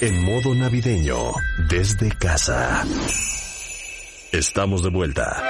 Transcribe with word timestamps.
En 0.00 0.22
modo 0.22 0.54
navideño 0.54 1.32
desde 1.70 2.10
casa. 2.10 2.84
Estamos 4.30 4.82
de 4.82 4.90
vuelta. 4.90 5.42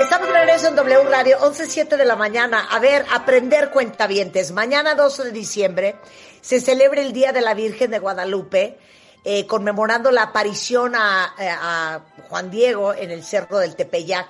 Estamos 0.00 0.28
de 0.28 0.32
regreso 0.32 0.68
en 0.68 0.76
W 0.76 1.04
Radio, 1.10 1.38
11.07 1.40 1.96
de 1.96 2.04
la 2.04 2.16
mañana. 2.16 2.66
A 2.70 2.78
ver, 2.78 3.04
aprender 3.12 3.70
cuentavientes. 3.70 4.52
Mañana 4.52 4.94
12 4.94 5.24
de 5.24 5.32
diciembre 5.32 5.96
se 6.40 6.60
celebra 6.60 7.02
el 7.02 7.12
Día 7.12 7.32
de 7.32 7.42
la 7.42 7.52
Virgen 7.52 7.90
de 7.90 7.98
Guadalupe, 7.98 8.78
eh, 9.22 9.46
conmemorando 9.46 10.10
la 10.10 10.22
aparición 10.22 10.94
a, 10.94 11.34
eh, 11.38 12.22
Juan 12.28 12.50
Diego 12.50 12.94
en 12.94 13.10
el 13.10 13.22
Cerro 13.22 13.58
del 13.58 13.76
Tepeyac, 13.76 14.28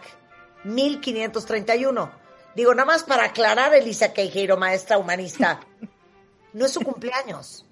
1531. 0.65 2.24
Digo, 2.55 2.75
nada 2.75 2.87
más 2.87 3.03
para 3.03 3.25
aclarar, 3.25 3.75
Elisa 3.75 4.13
Queijeiro, 4.13 4.57
maestra 4.57 4.99
humanista, 4.99 5.61
no 6.53 6.67
es 6.67 6.73
su 6.73 6.81
cumpleaños. 6.81 7.65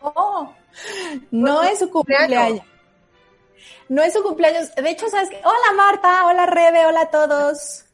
Oh, 0.00 0.54
no 1.30 1.62
es 1.62 1.78
su 1.78 1.90
cumpleaños. 1.90 2.62
No 3.90 4.02
es 4.02 4.12
su 4.12 4.22
cumpleaños. 4.22 4.72
De 4.74 4.88
hecho, 4.88 5.08
¿sabes 5.08 5.28
qué? 5.30 5.40
Hola 5.44 5.76
Marta, 5.76 6.26
hola 6.26 6.46
Rebe, 6.46 6.86
hola 6.86 7.02
a 7.02 7.10
todos. 7.10 7.86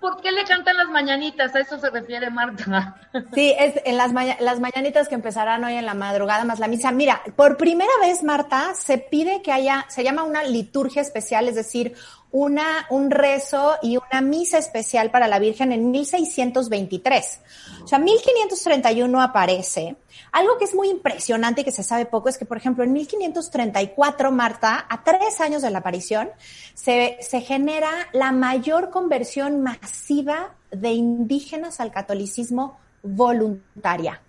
¿Por 0.00 0.20
qué 0.20 0.32
le 0.32 0.44
cantan 0.44 0.76
las 0.76 0.88
mañanitas? 0.88 1.54
A 1.54 1.60
eso 1.60 1.78
se 1.78 1.90
refiere 1.90 2.28
Marta. 2.28 2.96
Sí, 3.32 3.54
es 3.56 3.80
en 3.84 3.96
las, 3.96 4.12
las 4.40 4.58
mañanitas 4.58 5.08
que 5.08 5.14
empezarán 5.14 5.62
hoy 5.62 5.74
en 5.74 5.86
la 5.86 5.94
madrugada 5.94 6.44
más 6.44 6.58
la 6.58 6.66
misa. 6.66 6.90
Mira, 6.90 7.22
por 7.36 7.56
primera 7.56 7.92
vez, 8.00 8.24
Marta, 8.24 8.74
se 8.74 8.98
pide 8.98 9.42
que 9.42 9.52
haya, 9.52 9.86
se 9.88 10.02
llama 10.02 10.24
una 10.24 10.42
liturgia 10.42 11.00
especial, 11.00 11.46
es 11.48 11.54
decir, 11.54 11.94
una, 12.32 12.86
un 12.90 13.10
rezo 13.10 13.76
y 13.82 13.96
una 13.96 14.20
misa 14.20 14.58
especial 14.58 15.10
para 15.10 15.28
la 15.28 15.38
Virgen 15.38 15.72
en 15.72 15.90
1623. 15.90 17.40
O 17.82 17.88
sea, 17.88 17.98
1531 17.98 19.20
aparece. 19.20 19.96
Algo 20.32 20.58
que 20.58 20.64
es 20.64 20.74
muy 20.74 20.88
impresionante 20.88 21.62
y 21.62 21.64
que 21.64 21.72
se 21.72 21.82
sabe 21.82 22.06
poco 22.06 22.28
es 22.28 22.38
que, 22.38 22.44
por 22.44 22.56
ejemplo, 22.56 22.84
en 22.84 22.92
1534, 22.92 24.30
Marta, 24.30 24.86
a 24.88 25.02
tres 25.02 25.40
años 25.40 25.62
de 25.62 25.70
la 25.70 25.78
aparición, 25.78 26.30
se, 26.74 27.18
se 27.20 27.40
genera 27.40 27.90
la 28.12 28.30
mayor 28.30 28.90
conversión 28.90 29.62
masiva 29.62 30.54
de 30.70 30.92
indígenas 30.92 31.80
al 31.80 31.90
catolicismo 31.90 32.78
voluntaria. 33.02 34.20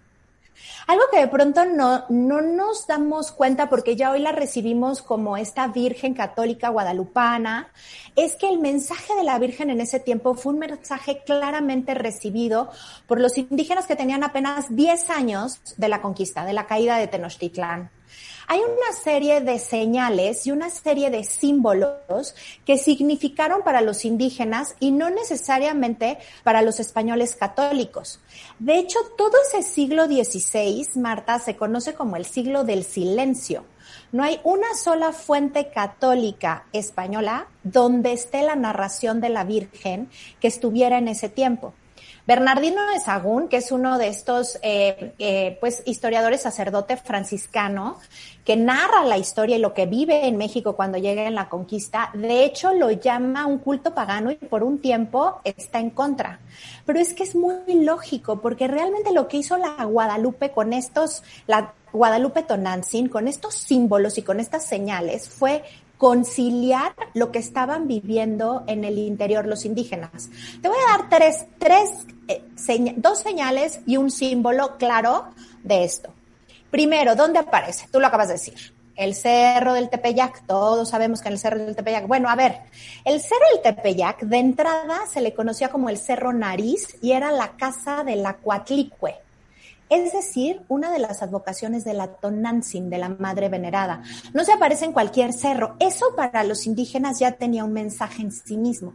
Algo 0.88 1.04
que 1.12 1.20
de 1.20 1.28
pronto 1.28 1.66
no, 1.66 2.06
no 2.10 2.42
nos 2.42 2.88
damos 2.88 3.32
cuenta 3.32 3.70
porque 3.70 3.96
ya 3.96 4.12
hoy 4.12 4.20
la 4.20 4.32
recibimos 4.32 5.02
como 5.02 5.38
esta 5.38 5.68
Virgen 5.68 6.14
católica 6.14 6.70
guadalupana, 6.70 7.72
es 8.16 8.36
que 8.36 8.50
el 8.50 8.60
mensaje 8.60 9.16
de 9.16 9.24
la 9.24 9.40
Virgen 9.40 9.70
en 9.70 9.82
ese 9.82 10.00
tiempo 10.00 10.36
fue 10.36 10.54
un 10.54 10.60
mensaje 10.60 11.24
claramente 11.26 11.94
recibido 11.94 12.70
por 13.08 13.20
los 13.20 13.38
indígenas 13.38 13.88
que 13.88 13.96
tenían 13.96 14.24
apenas 14.24 14.76
10 14.76 15.10
años 15.10 15.62
de 15.78 15.90
la 15.90 16.02
conquista, 16.02 16.46
de 16.46 16.54
la 16.54 16.68
caída 16.68 16.98
de 16.98 17.08
Tenochtitlán 17.08 17.90
hay 18.52 18.60
una 18.60 18.92
serie 19.02 19.40
de 19.40 19.60
señales 19.60 20.46
y 20.46 20.52
una 20.52 20.70
serie 20.70 21.10
de 21.10 21.24
símbolos 21.24 22.36
que 22.66 22.78
significaron 22.78 23.62
para 23.64 23.80
los 23.80 24.04
indígenas 24.04 24.76
y 24.82 24.92
no 24.92 25.10
necesariamente 25.10 26.18
para 26.44 26.62
los 26.62 26.82
españoles 26.82 27.38
católicos. 27.38 28.20
De 28.60 28.76
hecho, 28.76 29.00
todo 29.18 29.32
ese 29.48 29.64
siglo 29.64 30.06
XVI, 30.06 30.86
Marta, 31.00 31.40
se 31.40 31.56
conoce 31.56 31.94
como 31.94 32.18
el 32.18 32.26
siglo 32.26 32.66
del 32.66 32.84
silencio. 32.84 33.64
No 34.12 34.22
hay 34.22 34.42
una 34.44 34.74
sola 34.76 35.14
fuente 35.14 35.70
católica 35.70 36.66
española 36.74 37.48
donde 37.64 38.12
esté 38.12 38.44
la 38.44 38.58
narración 38.58 39.22
de 39.22 39.30
la 39.30 39.46
Virgen 39.46 40.10
que 40.42 40.50
estuviera 40.50 40.98
en 40.98 41.08
ese 41.08 41.30
tiempo. 41.30 41.74
Bernardino 42.28 42.86
de 42.88 43.00
Sagún, 43.00 43.48
que 43.48 43.58
es 43.58 43.72
uno 43.72 43.98
de 43.98 44.08
estos 44.08 44.60
eh, 44.62 45.14
eh, 45.20 45.58
pues 45.60 45.82
historiadores 45.86 46.42
sacerdote 46.42 46.98
franciscano, 46.98 47.98
que 48.46 48.56
narra 48.56 49.04
la 49.06 49.18
historia 49.18 49.58
y 49.58 49.60
lo 49.60 49.74
que 49.74 49.86
vive 49.86 50.28
en 50.28 50.38
México 50.38 50.76
cuando 50.76 50.98
llega 50.98 51.28
en 51.28 51.36
la 51.36 51.50
conquista, 51.50 52.10
de 52.14 52.44
hecho 52.44 52.74
lo 52.74 52.92
llama 52.92 53.46
un 53.46 53.60
culto 53.60 53.94
pagano 53.94 54.32
y 54.32 54.36
por 54.36 54.64
un 54.64 54.80
tiempo 54.80 55.42
está 55.44 55.80
en 55.80 55.90
contra. 55.90 56.40
Pero 56.86 57.00
es 57.00 57.14
que 57.14 57.24
es 57.24 57.36
muy 57.36 57.74
lógico, 57.74 58.42
porque 58.42 58.68
realmente 58.68 59.14
lo 59.14 59.28
que 59.28 59.38
hizo 59.38 59.58
la 59.58 59.84
Guadalupe 59.84 60.52
con 60.52 60.74
estos, 60.74 61.24
la 61.48 61.74
Guadalupe 61.92 62.44
Tonantzin, 62.44 63.10
con 63.10 63.28
estos 63.28 63.56
símbolos 63.56 64.18
y 64.18 64.22
con 64.22 64.40
estas 64.40 64.66
señales, 64.66 65.30
fue 65.30 65.64
conciliar 66.02 66.96
lo 67.14 67.32
que 67.32 67.38
estaban 67.38 67.88
viviendo 67.88 68.64
en 68.66 68.86
el 68.86 68.98
interior 68.98 69.46
los 69.46 69.66
indígenas. 69.66 70.32
Te 70.60 70.68
voy 70.68 70.78
a 70.80 70.98
dar 70.98 71.10
tres, 71.10 71.46
tres, 71.60 71.92
eh, 72.28 72.42
dos 72.98 73.20
señales 73.20 73.82
y 73.86 73.98
un 73.98 74.10
símbolo 74.10 74.78
claro 74.80 75.28
de 75.62 75.84
esto. 75.84 76.12
Primero, 76.72 77.16
¿dónde 77.16 77.38
aparece? 77.38 77.88
Tú 77.92 78.00
lo 78.00 78.08
acabas 78.08 78.30
de 78.30 78.34
decir. 78.34 78.74
El 78.96 79.14
cerro 79.14 79.76
del 79.76 79.92
Tepeyac, 79.92 80.44
todos 80.48 80.90
sabemos 80.90 81.22
que 81.22 81.28
en 81.28 81.34
el 81.34 81.40
cerro 81.40 81.60
del 81.60 81.76
Tepeyac. 81.76 82.08
Bueno, 82.08 82.30
a 82.30 82.36
ver, 82.36 82.62
el 83.06 83.22
cerro 83.22 83.46
del 83.54 83.62
Tepeyac 83.62 84.22
de 84.22 84.38
entrada 84.40 85.02
se 85.06 85.22
le 85.22 85.36
conocía 85.36 85.70
como 85.70 85.88
el 85.88 86.00
cerro 86.00 86.34
Nariz 86.34 86.98
y 87.04 87.12
era 87.12 87.32
la 87.32 87.50
casa 87.58 88.04
de 88.04 88.16
la 88.16 88.38
Coatlicue 88.38 89.20
es 89.92 90.14
decir, 90.14 90.64
una 90.70 90.90
de 90.90 91.00
las 91.00 91.22
advocaciones 91.22 91.84
de 91.84 91.94
la 91.94 92.08
Tonantzin, 92.08 92.90
de 92.90 92.98
la 92.98 93.10
Madre 93.10 93.50
Venerada. 93.50 94.02
No 94.34 94.46
se 94.46 94.54
aparece 94.54 94.86
en 94.86 94.94
cualquier 94.94 95.34
cerro. 95.34 95.76
Eso 95.80 96.16
para 96.16 96.46
los 96.46 96.66
indígenas 96.66 97.20
ya 97.20 97.34
tenía 97.34 97.66
un 97.66 97.74
mensaje 97.74 98.22
en 98.22 98.32
sí 98.32 98.56
mismo. 98.56 98.94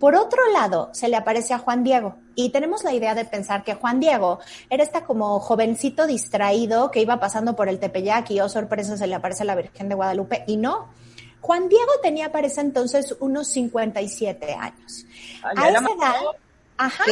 Por 0.00 0.16
otro 0.16 0.40
lado, 0.52 0.90
se 0.92 1.08
le 1.08 1.14
aparece 1.14 1.54
a 1.54 1.58
Juan 1.58 1.84
Diego 1.84 2.16
y 2.34 2.50
tenemos 2.50 2.82
la 2.82 2.92
idea 2.92 3.14
de 3.14 3.24
pensar 3.24 3.62
que 3.62 3.74
Juan 3.74 4.00
Diego 4.00 4.40
era 4.68 4.82
esta 4.82 5.04
como 5.04 5.38
jovencito 5.38 6.08
distraído 6.08 6.90
que 6.90 7.00
iba 7.00 7.20
pasando 7.20 7.54
por 7.54 7.68
el 7.68 7.78
Tepeyac 7.78 8.28
y, 8.32 8.40
oh 8.40 8.48
sorpresa, 8.48 8.96
se 8.96 9.06
le 9.06 9.14
aparece 9.14 9.44
a 9.44 9.46
la 9.46 9.54
Virgen 9.54 9.88
de 9.88 9.94
Guadalupe 9.94 10.42
y 10.48 10.56
no. 10.56 10.88
Juan 11.40 11.68
Diego 11.68 11.92
tenía 12.02 12.32
para 12.32 12.48
ese 12.48 12.60
entonces 12.60 13.14
unos 13.20 13.46
57 13.48 14.52
años. 14.52 15.06
a 15.44 15.68
esa 15.68 15.78
edad, 15.78 16.14
ajá, 16.76 17.04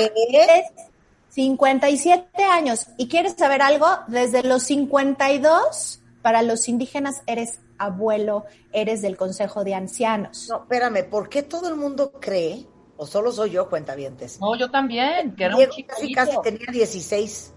57 1.35 2.45
años. 2.45 2.89
¿Y 2.99 3.09
quieres 3.09 3.35
saber 3.39 3.63
algo? 3.63 3.87
Desde 4.07 4.43
los 4.43 4.65
52, 4.65 6.03
para 6.21 6.43
los 6.43 6.69
indígenas 6.69 7.23
eres 7.27 7.59
abuelo, 7.79 8.45
eres 8.71 9.01
del 9.01 9.17
Consejo 9.17 9.65
de 9.65 9.75
Ancianos. 9.75 10.47
No, 10.51 10.59
espérame, 10.59 11.09
¿por 11.09 11.31
qué 11.31 11.43
todo 11.43 11.69
el 11.69 11.77
mundo 11.77 12.13
cree, 12.21 12.67
o 12.99 13.07
solo 13.07 13.33
soy 13.33 13.53
yo, 13.53 13.71
cuentavientes? 13.71 14.39
No, 14.41 14.55
yo 14.57 14.71
también, 14.71 15.35
que 15.35 15.45
era 15.45 15.57
un 15.57 15.65
casi, 15.87 16.13
casi 16.13 16.37
tenía 16.43 16.67
16. 16.71 17.55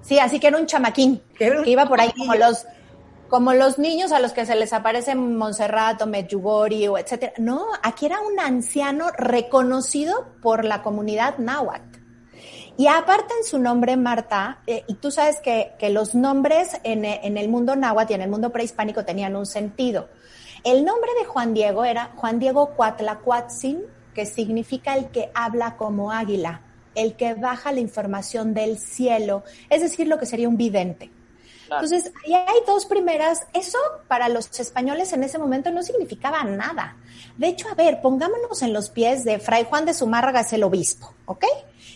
Sí, 0.00 0.18
así 0.18 0.40
que 0.40 0.46
era 0.46 0.56
un 0.56 0.66
chamaquín, 0.66 1.22
que 1.38 1.62
iba 1.66 1.86
por 1.86 2.00
ahí 2.00 2.10
como 2.16 2.34
los, 2.36 2.64
como 3.28 3.52
los 3.52 3.78
niños 3.78 4.12
a 4.12 4.18
los 4.18 4.32
que 4.32 4.46
se 4.46 4.56
les 4.56 4.72
aparece 4.72 5.14
Montserrat 5.14 6.00
o 6.00 6.06
Medjugorje 6.06 6.88
o 6.88 6.96
etcétera. 6.96 7.34
No, 7.36 7.66
aquí 7.82 8.06
era 8.06 8.18
un 8.22 8.40
anciano 8.40 9.10
reconocido 9.10 10.26
por 10.40 10.64
la 10.64 10.82
comunidad 10.82 11.36
náhuatl. 11.36 11.91
Y 12.76 12.86
aparte 12.86 13.34
en 13.38 13.44
su 13.44 13.58
nombre, 13.58 13.96
Marta, 13.96 14.60
eh, 14.66 14.84
y 14.86 14.94
tú 14.94 15.10
sabes 15.10 15.40
que, 15.40 15.72
que 15.78 15.90
los 15.90 16.14
nombres 16.14 16.80
en, 16.84 17.04
en, 17.04 17.36
el 17.36 17.48
mundo 17.48 17.76
náhuatl 17.76 18.12
y 18.12 18.14
en 18.14 18.22
el 18.22 18.30
mundo 18.30 18.50
prehispánico 18.50 19.04
tenían 19.04 19.36
un 19.36 19.46
sentido. 19.46 20.08
El 20.64 20.84
nombre 20.84 21.10
de 21.18 21.26
Juan 21.26 21.54
Diego 21.54 21.84
era 21.84 22.12
Juan 22.16 22.38
Diego 22.38 22.70
Cuatlacuatzin, 22.76 23.82
que 24.14 24.26
significa 24.26 24.94
el 24.96 25.10
que 25.10 25.30
habla 25.34 25.76
como 25.76 26.12
águila, 26.12 26.62
el 26.94 27.14
que 27.14 27.34
baja 27.34 27.72
la 27.72 27.80
información 27.80 28.54
del 28.54 28.78
cielo, 28.78 29.42
es 29.68 29.82
decir, 29.82 30.06
lo 30.06 30.18
que 30.18 30.26
sería 30.26 30.48
un 30.48 30.56
vidente. 30.56 31.10
Entonces, 31.64 32.12
ahí 32.24 32.34
hay 32.34 32.58
dos 32.66 32.84
primeras. 32.84 33.46
Eso 33.54 33.78
para 34.06 34.28
los 34.28 34.60
españoles 34.60 35.12
en 35.12 35.24
ese 35.24 35.38
momento 35.38 35.70
no 35.70 35.82
significaba 35.82 36.44
nada. 36.44 36.96
De 37.38 37.48
hecho, 37.48 37.68
a 37.68 37.74
ver, 37.74 38.00
pongámonos 38.02 38.60
en 38.62 38.72
los 38.72 38.90
pies 38.90 39.24
de 39.24 39.38
Fray 39.38 39.64
Juan 39.64 39.86
de 39.86 39.94
Zumárraga, 39.94 40.46
el 40.50 40.64
obispo, 40.64 41.14
¿ok? 41.24 41.44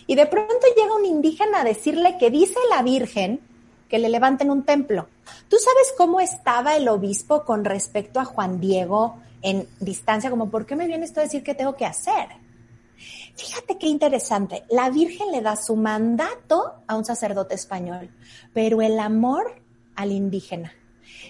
Y 0.07 0.15
de 0.15 0.25
pronto 0.25 0.65
llega 0.75 0.95
un 0.95 1.05
indígena 1.05 1.61
a 1.61 1.63
decirle 1.63 2.17
que 2.17 2.31
dice 2.31 2.55
la 2.69 2.81
Virgen 2.81 3.41
que 3.89 3.99
le 3.99 4.09
levanten 4.09 4.49
un 4.49 4.63
templo. 4.63 5.07
¿Tú 5.49 5.57
sabes 5.57 5.93
cómo 5.97 6.19
estaba 6.19 6.75
el 6.75 6.87
obispo 6.87 7.43
con 7.45 7.65
respecto 7.65 8.19
a 8.19 8.25
Juan 8.25 8.59
Diego 8.59 9.17
en 9.41 9.67
distancia? 9.79 10.29
Como, 10.29 10.49
¿por 10.49 10.65
qué 10.65 10.75
me 10.75 10.87
vienes 10.87 11.13
tú 11.13 11.19
a 11.19 11.23
decir 11.23 11.43
qué 11.43 11.53
tengo 11.53 11.75
que 11.75 11.85
hacer? 11.85 12.27
Fíjate 13.35 13.77
qué 13.77 13.87
interesante. 13.87 14.63
La 14.69 14.89
Virgen 14.89 15.31
le 15.31 15.41
da 15.41 15.55
su 15.55 15.75
mandato 15.75 16.75
a 16.87 16.95
un 16.95 17.05
sacerdote 17.05 17.55
español, 17.55 18.09
pero 18.53 18.81
el 18.81 18.99
amor 18.99 19.61
al 19.95 20.11
indígena. 20.11 20.73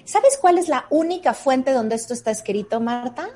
¿Sabes 0.05 0.37
cuál 0.39 0.57
es 0.57 0.69
la 0.69 0.85
única 0.89 1.33
fuente 1.33 1.73
donde 1.73 1.95
esto 1.95 2.13
está 2.13 2.31
escrito, 2.31 2.79
Marta? 2.79 3.29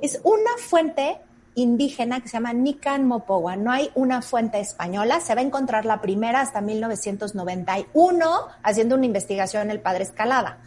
Es 0.00 0.20
una 0.24 0.50
fuente 0.58 1.18
indígena 1.56 2.20
que 2.20 2.28
se 2.28 2.34
llama 2.34 2.52
Nican 2.52 3.04
Mopowa. 3.04 3.56
No 3.56 3.72
hay 3.72 3.90
una 3.96 4.22
fuente 4.22 4.60
española. 4.60 5.20
Se 5.20 5.34
va 5.34 5.40
a 5.40 5.44
encontrar 5.44 5.84
la 5.84 6.00
primera 6.00 6.40
hasta 6.40 6.60
1991 6.60 8.30
haciendo 8.62 8.94
una 8.94 9.06
investigación 9.06 9.70
el 9.70 9.80
padre 9.80 10.04
Escalada. 10.04 10.58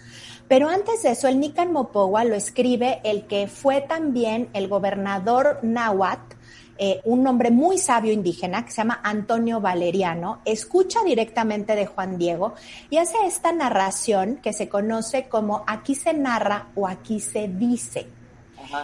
Pero 0.49 0.67
antes 0.67 1.03
de 1.03 1.11
eso, 1.11 1.27
el 1.27 1.39
Nican 1.39 1.71
Mopowa 1.71 2.25
lo 2.25 2.35
escribe 2.35 2.99
el 3.03 3.27
que 3.27 3.47
fue 3.47 3.81
también 3.81 4.49
el 4.53 4.67
gobernador 4.67 5.59
náhuatl 5.61 6.35
eh, 6.81 7.01
un 7.03 7.27
hombre 7.27 7.51
muy 7.51 7.77
sabio 7.77 8.13
indígena 8.13 8.63
que 8.63 8.71
se 8.71 8.77
llama 8.77 9.01
Antonio 9.03 9.59
Valeriano, 9.59 10.39
escucha 10.45 11.03
directamente 11.03 11.75
de 11.75 11.85
Juan 11.85 12.17
Diego 12.17 12.53
y 12.89 12.99
hace 12.99 13.17
esta 13.25 13.51
narración 13.51 14.37
que 14.37 14.53
se 14.53 14.69
conoce 14.69 15.27
como 15.27 15.65
aquí 15.67 15.93
se 15.93 16.13
narra 16.13 16.69
o 16.75 16.87
aquí 16.87 17.19
se 17.19 17.49
dice. 17.49 18.07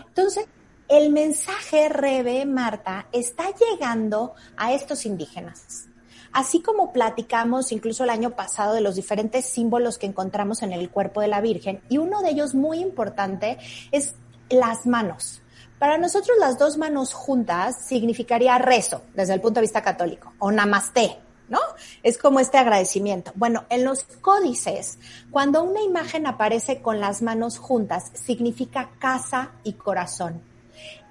Entonces, 0.08 0.46
el 0.88 1.12
mensaje, 1.12 1.90
Rebe, 1.90 2.46
Marta, 2.46 3.08
está 3.12 3.46
llegando 3.52 4.36
a 4.56 4.74
estos 4.74 5.06
indígenas. 5.06 5.88
Así 6.32 6.62
como 6.62 6.92
platicamos 6.92 7.72
incluso 7.72 8.04
el 8.04 8.10
año 8.10 8.32
pasado 8.32 8.74
de 8.74 8.82
los 8.82 8.96
diferentes 8.96 9.46
símbolos 9.46 9.98
que 9.98 10.06
encontramos 10.06 10.64
en 10.64 10.74
el 10.74 10.90
cuerpo 10.90 11.22
de 11.22 11.28
la 11.28 11.42
Virgen, 11.42 11.82
y 11.90 11.98
uno 11.98 12.22
de 12.22 12.32
ellos 12.32 12.54
muy 12.54 12.80
importante 12.80 13.58
es 13.92 14.16
las 14.50 14.86
manos. 14.86 15.42
Para 15.80 15.98
nosotros 15.98 16.38
las 16.40 16.60
dos 16.60 16.78
manos 16.78 17.14
juntas 17.14 17.88
significaría 17.88 18.58
rezo 18.58 19.02
desde 19.14 19.34
el 19.34 19.42
punto 19.42 19.60
de 19.60 19.66
vista 19.66 19.82
católico 19.82 20.34
o 20.40 20.52
namaste, 20.52 21.18
¿no? 21.50 21.60
Es 22.04 22.18
como 22.18 22.40
este 22.40 22.58
agradecimiento. 22.58 23.32
Bueno, 23.36 23.66
en 23.70 23.84
los 23.84 24.04
códices, 24.22 25.00
cuando 25.32 25.64
una 25.64 25.82
imagen 25.82 26.28
aparece 26.28 26.82
con 26.82 27.00
las 27.00 27.22
manos 27.22 27.58
juntas, 27.58 28.12
significa 28.14 28.92
casa 29.00 29.52
y 29.64 29.74
corazón. 29.74 30.42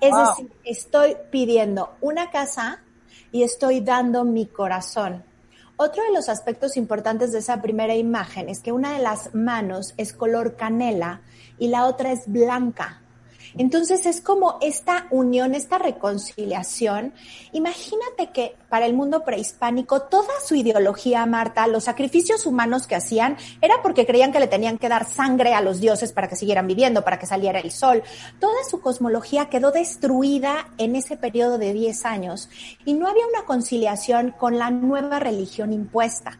Es 0.00 0.12
decir, 0.14 0.52
estoy 0.64 1.16
pidiendo 1.30 1.94
una 2.00 2.30
casa 2.30 2.80
y 3.32 3.42
estoy 3.42 3.80
dando 3.80 4.24
mi 4.24 4.46
corazón. 4.46 5.24
Otro 5.76 6.04
de 6.04 6.12
los 6.12 6.28
aspectos 6.28 6.76
importantes 6.76 7.32
de 7.32 7.40
esa 7.40 7.60
primera 7.60 7.96
imagen 7.96 8.48
es 8.48 8.60
que 8.60 8.70
una 8.70 8.92
de 8.92 9.02
las 9.02 9.34
manos 9.34 9.94
es 9.96 10.12
color 10.12 10.56
canela 10.56 11.22
y 11.58 11.68
la 11.68 11.86
otra 11.86 12.12
es 12.12 12.30
blanca. 12.30 13.00
Entonces 13.56 14.06
es 14.06 14.20
como 14.20 14.58
esta 14.60 15.06
unión, 15.10 15.54
esta 15.54 15.78
reconciliación. 15.78 17.12
Imagínate 17.52 18.30
que 18.32 18.56
para 18.68 18.86
el 18.86 18.94
mundo 18.94 19.24
prehispánico 19.24 20.02
toda 20.02 20.32
su 20.44 20.54
ideología, 20.54 21.24
Marta, 21.26 21.66
los 21.66 21.84
sacrificios 21.84 22.46
humanos 22.46 22.86
que 22.86 22.96
hacían 22.96 23.36
era 23.60 23.82
porque 23.82 24.06
creían 24.06 24.32
que 24.32 24.40
le 24.40 24.48
tenían 24.48 24.78
que 24.78 24.88
dar 24.88 25.08
sangre 25.08 25.54
a 25.54 25.60
los 25.60 25.80
dioses 25.80 26.12
para 26.12 26.28
que 26.28 26.36
siguieran 26.36 26.66
viviendo, 26.66 27.04
para 27.04 27.18
que 27.18 27.26
saliera 27.26 27.60
el 27.60 27.70
sol. 27.70 28.02
Toda 28.40 28.64
su 28.68 28.80
cosmología 28.80 29.48
quedó 29.48 29.70
destruida 29.70 30.68
en 30.78 30.96
ese 30.96 31.16
periodo 31.16 31.58
de 31.58 31.72
10 31.72 32.04
años 32.06 32.48
y 32.84 32.94
no 32.94 33.08
había 33.08 33.26
una 33.26 33.44
conciliación 33.44 34.32
con 34.32 34.58
la 34.58 34.70
nueva 34.70 35.20
religión 35.20 35.72
impuesta. 35.72 36.38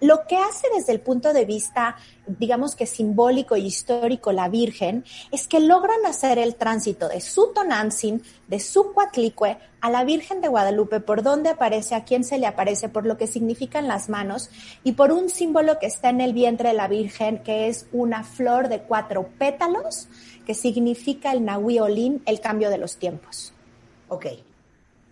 Lo 0.00 0.26
que 0.26 0.36
hace 0.36 0.68
desde 0.74 0.92
el 0.92 1.00
punto 1.00 1.32
de 1.32 1.46
vista, 1.46 1.96
digamos 2.26 2.76
que 2.76 2.84
simbólico 2.84 3.56
y 3.56 3.64
histórico 3.64 4.30
la 4.30 4.48
Virgen, 4.50 5.04
es 5.32 5.48
que 5.48 5.58
logran 5.58 6.04
hacer 6.04 6.38
el 6.38 6.54
tránsito 6.56 7.08
de 7.08 7.22
su 7.22 7.52
Tonantzin, 7.54 8.22
de 8.46 8.60
su 8.60 8.92
Cuatlicue, 8.92 9.58
a 9.80 9.90
la 9.90 10.04
Virgen 10.04 10.42
de 10.42 10.48
Guadalupe, 10.48 11.00
por 11.00 11.22
dónde 11.22 11.48
aparece, 11.48 11.94
a 11.94 12.04
quién 12.04 12.24
se 12.24 12.38
le 12.38 12.46
aparece, 12.46 12.90
por 12.90 13.06
lo 13.06 13.16
que 13.16 13.26
significan 13.26 13.88
las 13.88 14.10
manos, 14.10 14.50
y 14.84 14.92
por 14.92 15.12
un 15.12 15.30
símbolo 15.30 15.78
que 15.78 15.86
está 15.86 16.10
en 16.10 16.20
el 16.20 16.34
vientre 16.34 16.70
de 16.70 16.74
la 16.74 16.88
Virgen, 16.88 17.42
que 17.42 17.68
es 17.68 17.86
una 17.92 18.22
flor 18.22 18.68
de 18.68 18.82
cuatro 18.82 19.30
pétalos, 19.38 20.08
que 20.44 20.54
significa 20.54 21.32
el 21.32 21.44
Nahuiolín, 21.44 22.22
el 22.26 22.40
cambio 22.40 22.68
de 22.68 22.78
los 22.78 22.98
tiempos. 22.98 23.54
Ok, 24.08 24.26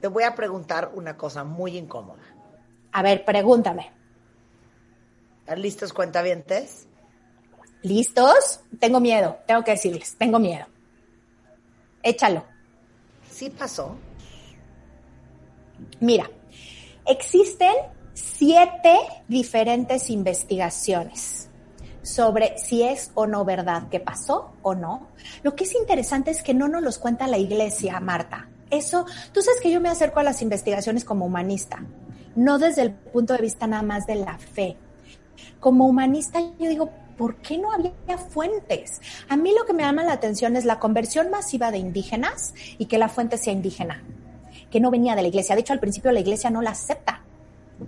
te 0.01 0.09
voy 0.09 0.25
a 0.25 0.35
preguntar 0.35 0.93
una 0.95 1.17
cosa 1.17 1.43
muy 1.43 1.79
incómoda. 1.79 2.23
A 2.93 3.03
ver, 3.03 3.25
pregúntame. 3.25 4.04
¿Están 5.45 5.61
listos, 5.61 5.93
cuentavientes? 5.93 6.87
¿Listos? 7.83 8.61
Tengo 8.81 8.99
miedo, 8.99 9.41
tengo 9.47 9.63
que 9.63 9.73
decirles, 9.73 10.17
tengo 10.17 10.39
miedo. 10.39 10.65
Échalo. 12.03 12.47
Sí 13.31 13.51
pasó. 13.51 13.95
Mira, 16.01 16.31
existen 17.05 17.75
siete 18.15 18.97
diferentes 19.29 20.09
investigaciones 20.09 21.51
sobre 22.01 22.57
si 22.57 22.83
es 22.83 23.11
o 23.13 23.27
no 23.27 23.45
verdad 23.45 23.91
que 23.91 24.01
pasó 24.01 24.55
o 24.63 24.75
no. 24.75 25.09
Lo 25.43 25.55
que 25.55 25.65
es 25.65 25.75
interesante 25.75 26.31
es 26.31 26.43
que 26.43 26.55
no 26.55 26.69
nos 26.69 26.83
los 26.83 26.97
cuenta 26.97 27.27
la 27.27 27.37
iglesia, 27.37 28.01
Marta. 28.01 28.49
Eso, 28.71 29.05
tú 29.33 29.43
sabes 29.43 29.61
que 29.61 29.71
yo 29.71 29.83
me 29.83 29.91
acerco 29.91 30.21
a 30.21 30.23
las 30.23 30.41
investigaciones 30.41 31.05
como 31.05 31.27
humanista, 31.27 31.85
no 32.35 32.59
desde 32.59 32.81
el 32.81 32.95
punto 32.95 33.35
de 33.35 33.43
vista 33.43 33.67
nada 33.67 33.83
más 33.83 34.07
de 34.07 34.15
la 34.15 34.39
fe, 34.39 34.79
como 35.61 35.87
humanista 35.87 36.41
yo 36.59 36.69
digo, 36.69 36.91
¿por 37.17 37.37
qué 37.37 37.59
no 37.59 37.73
había 37.73 38.19
fuentes? 38.19 39.01
A 39.29 39.37
mí 39.37 39.53
lo 39.57 39.65
que 39.65 39.73
me 39.73 39.83
llama 39.83 40.05
la 40.05 40.13
atención 40.13 40.57
es 40.57 40.65
la 40.65 40.79
conversión 40.79 41.31
masiva 41.31 41.71
de 41.71 41.79
indígenas 41.79 42.55
y 42.79 42.87
que 42.87 42.99
la 42.99 43.09
fuente 43.09 43.39
sea 43.39 43.53
indígena, 43.53 44.03
que 44.71 44.81
no 44.81 44.91
venía 44.91 45.15
de 45.15 45.23
la 45.23 45.29
iglesia. 45.29 45.55
De 45.55 45.63
hecho, 45.63 45.73
al 45.73 45.81
principio 45.81 46.13
la 46.13 46.21
iglesia 46.21 46.51
no 46.51 46.63
la 46.63 46.71
acepta. 46.71 47.21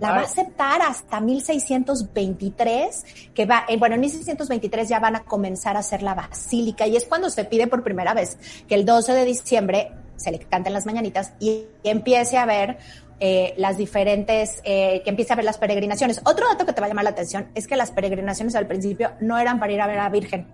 La 0.01 0.11
va 0.11 0.17
a 0.17 0.23
aceptar 0.23 0.81
hasta 0.81 1.21
1623, 1.21 3.05
que 3.33 3.45
va, 3.45 3.63
eh, 3.69 3.77
bueno, 3.77 3.95
en 3.95 4.01
1623 4.01 4.89
ya 4.89 4.99
van 4.99 5.15
a 5.15 5.23
comenzar 5.23 5.77
a 5.77 5.79
hacer 5.79 6.03
la 6.03 6.13
basílica 6.13 6.85
y 6.85 6.97
es 6.97 7.05
cuando 7.05 7.29
se 7.29 7.45
pide 7.45 7.67
por 7.67 7.83
primera 7.83 8.13
vez 8.13 8.37
que 8.67 8.75
el 8.75 8.85
12 8.85 9.13
de 9.13 9.25
diciembre 9.25 9.91
se 10.17 10.31
le 10.31 10.39
canten 10.39 10.73
las 10.73 10.85
mañanitas 10.85 11.33
y 11.39 11.65
empiece 11.83 12.37
a 12.37 12.43
haber 12.43 12.77
eh, 13.19 13.55
las 13.57 13.77
diferentes, 13.77 14.61
eh, 14.63 15.01
que 15.03 15.09
empiece 15.09 15.33
a 15.33 15.35
ver 15.35 15.45
las 15.45 15.57
peregrinaciones. 15.57 16.21
Otro 16.23 16.47
dato 16.47 16.65
que 16.65 16.73
te 16.73 16.81
va 16.81 16.85
a 16.85 16.89
llamar 16.89 17.03
la 17.03 17.11
atención 17.11 17.47
es 17.55 17.65
que 17.67 17.75
las 17.75 17.91
peregrinaciones 17.91 18.55
al 18.55 18.67
principio 18.67 19.11
no 19.21 19.39
eran 19.39 19.59
para 19.59 19.73
ir 19.73 19.81
a 19.81 19.87
ver 19.87 19.97
a 19.97 20.03
la 20.03 20.09
Virgen. 20.09 20.45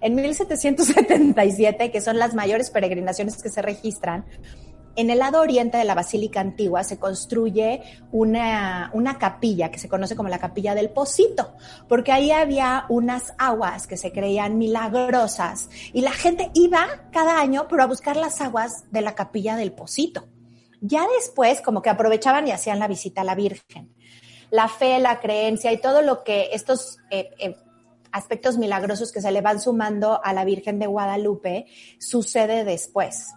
En 0.00 0.14
1777, 0.14 1.90
que 1.90 2.00
son 2.00 2.18
las 2.18 2.34
mayores 2.34 2.70
peregrinaciones 2.70 3.40
que 3.42 3.50
se 3.50 3.62
registran, 3.62 4.24
en 4.98 5.10
el 5.10 5.20
lado 5.20 5.40
oriente 5.40 5.78
de 5.78 5.84
la 5.84 5.94
Basílica 5.94 6.40
Antigua 6.40 6.82
se 6.82 6.98
construye 6.98 7.82
una, 8.10 8.90
una, 8.92 9.16
capilla 9.16 9.70
que 9.70 9.78
se 9.78 9.88
conoce 9.88 10.16
como 10.16 10.28
la 10.28 10.40
Capilla 10.40 10.74
del 10.74 10.90
Pocito, 10.90 11.54
porque 11.88 12.10
ahí 12.10 12.32
había 12.32 12.84
unas 12.88 13.32
aguas 13.38 13.86
que 13.86 13.96
se 13.96 14.10
creían 14.10 14.58
milagrosas 14.58 15.70
y 15.92 16.00
la 16.00 16.10
gente 16.10 16.50
iba 16.52 17.08
cada 17.12 17.40
año, 17.40 17.66
pero 17.68 17.84
a 17.84 17.86
buscar 17.86 18.16
las 18.16 18.40
aguas 18.40 18.90
de 18.90 19.00
la 19.00 19.14
Capilla 19.14 19.54
del 19.54 19.70
Pocito. 19.70 20.26
Ya 20.80 21.06
después, 21.16 21.60
como 21.60 21.80
que 21.80 21.90
aprovechaban 21.90 22.48
y 22.48 22.50
hacían 22.50 22.80
la 22.80 22.88
visita 22.88 23.20
a 23.20 23.24
la 23.24 23.36
Virgen. 23.36 23.94
La 24.50 24.66
fe, 24.66 24.98
la 24.98 25.20
creencia 25.20 25.72
y 25.72 25.80
todo 25.80 26.02
lo 26.02 26.24
que 26.24 26.48
estos 26.52 26.98
eh, 27.10 27.30
eh, 27.38 27.56
aspectos 28.10 28.58
milagrosos 28.58 29.12
que 29.12 29.20
se 29.20 29.30
le 29.30 29.42
van 29.42 29.60
sumando 29.60 30.20
a 30.24 30.32
la 30.32 30.44
Virgen 30.44 30.80
de 30.80 30.86
Guadalupe 30.86 31.66
sucede 31.98 32.64
después. 32.64 33.28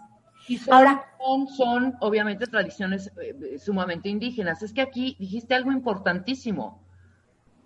Y 0.52 0.60
Ahora, 0.70 1.06
son, 1.18 1.48
son 1.48 1.96
obviamente 2.02 2.46
tradiciones 2.46 3.10
eh, 3.22 3.58
sumamente 3.58 4.10
indígenas. 4.10 4.62
Es 4.62 4.74
que 4.74 4.82
aquí 4.82 5.16
dijiste 5.18 5.56
algo 5.56 5.72
importantísimo. 5.72 6.84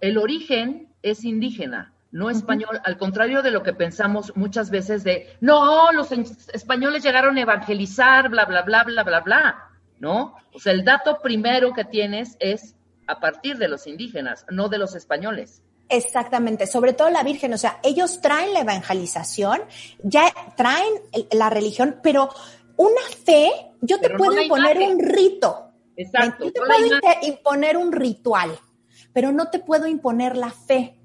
El 0.01 0.19
origen 0.19 0.89
es 1.01 1.23
indígena, 1.23 1.93
no 2.11 2.29
español, 2.29 2.79
al 2.83 2.97
contrario 2.99 3.41
de 3.41 3.49
lo 3.49 3.63
que 3.63 3.73
pensamos 3.73 4.33
muchas 4.35 4.69
veces 4.69 5.03
de, 5.03 5.35
no, 5.41 5.91
los 5.93 6.11
españoles 6.11 7.01
llegaron 7.01 7.37
a 7.37 7.41
evangelizar, 7.41 8.29
bla, 8.29 8.45
bla, 8.45 8.61
bla, 8.61 8.83
bla, 8.83 9.01
bla, 9.01 9.19
bla, 9.21 9.69
¿no? 9.97 10.35
O 10.53 10.59
sea, 10.59 10.71
el 10.71 10.85
dato 10.85 11.21
primero 11.23 11.73
que 11.73 11.85
tienes 11.85 12.37
es 12.39 12.75
a 13.07 13.19
partir 13.19 13.57
de 13.57 13.67
los 13.67 13.87
indígenas, 13.87 14.45
no 14.51 14.69
de 14.69 14.77
los 14.77 14.93
españoles. 14.93 15.63
Exactamente, 15.89 16.67
sobre 16.67 16.93
todo 16.93 17.09
la 17.09 17.23
Virgen, 17.23 17.51
o 17.53 17.57
sea, 17.57 17.79
ellos 17.83 18.21
traen 18.21 18.53
la 18.53 18.61
evangelización, 18.61 19.61
ya 20.03 20.31
traen 20.55 20.93
la 21.31 21.49
religión, 21.49 21.99
pero 22.03 22.29
una 22.77 23.01
fe, 23.23 23.51
yo 23.81 23.99
te 23.99 24.09
puedo 24.11 24.39
imponer 24.39 24.77
un 24.79 24.99
rito. 24.99 25.71
Exacto. 25.97 26.45
Yo 26.45 26.51
te 26.51 26.59
puedo 26.59 26.99
imponer 27.21 27.77
un 27.77 27.91
ritual, 27.91 28.57
pero 29.13 29.31
no 29.31 29.49
te 29.49 29.59
puedo 29.59 29.87
imponer 29.87 30.35
la 30.35 30.51
fe. 30.51 30.99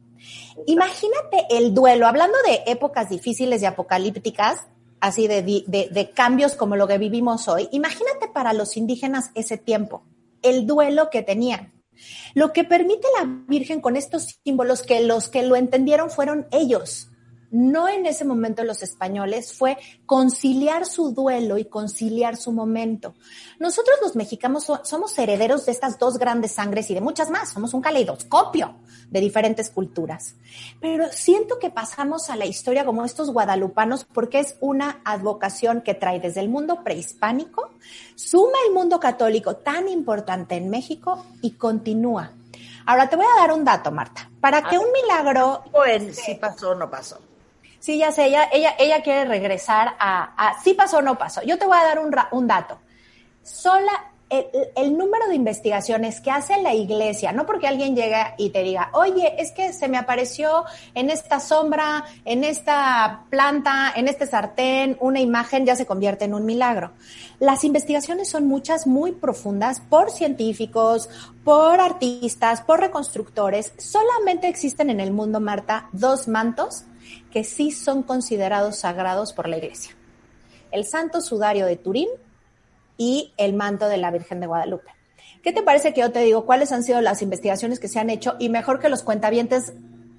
Imagínate 0.67 1.47
el 1.51 1.73
duelo, 1.75 2.07
hablando 2.07 2.37
de 2.47 2.71
épocas 2.71 3.09
difíciles 3.09 3.63
y 3.63 3.67
apocalípticas, 3.67 4.67
así 5.01 5.27
de, 5.27 5.43
de, 5.43 6.11
cambios 6.11 6.55
como 6.55 6.77
lo 6.77 6.87
que 6.87 6.99
vivimos 6.99 7.49
hoy, 7.49 7.69
imagínate 7.73 8.29
para 8.29 8.53
los 8.53 8.77
indígenas 8.77 9.31
ese 9.35 9.57
tiempo, 9.57 10.05
el 10.43 10.67
duelo 10.67 11.09
que 11.11 11.23
tenían. 11.23 11.73
Lo 12.35 12.53
que 12.53 12.65
permite 12.65 13.07
la 13.19 13.27
Virgen 13.47 13.81
con 13.81 13.97
estos 13.97 14.39
símbolos 14.45 14.83
que 14.83 15.03
los 15.03 15.29
que 15.29 15.43
lo 15.43 15.57
entendieron 15.57 16.11
fueron 16.11 16.47
ellos, 16.51 17.10
no 17.51 17.89
en 17.89 18.07
ese 18.07 18.25
momento 18.25 18.65
los 18.65 18.83
españoles, 18.83 19.53
fue 19.53 19.79
conciliar 20.07 20.87
su 20.87 21.13
duelo 21.13 21.59
y 21.59 21.65
conciliar 21.65 22.37
su 22.37 22.53
momento. 22.53 23.15
Nosotros 23.59 23.97
los 24.03 24.17
mexicanos 24.17 24.71
somos 24.83 25.19
herederos 25.19 25.67
de 25.67 25.73
estas 25.73 25.99
dos 25.99 26.19
grandes 26.19 26.53
sangres 26.53 26.91
y 26.91 26.95
de 26.95 27.01
muchas 27.01 27.31
más, 27.31 27.51
somos 27.51 27.75
un 27.75 27.83
caleidoscopio 27.83 28.77
de 29.11 29.21
diferentes 29.21 29.71
culturas. 29.71 30.37
Pero 30.81 31.09
siento 31.13 31.59
que 31.59 31.71
pasamos 31.71 32.31
a 32.31 32.37
la 32.37 32.47
historia 32.47 32.85
como 32.85 33.05
estos 33.05 33.31
guadalupanos 33.31 34.05
porque 34.05 34.39
es 34.39 34.57
una 34.61 35.01
advocación 35.05 35.83
que 35.83 35.95
trae 35.95 36.21
desde 36.21 36.41
el 36.41 36.49
mundo 36.49 36.83
prehispánico, 36.85 37.71
suma 38.15 38.59
el 38.67 38.75
mundo 38.75 39.01
católico 39.01 39.57
tan 39.57 39.89
importante 39.89 40.55
en 40.55 40.71
México 40.71 41.25
y 41.43 41.53
continúa. 41.53 42.33
Ahora 42.87 43.09
te 43.09 43.17
voy 43.17 43.27
a 43.27 43.41
dar 43.41 43.53
un 43.53 43.65
dato, 43.65 43.91
Marta. 43.91 44.31
Para 44.41 44.63
que 44.63 44.79
un 44.79 44.91
milagro... 44.91 45.63
Pues, 45.71 46.17
si 46.17 46.35
pasó 46.35 46.71
o 46.71 46.75
no 46.75 46.91
pasó. 46.91 47.19
Sí, 47.81 47.97
ya 47.97 48.13
sé, 48.13 48.27
ella, 48.27 48.47
ella, 48.53 48.75
ella 48.79 49.03
quiere 49.03 49.25
regresar 49.25 49.97
a, 49.99 50.35
a 50.37 50.61
sí 50.63 50.75
pasó 50.75 50.99
o 50.99 51.03
no 51.03 51.17
pasó. 51.17 51.43
Yo 51.43 51.59
te 51.59 51.65
voy 51.65 51.79
a 51.79 51.85
dar 51.85 51.99
un, 51.99 52.15
un 52.33 52.47
dato. 52.47 52.79
Sola, 53.43 54.13
el, 54.29 54.45
el, 54.77 54.99
número 54.99 55.27
de 55.29 55.35
investigaciones 55.35 56.21
que 56.21 56.31
hace 56.31 56.61
la 56.61 56.75
iglesia, 56.75 57.33
no 57.33 57.47
porque 57.47 57.67
alguien 57.67 57.97
llega 57.97 58.35
y 58.37 58.51
te 58.51 58.63
diga, 58.63 58.91
oye, 58.93 59.35
es 59.39 59.53
que 59.53 59.73
se 59.73 59.89
me 59.89 59.97
apareció 59.97 60.67
en 60.95 61.09
esta 61.09 61.41
sombra, 61.41 62.05
en 62.27 62.45
esta 62.45 63.25
planta, 63.31 63.91
en 63.97 64.09
este 64.09 64.27
sartén, 64.27 64.99
una 65.01 65.21
imagen, 65.21 65.65
ya 65.65 65.75
se 65.75 65.87
convierte 65.87 66.27
en 66.27 66.35
un 66.35 66.45
milagro. 66.45 66.93
Las 67.39 67.65
investigaciones 67.65 68.29
son 68.29 68.47
muchas, 68.47 68.87
muy 68.87 69.13
profundas, 69.13 69.81
por 69.81 70.11
científicos, 70.11 71.09
por 71.45 71.81
artistas, 71.81 72.61
por 72.61 72.79
reconstructores. 72.79 73.73
Solamente 73.79 74.49
existen 74.49 74.91
en 74.91 75.01
el 75.01 75.13
mundo, 75.13 75.41
Marta, 75.41 75.89
dos 75.93 76.29
mantos 76.29 76.85
que 77.33 77.45
sí 77.45 77.71
son 77.71 78.03
considerados 78.03 78.77
sagrados 78.79 79.33
por 79.33 79.49
la 79.49 79.59
Iglesia. 79.59 79.97
El 80.71 80.85
Santo 80.85 81.21
Sudario 81.21 81.67
de 81.67 81.77
Turín 81.77 82.09
y 82.97 83.33
el 83.37 83.55
manto 83.55 83.89
de 83.89 83.97
la 83.97 84.11
Virgen 84.11 84.41
de 84.41 84.47
Guadalupe. 84.47 84.91
¿Qué 85.43 85.53
te 85.53 85.63
parece 85.63 85.95
que 85.95 86.03
yo 86.03 86.13
te 86.13 86.21
digo 86.21 86.45
cuáles 86.45 86.71
han 86.71 86.83
sido 86.83 87.01
las 87.01 87.23
investigaciones 87.23 87.81
que 87.81 87.89
se 87.89 87.99
han 87.99 88.11
hecho 88.11 88.37
y 88.39 88.51
mejor 88.51 88.79
que 88.79 88.89
los 88.89 89.03
cuentavientes 89.03 89.73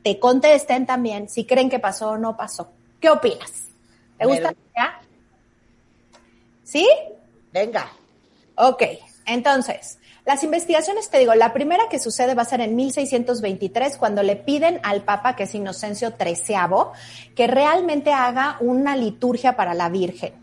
te 0.03 0.19
contesten 0.19 0.85
también 0.85 1.29
si 1.29 1.45
creen 1.45 1.69
que 1.69 1.79
pasó 1.79 2.11
o 2.11 2.17
no 2.17 2.35
pasó? 2.35 2.71
¿Qué 2.99 3.09
opinas? 3.09 3.69
¿Te 4.17 4.25
gusta? 4.25 4.55
¿Sí? 6.63 6.87
Venga. 7.51 7.91
Ok, 8.55 8.83
entonces, 9.25 9.99
las 10.25 10.43
investigaciones, 10.43 11.09
te 11.09 11.17
digo, 11.17 11.33
la 11.33 11.51
primera 11.51 11.83
que 11.89 11.99
sucede 11.99 12.35
va 12.35 12.43
a 12.43 12.45
ser 12.45 12.61
en 12.61 12.75
1623, 12.75 13.97
cuando 13.97 14.21
le 14.21 14.35
piden 14.35 14.79
al 14.83 15.03
Papa, 15.03 15.35
que 15.35 15.43
es 15.43 15.55
Inocencio 15.55 16.13
XIII, 16.17 17.33
que 17.35 17.47
realmente 17.47 18.13
haga 18.13 18.57
una 18.59 18.95
liturgia 18.95 19.55
para 19.55 19.73
la 19.73 19.89
Virgen. 19.89 20.33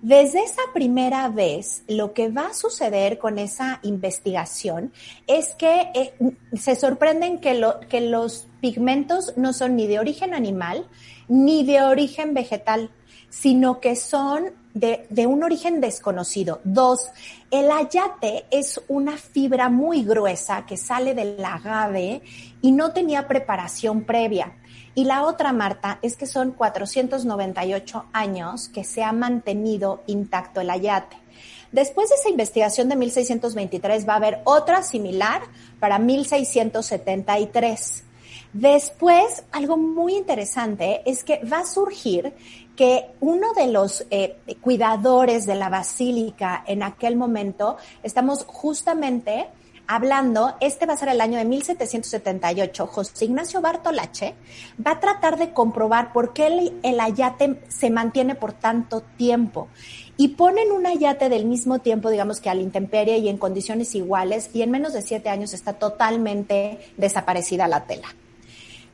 Desde 0.00 0.44
esa 0.44 0.62
primera 0.72 1.28
vez, 1.28 1.82
lo 1.88 2.12
que 2.12 2.30
va 2.30 2.46
a 2.46 2.54
suceder 2.54 3.18
con 3.18 3.38
esa 3.38 3.80
investigación 3.82 4.92
es 5.26 5.56
que 5.56 5.90
eh, 5.92 6.14
se 6.54 6.76
sorprenden 6.76 7.38
que, 7.40 7.54
lo, 7.54 7.80
que 7.80 8.00
los 8.00 8.46
pigmentos 8.60 9.36
no 9.36 9.52
son 9.52 9.74
ni 9.74 9.88
de 9.88 9.98
origen 9.98 10.34
animal 10.34 10.86
ni 11.26 11.64
de 11.64 11.82
origen 11.82 12.32
vegetal, 12.32 12.90
sino 13.28 13.80
que 13.80 13.96
son 13.96 14.52
de, 14.78 15.26
un 15.26 15.42
origen 15.42 15.80
desconocido. 15.80 16.60
Dos, 16.64 17.10
el 17.50 17.70
ayate 17.70 18.44
es 18.50 18.80
una 18.88 19.16
fibra 19.16 19.68
muy 19.68 20.04
gruesa 20.04 20.66
que 20.66 20.76
sale 20.76 21.14
del 21.14 21.44
agave 21.44 22.22
y 22.62 22.72
no 22.72 22.92
tenía 22.92 23.26
preparación 23.26 24.04
previa. 24.04 24.52
Y 24.94 25.04
la 25.04 25.24
otra, 25.24 25.52
Marta, 25.52 25.98
es 26.02 26.16
que 26.16 26.26
son 26.26 26.52
498 26.52 28.06
años 28.12 28.68
que 28.68 28.84
se 28.84 29.02
ha 29.02 29.12
mantenido 29.12 30.02
intacto 30.06 30.60
el 30.60 30.70
ayate. 30.70 31.16
Después 31.70 32.08
de 32.08 32.16
esa 32.16 32.30
investigación 32.30 32.88
de 32.88 32.96
1623 32.96 34.08
va 34.08 34.14
a 34.14 34.16
haber 34.16 34.40
otra 34.44 34.82
similar 34.82 35.42
para 35.78 35.98
1673. 35.98 38.04
Después, 38.54 39.44
algo 39.52 39.76
muy 39.76 40.16
interesante 40.16 41.02
es 41.04 41.22
que 41.22 41.44
va 41.44 41.58
a 41.60 41.66
surgir 41.66 42.32
que 42.78 43.06
uno 43.18 43.54
de 43.54 43.66
los 43.66 44.06
eh, 44.12 44.36
cuidadores 44.60 45.46
de 45.46 45.56
la 45.56 45.68
basílica 45.68 46.62
en 46.64 46.84
aquel 46.84 47.16
momento, 47.16 47.76
estamos 48.04 48.44
justamente 48.46 49.48
hablando, 49.88 50.54
este 50.60 50.86
va 50.86 50.92
a 50.92 50.96
ser 50.96 51.08
el 51.08 51.20
año 51.20 51.38
de 51.38 51.44
1778, 51.44 52.86
José 52.86 53.24
Ignacio 53.24 53.60
Bartolache 53.60 54.36
va 54.86 54.92
a 54.92 55.00
tratar 55.00 55.38
de 55.38 55.52
comprobar 55.52 56.12
por 56.12 56.32
qué 56.32 56.46
el, 56.46 56.78
el 56.84 57.00
ayate 57.00 57.60
se 57.66 57.90
mantiene 57.90 58.36
por 58.36 58.52
tanto 58.52 59.02
tiempo 59.16 59.66
y 60.16 60.28
ponen 60.28 60.70
un 60.70 60.86
ayate 60.86 61.28
del 61.28 61.46
mismo 61.46 61.80
tiempo, 61.80 62.10
digamos 62.10 62.40
que 62.40 62.48
a 62.48 62.54
la 62.54 62.62
intemperie 62.62 63.18
y 63.18 63.28
en 63.28 63.38
condiciones 63.38 63.92
iguales, 63.96 64.50
y 64.52 64.62
en 64.62 64.70
menos 64.70 64.92
de 64.92 65.02
siete 65.02 65.30
años 65.30 65.52
está 65.52 65.72
totalmente 65.72 66.78
desaparecida 66.96 67.66
la 67.66 67.86
tela. 67.86 68.06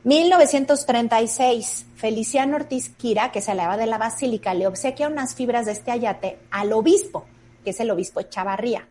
1936, 0.05 1.87
Feliciano 1.95 2.57
Ortiz 2.57 2.89
Quira, 2.89 3.31
que 3.31 3.41
se 3.41 3.53
eleva 3.53 3.75
de 3.75 3.87
la 3.87 3.97
Basílica, 3.97 4.53
le 4.53 4.67
obsequia 4.67 5.07
unas 5.07 5.33
fibras 5.33 5.65
de 5.65 5.71
este 5.71 5.89
ayate 5.89 6.37
al 6.51 6.73
obispo, 6.73 7.25
que 7.63 7.71
es 7.71 7.79
el 7.79 7.89
obispo 7.89 8.21
Chavarría. 8.21 8.87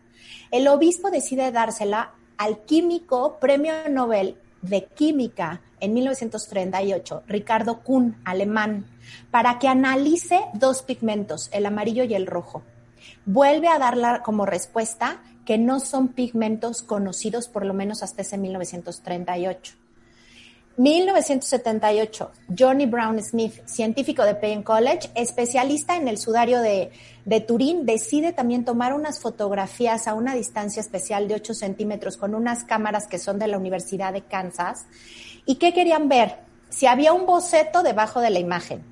El 0.51 0.67
obispo 0.67 1.09
decide 1.11 1.53
dársela 1.53 2.15
al 2.37 2.65
químico 2.65 3.37
premio 3.39 3.87
Nobel 3.89 4.35
de 4.61 4.87
Química 4.87 5.61
en 5.79 5.93
1938, 5.93 7.23
Ricardo 7.27 7.79
Kuhn, 7.81 8.17
alemán, 8.25 8.85
para 9.31 9.57
que 9.57 9.69
analice 9.69 10.41
dos 10.53 10.81
pigmentos, 10.81 11.49
el 11.53 11.65
amarillo 11.65 12.03
y 12.03 12.13
el 12.13 12.27
rojo. 12.27 12.63
Vuelve 13.25 13.69
a 13.69 13.79
darla 13.79 14.21
como 14.21 14.45
respuesta 14.45 15.23
que 15.45 15.57
no 15.57 15.79
son 15.79 16.09
pigmentos 16.09 16.81
conocidos 16.81 17.47
por 17.47 17.65
lo 17.65 17.73
menos 17.73 18.03
hasta 18.03 18.21
ese 18.21 18.37
1938. 18.37 19.84
1978, 20.77 22.31
Johnny 22.57 22.85
Brown 22.85 23.23
Smith, 23.23 23.65
científico 23.65 24.25
de 24.25 24.35
Payne 24.35 24.63
College, 24.63 25.09
especialista 25.15 25.95
en 25.95 26.09
el 26.09 26.17
sudario 26.17 26.59
de, 26.61 26.91
de, 27.23 27.39
Turín, 27.39 27.85
decide 27.85 28.33
también 28.33 28.65
tomar 28.65 28.93
unas 28.93 29.21
fotografías 29.21 30.05
a 30.05 30.13
una 30.13 30.35
distancia 30.35 30.81
especial 30.81 31.29
de 31.29 31.35
8 31.35 31.53
centímetros 31.53 32.17
con 32.17 32.35
unas 32.35 32.65
cámaras 32.65 33.07
que 33.07 33.19
son 33.19 33.39
de 33.39 33.47
la 33.47 33.57
Universidad 33.57 34.11
de 34.11 34.23
Kansas. 34.23 34.85
¿Y 35.45 35.55
qué 35.55 35.73
querían 35.73 36.09
ver? 36.09 36.39
Si 36.69 36.87
había 36.87 37.13
un 37.13 37.25
boceto 37.25 37.81
debajo 37.81 38.19
de 38.19 38.31
la 38.31 38.39
imagen. 38.39 38.83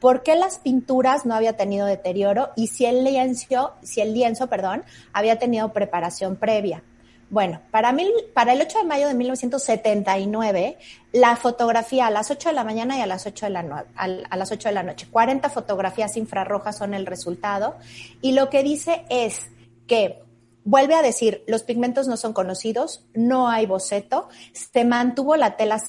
¿Por 0.00 0.22
qué 0.22 0.36
las 0.36 0.58
pinturas 0.58 1.26
no 1.26 1.34
había 1.34 1.54
tenido 1.54 1.86
deterioro? 1.86 2.50
Y 2.56 2.68
si 2.68 2.86
el 2.86 3.04
lienzo, 3.04 3.74
si 3.82 4.00
el 4.00 4.14
lienzo, 4.14 4.46
perdón, 4.46 4.84
había 5.12 5.38
tenido 5.38 5.72
preparación 5.74 6.36
previa. 6.36 6.82
Bueno, 7.28 7.60
para, 7.72 7.92
mil, 7.92 8.10
para 8.34 8.52
el 8.52 8.60
8 8.60 8.78
de 8.78 8.84
mayo 8.84 9.08
de 9.08 9.14
1979, 9.14 10.78
la 11.12 11.34
fotografía 11.36 12.06
a 12.06 12.10
las 12.10 12.30
8 12.30 12.50
de 12.50 12.54
la 12.54 12.62
mañana 12.62 12.96
y 12.96 13.00
a 13.00 13.06
las 13.06 13.26
8 13.26 13.46
de 13.46 13.50
la, 13.50 13.86
a 13.96 14.36
las 14.36 14.52
8 14.52 14.68
de 14.68 14.74
la 14.74 14.84
noche. 14.84 15.08
40 15.10 15.50
fotografías 15.50 16.16
infrarrojas 16.16 16.78
son 16.78 16.94
el 16.94 17.04
resultado. 17.04 17.76
Y 18.22 18.32
lo 18.32 18.48
que 18.48 18.62
dice 18.62 19.04
es 19.08 19.50
que 19.88 20.22
vuelve 20.66 20.94
a 20.94 21.02
decir, 21.02 21.42
los 21.48 21.64
pigmentos 21.64 22.06
no 22.06 22.16
son 22.16 22.32
conocidos, 22.32 23.04
no 23.14 23.48
hay 23.48 23.66
boceto, 23.66 24.28
se 24.52 24.84
mantuvo 24.84 25.36
la 25.36 25.56
tela 25.56 25.82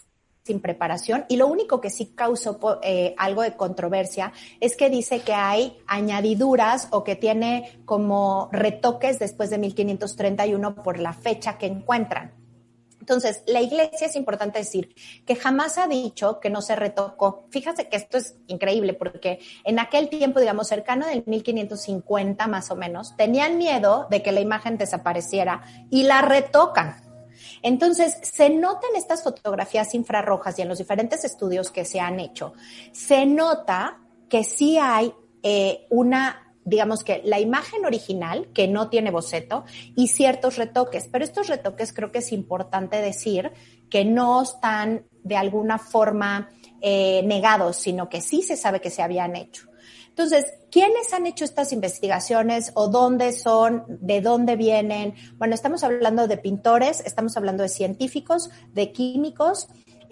sin 0.48 0.60
preparación 0.60 1.26
y 1.28 1.38
lo 1.38 1.48
único 1.48 1.80
que 1.80 1.90
sí 1.90 2.14
causó 2.16 2.60
eh, 2.82 3.14
algo 3.18 3.42
de 3.44 3.56
controversia 3.56 4.34
es 4.60 4.76
que 4.76 4.90
dice 4.90 5.20
que 5.22 5.34
hay 5.34 5.78
añadiduras 5.88 6.88
o 6.92 7.04
que 7.04 7.16
tiene 7.16 7.82
como 7.86 8.50
retoques 8.52 9.20
después 9.20 9.50
de 9.50 9.58
1531 9.58 10.84
por 10.84 11.00
la 11.00 11.14
fecha 11.14 11.58
que 11.58 11.68
encuentran. 11.68 12.34
Entonces, 13.00 13.42
la 13.48 13.62
iglesia 13.62 14.08
es 14.08 14.18
importante 14.18 14.60
decir 14.60 14.94
que 15.26 15.38
jamás 15.38 15.78
ha 15.78 15.88
dicho 15.88 16.42
que 16.42 16.50
no 16.50 16.62
se 16.62 16.76
retocó. 16.76 17.46
Fíjate 17.52 17.88
que 17.88 17.96
esto 17.96 18.18
es 18.18 18.36
increíble 18.48 18.94
porque 18.94 19.40
en 19.64 19.80
aquel 19.80 20.10
tiempo, 20.10 20.42
digamos, 20.42 20.68
cercano 20.68 21.08
del 21.08 21.24
1550 21.26 22.48
más 22.48 22.70
o 22.70 22.76
menos, 22.76 23.16
tenían 23.16 23.58
miedo 23.58 24.08
de 24.10 24.22
que 24.22 24.34
la 24.34 24.42
imagen 24.42 24.78
desapareciera 24.78 25.62
y 25.90 26.04
la 26.04 26.22
retocan. 26.22 27.07
Entonces, 27.68 28.18
se 28.22 28.50
nota 28.50 28.88
en 28.90 28.96
estas 28.96 29.24
fotografías 29.24 29.94
infrarrojas 29.94 30.58
y 30.58 30.62
en 30.62 30.70
los 30.70 30.78
diferentes 30.78 31.26
estudios 31.26 31.70
que 31.70 31.84
se 31.84 32.00
han 32.00 32.22
hecho, 32.22 32.54
se 32.94 33.26
nota 33.26 34.00
que 34.30 34.46
sí 34.46 34.78
hay 34.78 35.14
eh, 35.44 35.86
una 35.90 36.44
digamos 36.64 37.06
que 37.06 37.22
la 37.24 37.40
imagen 37.40 37.86
original, 37.86 38.50
que 38.54 38.68
no 38.68 38.90
tiene 38.90 39.10
boceto, 39.10 39.64
y 39.96 40.10
ciertos 40.10 40.58
retoques. 40.58 41.08
Pero 41.10 41.24
estos 41.24 41.48
retoques 41.48 41.94
creo 41.94 42.12
que 42.12 42.18
es 42.18 42.34
importante 42.34 42.98
decir 42.98 43.54
que 43.90 44.04
no 44.04 44.42
están 44.42 45.06
de 45.24 45.38
alguna 45.38 45.78
forma 45.78 46.50
eh, 46.82 47.22
negados, 47.24 47.78
sino 47.78 48.10
que 48.10 48.20
sí 48.20 48.42
se 48.42 48.58
sabe 48.58 48.82
que 48.82 48.90
se 48.90 49.02
habían 49.02 49.38
hecho. 49.38 49.70
Entonces, 50.18 50.52
¿quiénes 50.72 51.14
han 51.14 51.28
hecho 51.28 51.46
estas 51.46 51.72
investigaciones 51.72 52.72
o 52.74 52.88
dónde 52.88 53.34
son, 53.34 53.84
de 53.88 54.20
dónde 54.20 54.56
vienen? 54.56 55.14
Bueno, 55.38 55.54
estamos 55.54 55.84
hablando 55.84 56.28
de 56.28 56.38
pintores, 56.38 57.04
estamos 57.06 57.38
hablando 57.38 57.62
de 57.62 57.70
científicos, 57.70 58.50
de 58.74 58.92
químicos 58.92 59.68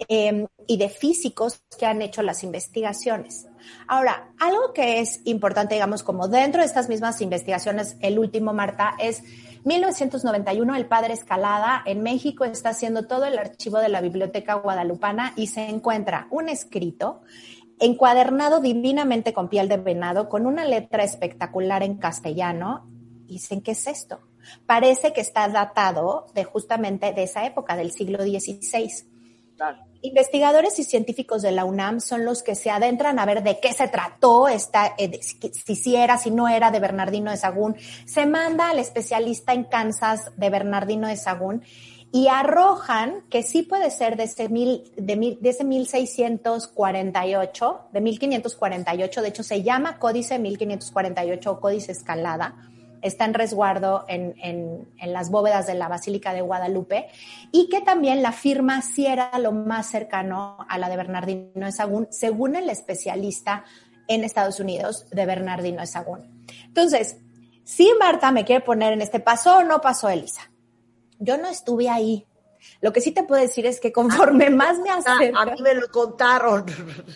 em, 0.06 0.46
y 0.68 0.76
de 0.76 0.90
físicos 0.90 1.60
que 1.76 1.86
han 1.86 2.02
hecho 2.02 2.22
las 2.22 2.44
investigaciones. 2.44 3.48
Ahora, 3.88 4.32
algo 4.38 4.72
que 4.72 5.00
es 5.00 5.22
importante, 5.24 5.74
digamos, 5.74 6.04
como 6.04 6.28
dentro 6.28 6.60
de 6.60 6.68
estas 6.68 6.88
mismas 6.88 7.20
investigaciones, 7.20 7.96
el 7.98 8.20
último, 8.20 8.52
Marta, 8.52 8.94
es 9.00 9.24
1991, 9.64 10.76
el 10.76 10.86
padre 10.86 11.14
Escalada 11.14 11.82
en 11.84 12.04
México 12.04 12.44
está 12.44 12.68
haciendo 12.68 13.08
todo 13.08 13.24
el 13.24 13.36
archivo 13.36 13.78
de 13.78 13.88
la 13.88 14.00
Biblioteca 14.00 14.54
Guadalupana 14.54 15.32
y 15.34 15.48
se 15.48 15.68
encuentra 15.68 16.28
un 16.30 16.48
escrito 16.48 17.22
encuadernado 17.78 18.60
divinamente 18.60 19.32
con 19.32 19.48
piel 19.48 19.68
de 19.68 19.76
venado, 19.76 20.28
con 20.28 20.46
una 20.46 20.64
letra 20.64 21.04
espectacular 21.04 21.82
en 21.82 21.96
castellano. 21.96 22.86
Y 23.26 23.34
dicen, 23.34 23.60
¿qué 23.60 23.72
es 23.72 23.86
esto? 23.86 24.20
Parece 24.66 25.12
que 25.12 25.20
está 25.20 25.48
datado 25.48 26.26
de 26.34 26.44
justamente 26.44 27.12
de 27.12 27.24
esa 27.24 27.44
época, 27.44 27.76
del 27.76 27.90
siglo 27.90 28.22
XVI. 28.22 28.90
Investigadores 30.02 30.78
y 30.78 30.84
científicos 30.84 31.42
de 31.42 31.50
la 31.50 31.64
UNAM 31.64 32.00
son 32.00 32.24
los 32.24 32.42
que 32.42 32.54
se 32.54 32.70
adentran 32.70 33.18
a 33.18 33.24
ver 33.24 33.42
de 33.42 33.58
qué 33.58 33.72
se 33.72 33.88
trató, 33.88 34.46
esta, 34.46 34.94
eh, 34.98 35.18
si, 35.20 35.74
si 35.74 35.96
era, 35.96 36.18
si 36.18 36.30
no 36.30 36.46
era 36.48 36.70
de 36.70 36.78
Bernardino 36.78 37.30
de 37.30 37.38
Sagún. 37.38 37.76
Se 38.04 38.26
manda 38.26 38.70
al 38.70 38.78
especialista 38.78 39.52
en 39.52 39.64
Kansas 39.64 40.30
de 40.36 40.50
Bernardino 40.50 41.08
de 41.08 41.16
Sagún 41.16 41.62
y 42.12 42.28
arrojan 42.28 43.24
que 43.30 43.42
sí 43.42 43.62
puede 43.62 43.90
ser 43.90 44.16
de 44.16 44.24
ese, 44.24 44.48
mil, 44.48 44.92
de, 44.96 45.16
mil, 45.16 45.38
de 45.40 45.50
ese 45.50 45.64
1648, 45.64 47.80
de 47.92 48.00
1548, 48.00 49.22
de 49.22 49.28
hecho 49.28 49.42
se 49.42 49.62
llama 49.62 49.98
Códice 49.98 50.38
1548 50.38 51.50
o 51.50 51.60
Códice 51.60 51.92
Escalada, 51.92 52.54
está 53.02 53.24
en 53.24 53.34
resguardo 53.34 54.04
en, 54.08 54.34
en, 54.42 54.88
en, 54.98 55.12
las 55.12 55.30
bóvedas 55.30 55.66
de 55.66 55.74
la 55.74 55.88
Basílica 55.88 56.32
de 56.32 56.40
Guadalupe, 56.40 57.08
y 57.52 57.68
que 57.68 57.82
también 57.82 58.22
la 58.22 58.32
firma 58.32 58.80
sí 58.82 59.06
era 59.06 59.38
lo 59.38 59.52
más 59.52 59.86
cercano 59.86 60.56
a 60.68 60.78
la 60.78 60.88
de 60.88 60.96
Bernardino 60.96 61.66
de 61.66 61.72
Sagún, 61.72 62.08
según 62.10 62.56
el 62.56 62.70
especialista 62.70 63.64
en 64.08 64.24
Estados 64.24 64.60
Unidos 64.60 65.06
de 65.10 65.26
Bernardino 65.26 65.80
de 65.80 65.86
Sagún. 65.86 66.44
Entonces, 66.66 67.18
si 67.64 67.90
Marta 67.98 68.30
me 68.30 68.44
quiere 68.44 68.64
poner 68.64 68.92
en 68.92 69.02
este 69.02 69.20
paso 69.20 69.58
o 69.58 69.64
no 69.64 69.80
pasó 69.80 70.08
Elisa, 70.08 70.50
yo 71.18 71.36
no 71.38 71.48
estuve 71.48 71.88
ahí. 71.88 72.26
Lo 72.80 72.92
que 72.92 73.00
sí 73.00 73.12
te 73.12 73.22
puedo 73.22 73.40
decir 73.40 73.66
es 73.66 73.80
que 73.80 73.92
conforme 73.92 74.50
más 74.50 74.78
me 74.78 74.90
acerco... 74.90 75.38
A 75.38 75.46
mí 75.46 75.62
me 75.62 75.74
lo 75.74 75.88
contaron. 75.90 76.66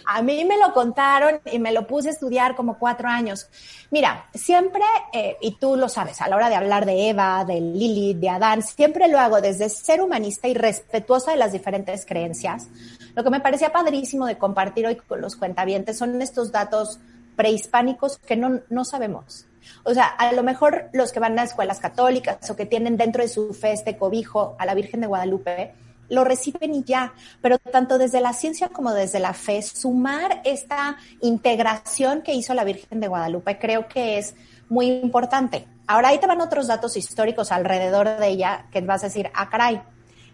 A 0.07 0.23
mí 0.23 0.45
me 0.45 0.59
lo 0.59 0.73
contaron 0.73 1.41
y 1.51 1.59
me 1.59 1.73
lo 1.73 1.87
puse 1.87 2.09
a 2.09 2.13
estudiar 2.13 2.57
como 2.57 2.79
cuatro 2.79 3.09
años. 3.09 3.49
Mira, 3.91 4.29
siempre, 4.35 4.83
eh, 5.13 5.37
y 5.41 5.57
tú 5.57 5.77
lo 5.77 5.89
sabes, 5.89 6.21
a 6.21 6.29
la 6.29 6.37
hora 6.37 6.49
de 6.49 6.55
hablar 6.55 6.87
de 6.87 7.09
Eva, 7.09 7.45
de 7.45 7.61
Lili, 7.61 8.15
de 8.15 8.29
Adán, 8.29 8.63
siempre 8.63 9.09
lo 9.09 9.19
hago 9.19 9.41
desde 9.41 9.69
ser 9.69 10.01
humanista 10.01 10.49
y 10.49 10.55
respetuosa 10.55 11.33
de 11.33 11.37
las 11.37 11.53
diferentes 11.53 12.07
creencias. 12.07 12.69
Lo 13.15 13.25
que 13.25 13.31
me 13.31 13.41
parecía 13.41 13.73
padrísimo 13.73 14.27
de 14.27 14.39
compartir 14.39 14.87
hoy 14.87 14.97
con 14.97 15.21
los 15.21 15.37
cuentavientes 15.37 15.99
son 15.99 16.21
estos 16.23 16.53
datos 16.53 17.01
prehispánicos 17.37 18.19
que 18.19 18.37
no, 18.37 18.61
no 18.69 18.85
sabemos. 18.85 19.47
O 19.85 19.95
sea, 19.95 20.07
a 20.07 20.33
lo 20.33 20.43
mejor 20.43 20.91
los 20.93 21.13
que 21.13 21.21
van 21.21 21.39
a 21.39 21.45
escuelas 21.45 21.81
católicas 21.81 22.51
o 22.51 22.57
que 22.57 22.67
tienen 22.67 22.97
dentro 22.97 23.23
de 23.23 23.29
su 23.29 23.53
fe 23.55 23.73
este 23.73 23.97
cobijo 23.97 24.57
a 24.59 24.67
la 24.67 24.75
Virgen 24.75 25.01
de 25.01 25.07
Guadalupe, 25.07 25.75
lo 26.09 26.25
reciben 26.25 26.75
y 26.75 26.83
ya, 26.83 27.15
pero 27.41 27.59
tanto 27.59 27.97
desde 27.97 28.21
la 28.21 28.33
ciencia 28.33 28.69
como 28.69 28.93
desde 28.93 29.21
la 29.21 29.33
fe, 29.33 29.63
sumar 29.63 30.43
esta 30.45 30.97
integración 31.21 32.23
que 32.23 32.35
hizo 32.35 32.53
la 32.53 32.65
Virgen 32.65 33.01
de 33.01 33.09
Guadalupe 33.09 33.59
creo 33.59 33.89
que 33.89 34.19
es 34.19 34.35
muy 34.69 34.87
importante. 34.87 35.67
Ahora 35.87 36.09
ahí 36.09 36.19
te 36.19 36.27
van 36.27 36.41
otros 36.41 36.67
datos 36.67 36.97
históricos 36.97 37.53
alrededor 37.53 38.19
de 38.19 38.29
ella 38.29 38.67
que 38.73 38.81
vas 38.81 39.03
a 39.03 39.07
decir, 39.07 39.31
ah, 39.35 39.49
caray, 39.49 39.83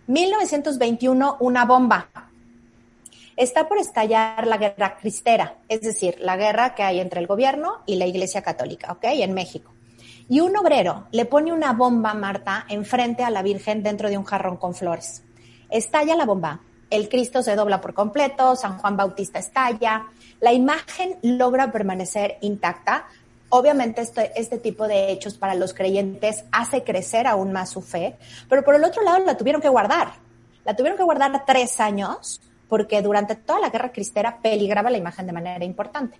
1921, 0.06 1.37
una 1.40 1.64
bomba 1.64 2.09
está 3.37 3.69
por 3.69 3.78
estallar 3.78 4.47
la 4.47 4.57
guerra 4.57 4.97
cristera, 4.97 5.59
es 5.69 5.83
decir, 5.83 6.16
la 6.21 6.37
guerra 6.37 6.75
que 6.75 6.83
hay 6.83 7.00
entre 7.00 7.21
el 7.21 7.26
gobierno 7.26 7.83
y 7.87 7.97
la 7.97 8.07
Iglesia 8.07 8.43
Católica, 8.43 8.93
¿ok? 8.93 9.05
En 9.05 9.35
México. 9.35 9.73
Y 10.28 10.40
un 10.40 10.56
obrero 10.56 11.06
le 11.13 11.26
pone 11.26 11.52
una 11.52 11.73
bomba, 11.73 12.15
Marta, 12.15 12.65
enfrente 12.69 13.23
a 13.23 13.30
la 13.30 13.43
Virgen 13.43 13.82
dentro 13.82 14.08
de 14.08 14.19
un 14.19 14.25
jarrón 14.25 14.56
con 14.56 14.75
flores. 14.75 15.23
Estalla 15.71 16.17
la 16.17 16.25
bomba, 16.25 16.61
el 16.91 17.08
Cristo 17.08 17.43
se 17.43 17.54
dobla 17.54 17.80
por 17.80 17.95
completo, 17.95 18.56
San 18.56 18.78
Juan 18.78 18.97
Bautista 18.97 19.39
estalla, 19.39 20.06
la 20.41 20.52
imagen 20.52 21.17
logra 21.23 21.71
permanecer 21.71 22.39
intacta. 22.41 23.06
Obviamente 23.50 24.00
este, 24.00 24.32
este 24.39 24.58
tipo 24.58 24.89
de 24.89 25.11
hechos 25.11 25.34
para 25.34 25.54
los 25.54 25.75
creyentes 25.75 26.45
hace 26.50 26.82
crecer 26.82 27.26
aún 27.26 27.52
más 27.52 27.71
su 27.71 27.82
fe, 27.82 28.17
pero 28.49 28.65
por 28.65 28.75
el 28.75 28.84
otro 28.84 29.02
lado 29.02 29.19
la 29.25 29.37
tuvieron 29.37 29.61
que 29.61 29.69
guardar. 29.69 30.15
La 30.65 30.75
tuvieron 30.75 30.97
que 30.97 31.04
guardar 31.04 31.45
tres 31.47 31.78
años 31.78 32.41
porque 32.69 33.02
durante 33.02 33.37
toda 33.37 33.61
la 33.61 33.71
guerra 33.71 33.93
cristera 33.93 34.39
peligraba 34.43 34.91
la 34.91 34.99
imagen 34.99 35.26
de 35.26 35.33
manera 35.33 35.65
importante. 35.65 36.19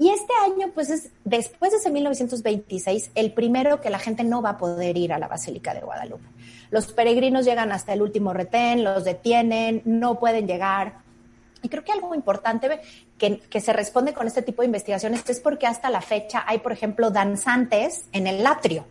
Y 0.00 0.10
este 0.10 0.32
año, 0.44 0.70
pues 0.72 0.90
es 0.90 1.10
después 1.24 1.72
de 1.72 1.78
ese 1.78 1.90
1926, 1.90 3.10
el 3.16 3.32
primero 3.32 3.80
que 3.80 3.90
la 3.90 3.98
gente 3.98 4.22
no 4.22 4.40
va 4.40 4.50
a 4.50 4.58
poder 4.58 4.96
ir 4.96 5.12
a 5.12 5.18
la 5.18 5.26
Basílica 5.26 5.74
de 5.74 5.80
Guadalupe. 5.80 6.24
Los 6.70 6.92
peregrinos 6.92 7.44
llegan 7.44 7.72
hasta 7.72 7.94
el 7.94 8.02
último 8.02 8.32
retén, 8.32 8.84
los 8.84 9.04
detienen, 9.04 9.82
no 9.84 10.20
pueden 10.20 10.46
llegar. 10.46 10.98
Y 11.62 11.68
creo 11.68 11.82
que 11.82 11.90
algo 11.90 12.14
importante 12.14 12.80
que, 13.18 13.60
se 13.60 13.72
responde 13.72 14.12
con 14.12 14.28
este 14.28 14.42
tipo 14.42 14.62
de 14.62 14.66
investigaciones 14.66 15.28
es 15.28 15.40
porque 15.40 15.66
hasta 15.66 15.90
la 15.90 16.00
fecha 16.00 16.44
hay, 16.46 16.58
por 16.58 16.70
ejemplo, 16.70 17.10
danzantes 17.10 18.04
en 18.12 18.28
el 18.28 18.46
atrio, 18.46 18.86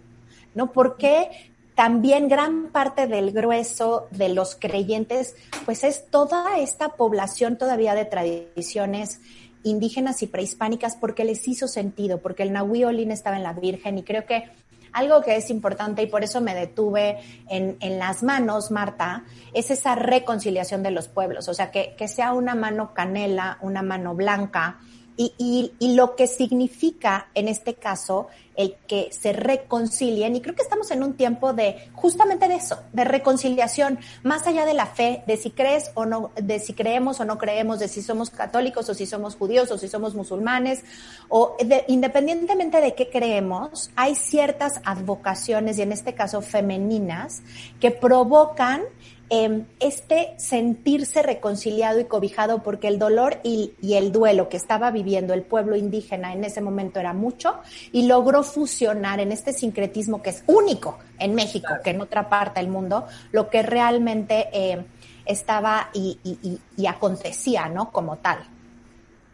¿no? 0.55 0.73
¿Por 0.73 0.97
qué 0.97 1.53
también 1.77 2.27
gran 2.27 2.69
parte 2.69 3.05
del 3.05 3.31
grueso 3.31 4.07
de 4.09 4.29
los 4.29 4.55
creyentes, 4.55 5.35
pues 5.63 5.83
es 5.83 6.07
toda 6.09 6.57
esta 6.57 6.95
población 6.95 7.55
todavía 7.59 7.93
de 7.93 8.03
tradiciones 8.03 9.21
indígenas 9.61 10.23
y 10.23 10.27
prehispánicas 10.27 10.95
porque 10.95 11.23
les 11.23 11.47
hizo 11.47 11.67
sentido, 11.67 12.17
porque 12.17 12.41
el 12.41 12.51
Nahui 12.51 12.83
Olin 12.83 13.11
estaba 13.11 13.37
en 13.37 13.43
la 13.43 13.53
Virgen 13.53 13.99
y 13.99 14.03
creo 14.03 14.25
que 14.25 14.45
algo 14.91 15.21
que 15.21 15.35
es 15.35 15.51
importante 15.51 16.01
y 16.01 16.07
por 16.07 16.23
eso 16.23 16.41
me 16.41 16.55
detuve 16.55 17.19
en, 17.47 17.77
en, 17.79 17.99
las 17.99 18.23
manos, 18.23 18.71
Marta, 18.71 19.25
es 19.53 19.69
esa 19.69 19.93
reconciliación 19.93 20.81
de 20.81 20.89
los 20.89 21.07
pueblos, 21.07 21.47
o 21.47 21.53
sea, 21.53 21.69
que, 21.69 21.93
que 21.95 22.07
sea 22.07 22.33
una 22.33 22.55
mano 22.55 22.95
canela, 22.95 23.59
una 23.61 23.83
mano 23.83 24.15
blanca, 24.15 24.79
y, 25.17 25.33
y, 25.37 25.73
y, 25.79 25.95
lo 25.95 26.15
que 26.15 26.27
significa 26.27 27.27
en 27.33 27.47
este 27.47 27.73
caso 27.73 28.27
el 28.57 28.75
que 28.87 29.09
se 29.11 29.31
reconcilien. 29.33 30.35
Y 30.35 30.41
creo 30.41 30.55
que 30.55 30.63
estamos 30.63 30.91
en 30.91 31.03
un 31.03 31.13
tiempo 31.13 31.53
de 31.53 31.89
justamente 31.93 32.47
de 32.47 32.55
eso, 32.55 32.79
de 32.91 33.05
reconciliación, 33.05 33.99
más 34.23 34.45
allá 34.47 34.65
de 34.65 34.73
la 34.73 34.87
fe, 34.87 35.23
de 35.27 35.37
si 35.37 35.51
crees 35.51 35.91
o 35.93 36.05
no, 36.05 36.31
de 36.35 36.59
si 36.59 36.73
creemos 36.73 37.19
o 37.19 37.25
no 37.25 37.37
creemos, 37.37 37.79
de 37.79 37.87
si 37.87 38.01
somos 38.01 38.31
católicos 38.31 38.89
o 38.89 38.93
si 38.93 39.05
somos 39.05 39.35
judíos 39.35 39.71
o 39.71 39.77
si 39.77 39.87
somos 39.87 40.15
musulmanes, 40.15 40.83
o 41.29 41.55
de, 41.63 41.85
independientemente 41.87 42.81
de 42.81 42.95
qué 42.95 43.09
creemos, 43.09 43.91
hay 43.95 44.15
ciertas 44.15 44.81
advocaciones, 44.83 45.77
y 45.77 45.83
en 45.83 45.91
este 45.91 46.15
caso 46.15 46.41
femeninas, 46.41 47.43
que 47.79 47.91
provocan 47.91 48.81
eh, 49.29 49.65
este 49.79 50.33
sentirse 50.37 51.21
reconciliado 51.21 51.99
y 51.99 52.05
cobijado 52.05 52.63
porque 52.63 52.87
el 52.87 52.97
dolor 52.97 53.39
y, 53.43 53.73
y, 53.81 53.95
el 53.95 54.11
duelo 54.11 54.47
que 54.47 54.57
estaba 54.57 54.89
viviendo 54.91 55.33
el 55.33 55.41
pueblo 55.41 55.75
indígena 55.75 56.33
en 56.33 56.43
ese 56.43 56.61
momento 56.61 56.99
era 56.99 57.13
mucho 57.13 57.59
y 57.91 58.07
logró 58.07 58.43
fusionar 58.43 59.19
en 59.19 59.31
este 59.31 59.51
sincretismo 59.51 60.21
que 60.21 60.29
es 60.29 60.43
único 60.47 60.99
en 61.19 61.35
México, 61.35 61.67
claro. 61.67 61.83
que 61.83 61.89
en 61.89 62.01
otra 62.01 62.29
parte 62.29 62.59
del 62.59 62.69
mundo, 62.69 63.05
lo 63.31 63.49
que 63.49 63.63
realmente 63.63 64.49
eh, 64.53 64.85
estaba 65.25 65.89
y, 65.93 66.19
y, 66.23 66.59
y, 66.77 66.87
acontecía, 66.87 67.67
¿no? 67.67 67.91
Como 67.91 68.17
tal. 68.17 68.39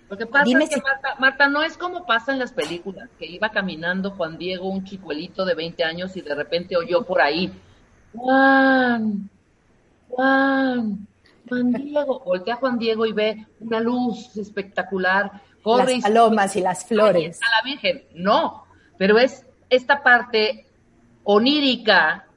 Lo 0.10 0.17
que 0.17 0.25
pasa 0.25 0.45
Dime 0.45 0.63
es 0.63 0.69
que, 0.71 0.75
si... 0.75 0.82
Marta, 0.82 1.15
Marta, 1.19 1.47
no 1.49 1.62
es 1.62 1.77
como 1.77 2.06
pasa 2.06 2.34
en 2.34 2.39
las 2.39 2.51
películas, 2.51 3.10
que 3.17 3.25
iba 3.25 3.49
caminando 3.49 4.12
Juan 4.12 4.38
Diego, 4.38 4.69
un 4.69 4.84
chicuelito 4.84 5.45
de 5.45 5.56
20 5.56 5.84
años, 5.84 6.15
y 6.17 6.21
de 6.21 6.36
repente 6.36 6.77
oyó 6.77 7.03
por 7.03 7.21
ahí, 7.21 7.51
Juan, 8.15 9.29
Juan, 10.15 11.08
Juan 11.49 11.71
Diego, 11.71 12.19
voltea 12.26 12.56
a 12.56 12.58
Juan 12.58 12.78
Diego 12.78 13.06
y 13.06 13.13
ve 13.13 13.47
una 13.60 13.80
luz 13.80 14.36
espectacular, 14.38 15.41
corre 15.62 15.93
las 15.93 16.04
palomas 16.04 16.56
y, 16.56 16.60
y 16.60 16.62
las 16.62 16.86
flores. 16.86 17.39
A 17.41 17.58
la 17.58 17.69
Virgen, 17.69 18.04
no, 18.13 18.65
pero 18.97 19.17
es 19.17 19.45
esta 19.69 20.04
parte 20.04 20.67
onírica 21.23 22.28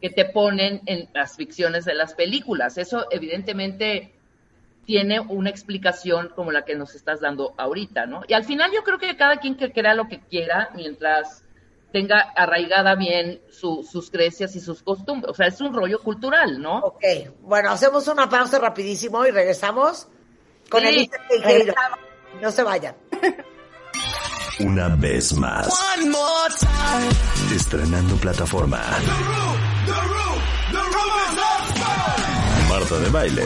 que 0.00 0.10
te 0.10 0.24
ponen 0.24 0.80
en 0.86 1.08
las 1.14 1.36
ficciones 1.36 1.84
de 1.84 1.94
las 1.94 2.14
películas. 2.14 2.78
Eso 2.78 3.06
evidentemente 3.10 4.14
tiene 4.84 5.20
una 5.20 5.50
explicación 5.50 6.30
como 6.34 6.52
la 6.52 6.64
que 6.64 6.74
nos 6.74 6.94
estás 6.94 7.20
dando 7.20 7.54
ahorita, 7.58 8.06
¿no? 8.06 8.22
Y 8.26 8.32
al 8.32 8.44
final 8.44 8.70
yo 8.74 8.82
creo 8.82 8.98
que 8.98 9.16
cada 9.16 9.36
quien 9.36 9.56
que 9.56 9.72
crea 9.72 9.94
lo 9.94 10.08
que 10.08 10.20
quiera 10.20 10.70
mientras 10.74 11.44
tenga 11.92 12.32
arraigada 12.36 12.94
bien 12.94 13.40
su, 13.50 13.86
sus 13.90 14.10
creencias 14.10 14.54
y 14.56 14.60
sus 14.60 14.82
costumbres. 14.82 15.30
O 15.30 15.34
sea, 15.34 15.46
es 15.46 15.60
un 15.60 15.74
rollo 15.74 16.00
cultural, 16.00 16.60
¿no? 16.60 16.78
Ok, 16.78 17.04
bueno, 17.42 17.70
hacemos 17.70 18.06
una 18.08 18.28
pausa 18.28 18.58
rapidísimo 18.58 19.24
y 19.26 19.30
regresamos 19.30 20.08
Con 20.68 20.82
Sí, 20.82 21.10
Teijeiro. 21.28 21.74
No 22.40 22.50
se 22.50 22.62
vayan. 22.62 22.96
Una 24.60 24.88
vez 24.94 25.32
más. 25.34 25.68
Estrenando 27.54 28.14
plataforma. 28.16 28.80
Marta 32.70 33.00
de 33.00 33.10
Baile 33.10 33.42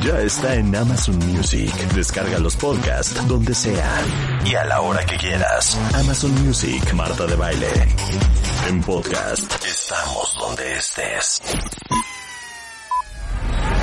ya 0.00 0.20
está 0.20 0.54
en 0.54 0.74
Amazon 0.74 1.18
Music. 1.26 1.74
Descarga 1.96 2.38
los 2.38 2.54
podcasts 2.54 3.26
donde 3.26 3.52
sea 3.52 4.00
y 4.44 4.54
a 4.54 4.64
la 4.66 4.80
hora 4.80 5.04
que 5.04 5.16
quieras. 5.16 5.76
Amazon 5.94 6.32
Music, 6.46 6.92
Marta 6.94 7.26
de 7.26 7.34
Baile. 7.34 7.66
En 8.68 8.80
podcast 8.80 9.52
estamos 9.64 10.32
donde 10.38 10.76
estés. 10.76 11.42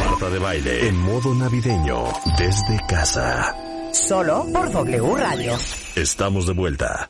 Marta 0.10 0.30
de 0.30 0.40
Baile 0.40 0.88
en 0.88 0.96
modo 0.96 1.36
navideño 1.36 2.06
desde 2.38 2.80
casa. 2.88 3.54
Solo 3.92 4.46
por 4.54 4.72
W 4.72 5.16
Radio. 5.18 5.58
Estamos 5.98 6.48
de 6.48 6.54
vuelta. 6.54 7.10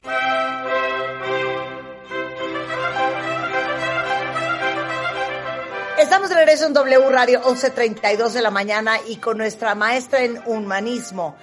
Estamos 6.16 6.30
de 6.30 6.36
regreso 6.38 6.68
en 6.68 6.74
W 6.74 7.10
Radio 7.10 7.42
11.32 7.42 8.30
de 8.30 8.42
la 8.42 8.50
mañana 8.50 8.96
y 9.06 9.18
con 9.18 9.38
nuestra 9.38 9.76
maestra 9.76 10.24
en 10.24 10.42
humanismo, 10.46 11.36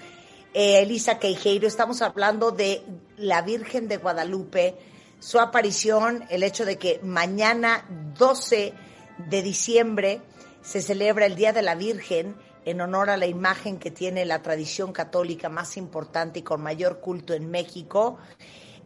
eh, 0.54 0.80
Elisa 0.80 1.18
Queijeiro, 1.18 1.68
estamos 1.68 2.00
hablando 2.00 2.52
de 2.52 2.82
la 3.18 3.42
Virgen 3.42 3.86
de 3.86 3.98
Guadalupe, 3.98 4.74
su 5.20 5.38
aparición, 5.40 6.24
el 6.30 6.42
hecho 6.42 6.64
de 6.64 6.78
que 6.78 7.00
mañana 7.02 7.84
12 8.16 8.72
de 9.18 9.42
diciembre 9.42 10.22
se 10.62 10.80
celebra 10.80 11.26
el 11.26 11.36
Día 11.36 11.52
de 11.52 11.60
la 11.60 11.74
Virgen 11.74 12.34
en 12.64 12.80
honor 12.80 13.10
a 13.10 13.18
la 13.18 13.26
imagen 13.26 13.78
que 13.78 13.90
tiene 13.90 14.24
la 14.24 14.40
tradición 14.40 14.94
católica 14.94 15.50
más 15.50 15.76
importante 15.76 16.38
y 16.38 16.42
con 16.42 16.62
mayor 16.62 17.00
culto 17.00 17.34
en 17.34 17.50
México, 17.50 18.16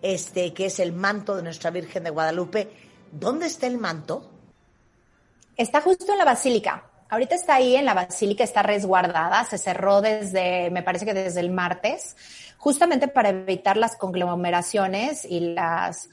este, 0.03 0.53
que 0.53 0.66
es 0.66 0.81
el 0.81 0.92
manto 0.92 1.37
de 1.37 1.44
nuestra 1.44 1.70
Virgen 1.70 2.03
de 2.03 2.11
Guadalupe. 2.11 2.72
¿Dónde 3.12 3.46
está 3.46 3.68
el 3.68 3.79
manto? 3.79 4.33
Está 5.57 5.81
justo 5.81 6.12
en 6.12 6.19
la 6.19 6.25
basílica. 6.25 6.85
Ahorita 7.09 7.35
está 7.35 7.55
ahí 7.55 7.77
en 7.77 7.85
la 7.85 7.95
basílica, 7.95 8.42
está 8.42 8.62
resguardada, 8.62 9.45
se 9.45 9.59
cerró 9.59 10.01
desde, 10.01 10.71
me 10.71 10.83
parece 10.83 11.05
que 11.05 11.14
desde 11.14 11.40
el 11.40 11.51
martes, 11.51 12.16
justamente 12.66 13.07
para 13.07 13.29
evitar 13.29 13.76
las 13.76 13.94
conglomeraciones 13.94 15.24
y 15.24 15.38
las, 15.38 16.11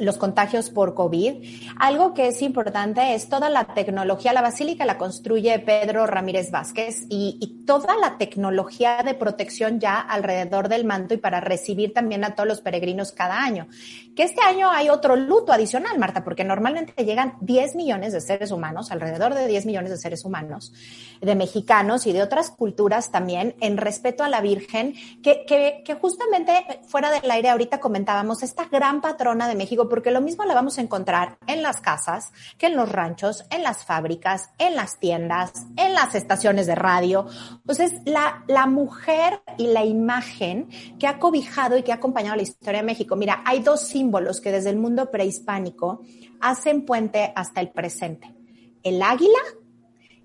los 0.00 0.16
contagios 0.16 0.70
por 0.70 0.94
COVID. 0.94 1.44
Algo 1.78 2.14
que 2.14 2.28
es 2.28 2.40
importante 2.40 3.14
es 3.14 3.28
toda 3.28 3.50
la 3.50 3.74
tecnología. 3.74 4.32
La 4.32 4.40
basílica 4.40 4.86
la 4.86 4.96
construye 4.96 5.58
Pedro 5.58 6.06
Ramírez 6.06 6.50
Vázquez 6.50 7.04
y, 7.10 7.54
toda 7.68 7.98
la 7.98 8.16
tecnología 8.16 9.02
de 9.04 9.12
protección 9.12 9.78
ya 9.78 10.00
alrededor 10.00 10.70
del 10.70 10.86
manto 10.86 11.12
y 11.12 11.18
para 11.18 11.38
recibir 11.38 11.92
también 11.92 12.24
a 12.24 12.34
todos 12.34 12.48
los 12.48 12.62
peregrinos 12.62 13.12
cada 13.12 13.42
año. 13.42 13.68
Que 14.16 14.22
este 14.22 14.40
año 14.40 14.70
hay 14.70 14.88
otro 14.88 15.16
luto 15.16 15.52
adicional, 15.52 15.98
Marta, 15.98 16.24
porque 16.24 16.44
normalmente 16.44 17.04
llegan 17.04 17.34
10 17.42 17.76
millones 17.76 18.14
de 18.14 18.22
seres 18.22 18.52
humanos, 18.52 18.90
alrededor 18.90 19.34
de 19.34 19.46
10 19.46 19.66
millones 19.66 19.90
de 19.90 19.98
seres 19.98 20.24
humanos, 20.24 20.72
de 21.20 21.34
mexicanos 21.34 22.06
y 22.06 22.14
de 22.14 22.22
otras 22.22 22.50
culturas 22.50 23.10
también, 23.10 23.54
en 23.60 23.76
respeto 23.76 24.24
a 24.24 24.30
la 24.30 24.40
Virgen, 24.40 24.94
que, 25.22 25.44
que 25.84 25.94
justamente 25.94 26.80
fuera 26.86 27.10
del 27.10 27.30
aire 27.30 27.48
ahorita 27.50 27.80
comentábamos, 27.80 28.42
esta 28.42 28.66
gran 28.66 29.00
patrona 29.00 29.48
de 29.48 29.54
México, 29.54 29.88
porque 29.88 30.10
lo 30.10 30.20
mismo 30.20 30.44
la 30.44 30.54
vamos 30.54 30.78
a 30.78 30.80
encontrar 30.80 31.38
en 31.46 31.62
las 31.62 31.80
casas, 31.80 32.32
que 32.58 32.66
en 32.66 32.76
los 32.76 32.90
ranchos, 32.90 33.44
en 33.50 33.62
las 33.62 33.84
fábricas, 33.84 34.50
en 34.58 34.76
las 34.76 34.98
tiendas, 34.98 35.52
en 35.76 35.94
las 35.94 36.14
estaciones 36.14 36.66
de 36.66 36.74
radio. 36.74 37.26
Entonces, 37.52 38.00
la, 38.04 38.44
la 38.46 38.66
mujer 38.66 39.42
y 39.56 39.68
la 39.68 39.84
imagen 39.84 40.68
que 40.98 41.06
ha 41.06 41.18
cobijado 41.18 41.76
y 41.76 41.82
que 41.82 41.92
ha 41.92 41.96
acompañado 41.96 42.36
la 42.36 42.42
historia 42.42 42.80
de 42.80 42.86
México. 42.86 43.16
Mira, 43.16 43.42
hay 43.44 43.60
dos 43.60 43.80
símbolos 43.80 44.40
que 44.40 44.52
desde 44.52 44.70
el 44.70 44.76
mundo 44.76 45.10
prehispánico 45.10 46.02
hacen 46.40 46.84
puente 46.84 47.32
hasta 47.34 47.60
el 47.60 47.70
presente. 47.70 48.34
El 48.82 49.02
águila 49.02 49.38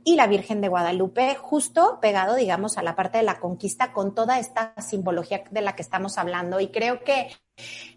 y 0.06 0.16
la 0.16 0.28
Virgen 0.28 0.62
de 0.62 0.68
Guadalupe, 0.68 1.36
justo 1.36 2.00
pegado, 2.02 2.36
digamos, 2.36 2.78
a 2.78 2.84
la 2.84 2.96
parte 2.96 3.20
de 3.20 3.24
la 3.24 3.40
conquista 3.40 3.94
con 3.94 4.14
toda 4.14 4.40
esta 4.40 4.74
simbología 4.82 5.44
de 5.50 5.62
la 5.62 5.76
que 5.76 5.82
estamos 5.82 6.18
hablando. 6.18 6.60
Y 6.60 6.68
creo 6.68 7.04
que 7.04 7.28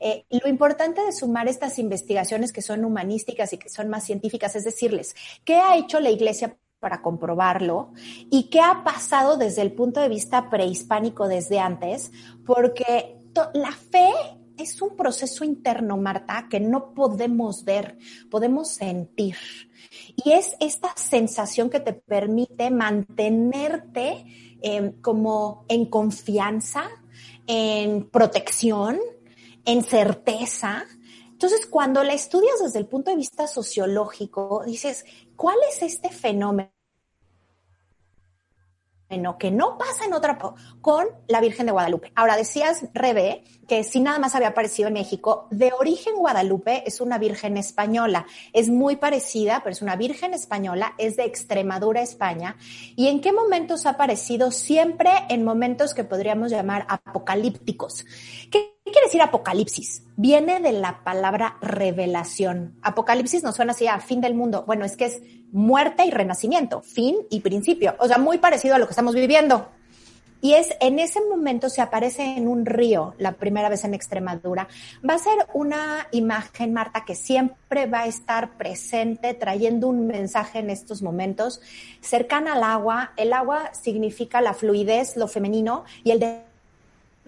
eh, 0.01 0.25
lo 0.31 0.49
importante 0.49 1.03
de 1.03 1.13
sumar 1.13 1.49
estas 1.49 1.79
investigaciones 1.79 2.53
que 2.53 2.63
son 2.63 2.85
humanísticas 2.85 3.53
y 3.53 3.59
que 3.59 3.69
son 3.69 3.89
más 3.89 4.05
científicas 4.05 4.55
es 4.57 4.65
decirles, 4.65 5.15
¿qué 5.45 5.57
ha 5.57 5.77
hecho 5.77 6.01
la 6.01 6.11
Iglesia 6.11 6.57
para 6.79 7.03
comprobarlo 7.03 7.93
y 8.31 8.51
qué 8.51 8.61
ha 8.61 8.85
pasado 8.85 9.37
desde 9.37 9.63
el 9.63 9.73
punto 9.73 10.01
de 10.01 10.09
vista 10.09 10.51
prehispánico 10.51 11.27
desde 11.27 11.59
antes? 11.59 12.13
Porque 12.45 13.17
la 13.55 13.73
fe 13.73 14.13
es 14.59 14.81
un 14.83 14.97
proceso 14.97 15.45
interno, 15.45 15.97
Marta, 15.97 16.47
que 16.51 16.61
no 16.61 16.95
podemos 16.95 17.65
ver, 17.65 17.99
podemos 18.31 18.69
sentir. 18.69 19.37
Y 20.17 20.33
es 20.33 20.57
esta 20.61 20.93
sensación 20.97 21.71
que 21.71 21.81
te 21.81 21.93
permite 21.93 22.71
mantenerte 22.71 24.25
eh, 24.63 24.95
como 25.03 25.65
en 25.69 25.87
confianza, 25.87 26.89
en 27.47 28.09
protección, 28.09 28.99
en 29.65 29.83
certeza. 29.85 30.85
Entonces, 31.31 31.67
cuando 31.67 32.03
la 32.03 32.15
estudias 32.15 32.63
desde 32.63 32.79
el 32.79 32.87
punto 32.87 33.11
de 33.11 33.17
vista 33.17 33.47
sociológico, 33.47 34.63
dices, 34.65 35.05
¿cuál 35.37 35.57
es 35.71 35.83
este 35.83 36.11
fenómeno? 36.11 36.76
Que 39.39 39.51
no 39.51 39.79
pasa 39.79 40.05
en 40.05 40.15
otra 40.15 40.39
con 40.81 41.07
la 41.29 41.41
Virgen 41.41 41.67
de 41.67 41.73
Guadalupe. 41.73 42.13
Ahora 42.15 42.37
decías, 42.37 42.87
Rebe, 42.93 43.45
que 43.69 43.85
si 43.85 44.01
nada 44.01 44.19
más 44.19 44.35
había 44.35 44.49
aparecido 44.49 44.89
en 44.89 44.95
México, 44.95 45.47
de 45.51 45.73
origen 45.79 46.17
Guadalupe 46.17 46.83
es 46.87 47.01
una 47.01 47.19
Virgen 47.19 47.57
española. 47.57 48.27
Es 48.53 48.69
muy 48.69 48.97
parecida, 48.97 49.61
pero 49.63 49.73
es 49.73 49.83
una 49.83 49.97
Virgen 49.97 50.35
española, 50.35 50.95
es 50.99 51.17
de 51.17 51.25
Extremadura, 51.25 52.03
España. 52.03 52.57
¿Y 52.97 53.09
en 53.09 53.21
qué 53.21 53.33
momentos 53.33 53.87
ha 53.87 53.91
aparecido? 53.91 54.51
Siempre 54.51 55.11
en 55.29 55.45
momentos 55.45 55.95
que 55.95 56.05
podríamos 56.05 56.51
llamar 56.51 56.87
apocalípticos. 56.89 58.05
¿Qué 58.51 58.76
¿Qué 58.87 58.93
quiere 58.93 59.09
decir 59.09 59.21
apocalipsis? 59.21 60.05
Viene 60.17 60.61
de 60.61 60.71
la 60.71 61.03
palabra 61.03 61.57
revelación. 61.61 62.79
Apocalipsis 62.83 63.43
nos 63.43 63.57
suena 63.57 63.73
así 63.73 63.89
a 63.89 63.99
fin 63.99 64.21
del 64.21 64.37
mundo. 64.37 64.63
Bueno, 64.65 64.85
es 64.85 64.97
que 64.97 65.07
es 65.07 65.23
muerte 65.51 66.05
y 66.07 66.13
renacimiento, 66.13 66.83
fin 66.83 67.17
y 67.29 67.41
principio. 67.41 67.97
O 67.99 68.07
sea, 68.07 68.19
muy 68.19 68.39
parecido 68.39 68.77
a 68.77 68.79
lo 68.79 68.87
que 68.87 68.93
estamos 68.93 69.17
viviendo. 69.17 69.69
Y 70.41 70.55
es 70.55 70.69
en 70.79 71.01
ese 71.01 71.21
momento 71.21 71.69
se 71.69 71.81
aparece 71.81 72.37
en 72.37 72.47
un 72.47 72.65
río, 72.65 73.17
la 73.19 73.33
primera 73.33 73.69
vez 73.69 73.83
en 73.83 73.93
Extremadura. 73.93 74.69
Va 75.09 75.15
a 75.15 75.19
ser 75.19 75.49
una 75.53 76.07
imagen, 76.13 76.73
Marta, 76.73 77.05
que 77.05 77.17
siempre 77.17 77.87
va 77.87 78.03
a 78.03 78.07
estar 78.07 78.57
presente, 78.57 79.35
trayendo 79.35 79.89
un 79.89 80.07
mensaje 80.07 80.61
en 80.61 80.71
estos 80.71 81.03
momentos, 81.03 81.61
cercana 82.01 82.53
al 82.53 82.63
agua. 82.63 83.15
El 83.17 83.33
agua 83.33 83.73
significa 83.75 84.41
la 84.41 84.55
fluidez, 84.55 85.17
lo 85.17 85.27
femenino, 85.27 85.83
y 86.05 86.13
el 86.13 86.21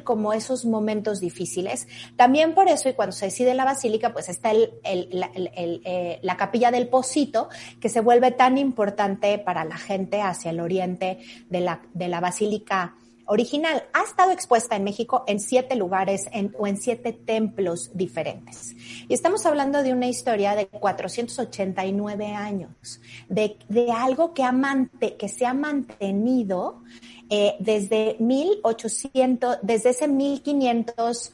como 0.04 0.32
esos 0.32 0.64
momentos 0.64 1.20
difíciles. 1.20 1.86
También 2.16 2.54
por 2.54 2.68
eso, 2.68 2.88
y 2.88 2.94
cuando 2.94 3.12
se 3.12 3.26
decide 3.26 3.54
la 3.54 3.64
basílica, 3.64 4.12
pues 4.12 4.28
está 4.28 4.50
el, 4.50 4.72
el, 4.84 5.08
la, 5.12 5.30
el, 5.34 5.82
eh, 5.84 6.18
la, 6.22 6.36
capilla 6.36 6.70
del 6.70 6.88
Pocito, 6.88 7.48
que 7.80 7.88
se 7.88 8.00
vuelve 8.00 8.30
tan 8.30 8.58
importante 8.58 9.38
para 9.38 9.64
la 9.64 9.76
gente 9.76 10.22
hacia 10.22 10.50
el 10.50 10.60
oriente 10.60 11.18
de 11.48 11.60
la, 11.60 11.82
de 11.94 12.08
la 12.08 12.20
basílica 12.20 12.94
original. 13.28 13.84
Ha 13.92 14.02
estado 14.04 14.32
expuesta 14.32 14.74
en 14.74 14.84
México 14.84 15.24
en 15.26 15.38
siete 15.38 15.76
lugares 15.76 16.28
en, 16.32 16.54
o 16.58 16.66
en 16.66 16.76
siete 16.76 17.12
templos 17.12 17.90
diferentes. 17.94 18.74
Y 19.06 19.14
estamos 19.14 19.46
hablando 19.46 19.82
de 19.82 19.92
una 19.92 20.08
historia 20.08 20.54
de 20.56 20.66
489 20.66 22.26
años, 22.34 23.00
de, 23.28 23.58
de 23.68 23.92
algo 23.92 24.34
que, 24.34 24.42
ha 24.42 24.52
mante, 24.52 25.16
que 25.16 25.28
se 25.28 25.46
ha 25.46 25.54
mantenido 25.54 26.82
eh, 27.30 27.56
desde 27.58 28.16
1800, 28.18 29.58
desde 29.62 29.90
ese 29.90 30.08
1500, 30.08 31.32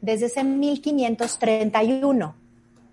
desde 0.00 0.26
ese 0.26 0.44
1531. 0.44 2.34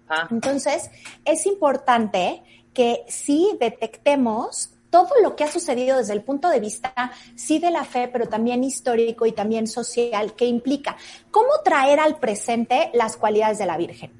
Ah. 0.09 0.27
Entonces, 0.29 0.89
es 1.25 1.45
importante 1.45 2.43
que 2.73 3.05
sí 3.07 3.55
detectemos 3.59 4.71
todo 4.91 5.09
lo 5.23 5.35
que 5.35 5.45
ha 5.45 5.51
sucedido 5.51 5.97
desde 5.97 6.13
el 6.13 6.21
punto 6.21 6.49
de 6.49 6.59
vista, 6.59 6.93
sí 7.35 7.59
de 7.59 7.71
la 7.71 7.85
fe, 7.85 8.09
pero 8.09 8.27
también 8.27 8.63
histórico 8.63 9.25
y 9.25 9.31
también 9.31 9.65
social, 9.65 10.35
que 10.35 10.45
implica 10.45 10.97
cómo 11.31 11.49
traer 11.63 11.99
al 11.99 12.19
presente 12.19 12.91
las 12.93 13.15
cualidades 13.17 13.57
de 13.57 13.65
la 13.65 13.77
Virgen, 13.77 14.11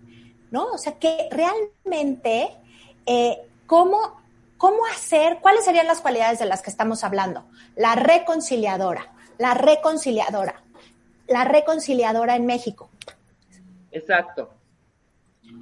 ¿no? 0.49 0.71
O 0.71 0.77
sea, 0.77 0.97
que 0.97 1.27
realmente, 1.29 2.49
eh, 3.05 3.41
cómo, 3.67 4.20
cómo 4.62 4.86
hacer, 4.86 5.39
cuáles 5.41 5.65
serían 5.65 5.88
las 5.88 6.02
cualidades 6.02 6.38
de 6.38 6.45
las 6.45 6.62
que 6.62 6.69
estamos 6.69 7.04
hablando. 7.04 7.47
La 7.76 7.95
reconciliadora, 7.95 9.12
la 9.39 9.56
reconciliadora, 9.56 10.62
la 11.26 11.45
reconciliadora 11.45 12.36
en 12.36 12.45
México. 12.45 12.91
Exacto. 13.89 14.54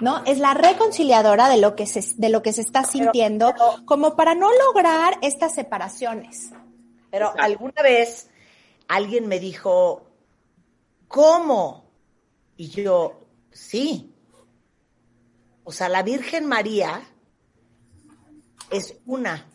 ¿no? 0.01 0.25
Es 0.25 0.39
la 0.39 0.53
reconciliadora 0.53 1.47
de 1.47 1.61
lo 1.61 1.77
que 1.77 1.87
se, 1.87 2.13
de 2.17 2.27
lo 2.27 2.41
que 2.41 2.51
se 2.51 2.59
está 2.59 2.83
sintiendo, 2.83 3.53
pero, 3.53 3.71
pero, 3.71 3.85
como 3.85 4.17
para 4.17 4.35
no 4.35 4.49
lograr 4.65 5.17
estas 5.21 5.55
separaciones. 5.55 6.51
Pero 7.09 7.27
Exacto. 7.27 7.41
alguna 7.41 7.81
vez 7.81 8.29
alguien 8.89 9.29
me 9.29 9.39
dijo, 9.39 10.07
¿cómo? 11.07 11.85
Y 12.57 12.67
yo, 12.67 13.21
sí. 13.49 14.13
O 15.63 15.71
sea, 15.71 15.87
la 15.87 16.03
Virgen 16.03 16.47
María 16.47 17.01
es 18.71 18.95
una. 19.05 19.45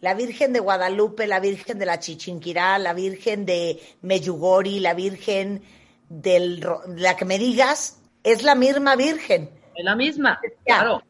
La 0.00 0.14
Virgen 0.14 0.52
de 0.52 0.60
Guadalupe, 0.60 1.26
la 1.26 1.40
Virgen 1.40 1.78
de 1.78 1.86
la 1.86 1.98
Chichinquirá, 1.98 2.78
la 2.78 2.92
Virgen 2.92 3.44
de 3.44 3.82
Meyugori, 4.02 4.78
la 4.78 4.94
Virgen 4.94 5.62
de 6.08 6.60
la 6.96 7.16
que 7.16 7.24
me 7.24 7.38
digas, 7.38 8.00
es 8.22 8.42
la 8.42 8.54
misma 8.54 8.96
Virgen. 8.96 9.50
Es 9.74 9.84
la 9.84 9.96
misma, 9.96 10.40
claro. 10.64 11.02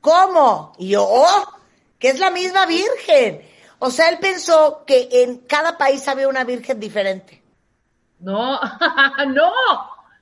¿Cómo? 0.00 0.72
Y 0.78 0.90
yo, 0.90 1.06
oh, 1.06 1.54
que 1.98 2.08
es 2.08 2.18
la 2.18 2.30
misma 2.30 2.66
Virgen. 2.66 3.42
O 3.78 3.90
sea, 3.90 4.08
él 4.08 4.18
pensó 4.20 4.84
que 4.86 5.08
en 5.10 5.38
cada 5.40 5.76
país 5.76 6.06
había 6.08 6.28
una 6.28 6.44
Virgen 6.44 6.80
diferente. 6.80 7.42
No, 8.20 8.58
no, 9.28 9.52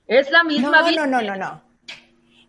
es 0.06 0.30
la 0.30 0.44
misma 0.44 0.80
no, 0.80 0.88
Virgen. 0.88 1.10
No, 1.10 1.22
no, 1.22 1.26
no, 1.28 1.36
no. 1.36 1.67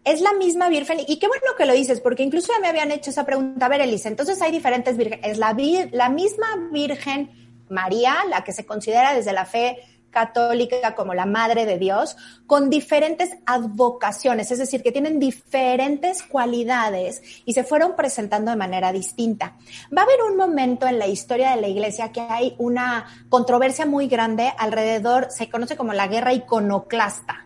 Es 0.03 0.21
la 0.21 0.33
misma 0.33 0.69
Virgen, 0.69 0.99
y 1.07 1.19
qué 1.19 1.27
bueno 1.27 1.47
que 1.57 1.65
lo 1.65 1.73
dices, 1.73 1.99
porque 2.01 2.23
incluso 2.23 2.51
ya 2.53 2.59
me 2.59 2.67
habían 2.67 2.91
hecho 2.91 3.09
esa 3.09 3.25
pregunta. 3.25 3.65
A 3.65 3.69
ver, 3.69 3.81
Elisa, 3.81 4.09
entonces 4.09 4.41
hay 4.41 4.51
diferentes 4.51 4.97
vírgenes. 4.97 5.25
Es 5.25 5.37
la, 5.37 5.55
la 5.91 6.09
misma 6.09 6.47
Virgen 6.71 7.29
María, 7.69 8.15
la 8.29 8.43
que 8.43 8.53
se 8.53 8.65
considera 8.65 9.13
desde 9.13 9.33
la 9.33 9.45
fe 9.45 9.77
católica 10.09 10.95
como 10.95 11.13
la 11.13 11.25
Madre 11.25 11.65
de 11.65 11.77
Dios, 11.77 12.17
con 12.47 12.69
diferentes 12.69 13.29
advocaciones, 13.45 14.51
es 14.51 14.57
decir, 14.57 14.81
que 14.81 14.91
tienen 14.91 15.19
diferentes 15.19 16.23
cualidades 16.23 17.21
y 17.45 17.53
se 17.53 17.63
fueron 17.63 17.95
presentando 17.95 18.51
de 18.51 18.57
manera 18.57 18.91
distinta. 18.91 19.55
Va 19.95 20.01
a 20.01 20.05
haber 20.05 20.23
un 20.23 20.35
momento 20.35 20.87
en 20.87 20.99
la 20.99 21.07
historia 21.07 21.51
de 21.51 21.61
la 21.61 21.67
Iglesia 21.67 22.11
que 22.11 22.21
hay 22.21 22.55
una 22.57 23.05
controversia 23.29 23.85
muy 23.85 24.07
grande 24.07 24.51
alrededor, 24.57 25.27
se 25.29 25.49
conoce 25.49 25.77
como 25.77 25.93
la 25.93 26.07
guerra 26.07 26.33
iconoclasta, 26.33 27.45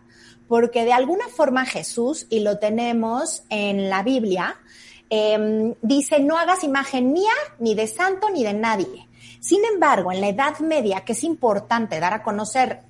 porque 0.53 0.85
de 0.85 0.93
alguna 0.93 1.29
forma 1.29 1.65
Jesús, 1.65 2.27
y 2.29 2.41
lo 2.41 2.59
tenemos 2.59 3.41
en 3.49 3.89
la 3.89 4.03
Biblia, 4.03 4.55
em, 5.09 5.73
dice, 5.81 6.19
no 6.19 6.37
hagas 6.37 6.63
imagen 6.63 7.11
mía, 7.11 7.33
ni 7.57 7.73
de 7.73 7.87
santo, 7.87 8.29
ni 8.29 8.43
de 8.43 8.53
nadie. 8.53 9.07
Sin 9.39 9.65
embargo, 9.65 10.11
en 10.11 10.21
la 10.21 10.27
Edad 10.27 10.59
Media, 10.59 11.01
que 11.03 11.13
es 11.13 11.23
importante 11.23 11.99
dar 11.99 12.13
a 12.13 12.21
conocer 12.21 12.81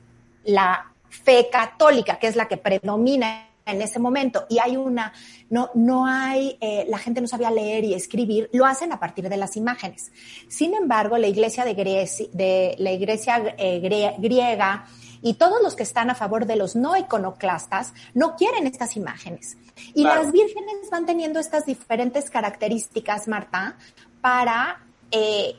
la 0.43 0.91
fe 1.07 1.47
católica, 1.49 2.19
que 2.19 2.27
es 2.27 2.35
la 2.35 2.49
que 2.49 2.57
predomina 2.57 3.47
en 3.65 3.81
ese 3.81 3.97
momento, 3.97 4.45
y 4.49 4.59
hay 4.59 4.75
una, 4.75 5.13
no, 5.49 5.69
no 5.73 6.05
hay, 6.05 6.57
eh, 6.59 6.85
la 6.89 6.97
gente 6.97 7.21
no 7.21 7.27
sabía 7.29 7.49
leer 7.49 7.85
y 7.85 7.93
escribir, 7.93 8.49
lo 8.51 8.65
hacen 8.65 8.91
a 8.91 8.99
partir 8.99 9.29
de 9.29 9.37
las 9.37 9.55
imágenes. 9.55 10.11
Sin 10.49 10.73
embargo, 10.73 11.17
la 11.17 11.27
iglesia 11.27 11.63
de, 11.63 11.75
Grecia, 11.75 12.27
de 12.33 12.75
la 12.77 12.91
iglesia 12.91 13.55
eh, 13.57 13.79
griega 14.19 14.85
y 15.23 15.35
todos 15.35 15.63
los 15.63 15.75
que 15.75 15.83
están 15.83 16.11
a 16.11 16.15
favor 16.15 16.45
de 16.45 16.57
los 16.57 16.75
no 16.75 16.95
iconoclastas 16.95 17.93
no 18.13 18.35
quieren 18.35 18.67
estas 18.67 18.95
imágenes. 18.97 19.57
Y 19.95 20.03
las 20.03 20.31
vírgenes 20.31 20.89
van 20.91 21.05
teniendo 21.05 21.39
estas 21.39 21.65
diferentes 21.65 22.29
características, 22.29 23.27
Marta, 23.27 23.77
para 24.21 24.85
eh, 25.09 25.55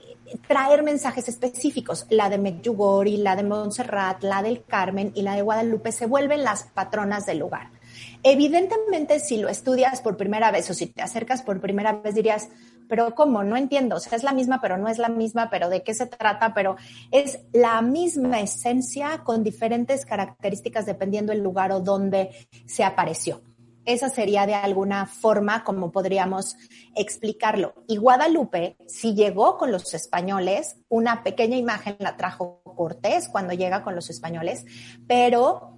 traer 0.46 0.83
mensajes 0.83 1.29
específicos. 1.29 2.07
La 2.11 2.29
de 2.29 2.38
Medjugorje, 2.38 3.16
la 3.16 3.37
de 3.37 3.42
Montserrat, 3.42 4.22
la 4.22 4.42
del 4.42 4.64
Carmen 4.64 5.12
y 5.14 5.22
la 5.22 5.35
de 5.35 5.42
Guadalupe 5.42 5.92
se 5.92 6.07
vuelven 6.07 6.44
las 6.44 6.64
patronas 6.64 7.24
del 7.27 7.38
lugar. 7.38 7.70
Evidentemente, 8.22 9.20
si 9.20 9.38
lo 9.38 9.48
estudias 9.48 10.00
por 10.00 10.16
primera 10.16 10.50
vez 10.50 10.68
o 10.70 10.74
si 10.74 10.87
te 10.87 11.03
acercas 11.03 11.42
por 11.42 11.61
primera 11.61 11.92
vez, 11.92 12.14
dirías, 12.14 12.48
pero 12.88 13.14
¿cómo? 13.14 13.42
No 13.42 13.56
entiendo. 13.56 13.96
O 13.96 14.00
sea, 14.00 14.16
es 14.16 14.22
la 14.22 14.32
misma, 14.32 14.60
pero 14.60 14.76
no 14.76 14.88
es 14.88 14.98
la 14.98 15.08
misma, 15.08 15.50
pero 15.50 15.68
¿de 15.68 15.82
qué 15.82 15.94
se 15.94 16.06
trata? 16.06 16.54
Pero 16.54 16.76
es 17.10 17.40
la 17.52 17.82
misma 17.82 18.40
esencia 18.40 19.18
con 19.24 19.42
diferentes 19.42 20.06
características 20.06 20.86
dependiendo 20.86 21.32
el 21.32 21.40
lugar 21.40 21.72
o 21.72 21.80
donde 21.80 22.30
se 22.66 22.84
apareció. 22.84 23.42
Esa 23.84 24.08
sería 24.08 24.46
de 24.46 24.54
alguna 24.54 25.04
forma 25.04 25.62
como 25.62 25.92
podríamos 25.92 26.56
explicarlo. 26.96 27.74
Y 27.86 27.98
Guadalupe, 27.98 28.76
si 28.86 29.14
llegó 29.14 29.58
con 29.58 29.72
los 29.72 29.92
españoles, 29.92 30.76
una 30.88 31.22
pequeña 31.22 31.56
imagen 31.56 31.96
la 31.98 32.16
trajo 32.16 32.62
Cortés 32.76 33.28
cuando 33.28 33.52
llega 33.52 33.82
con 33.82 33.94
los 33.94 34.08
españoles, 34.08 34.64
pero 35.06 35.76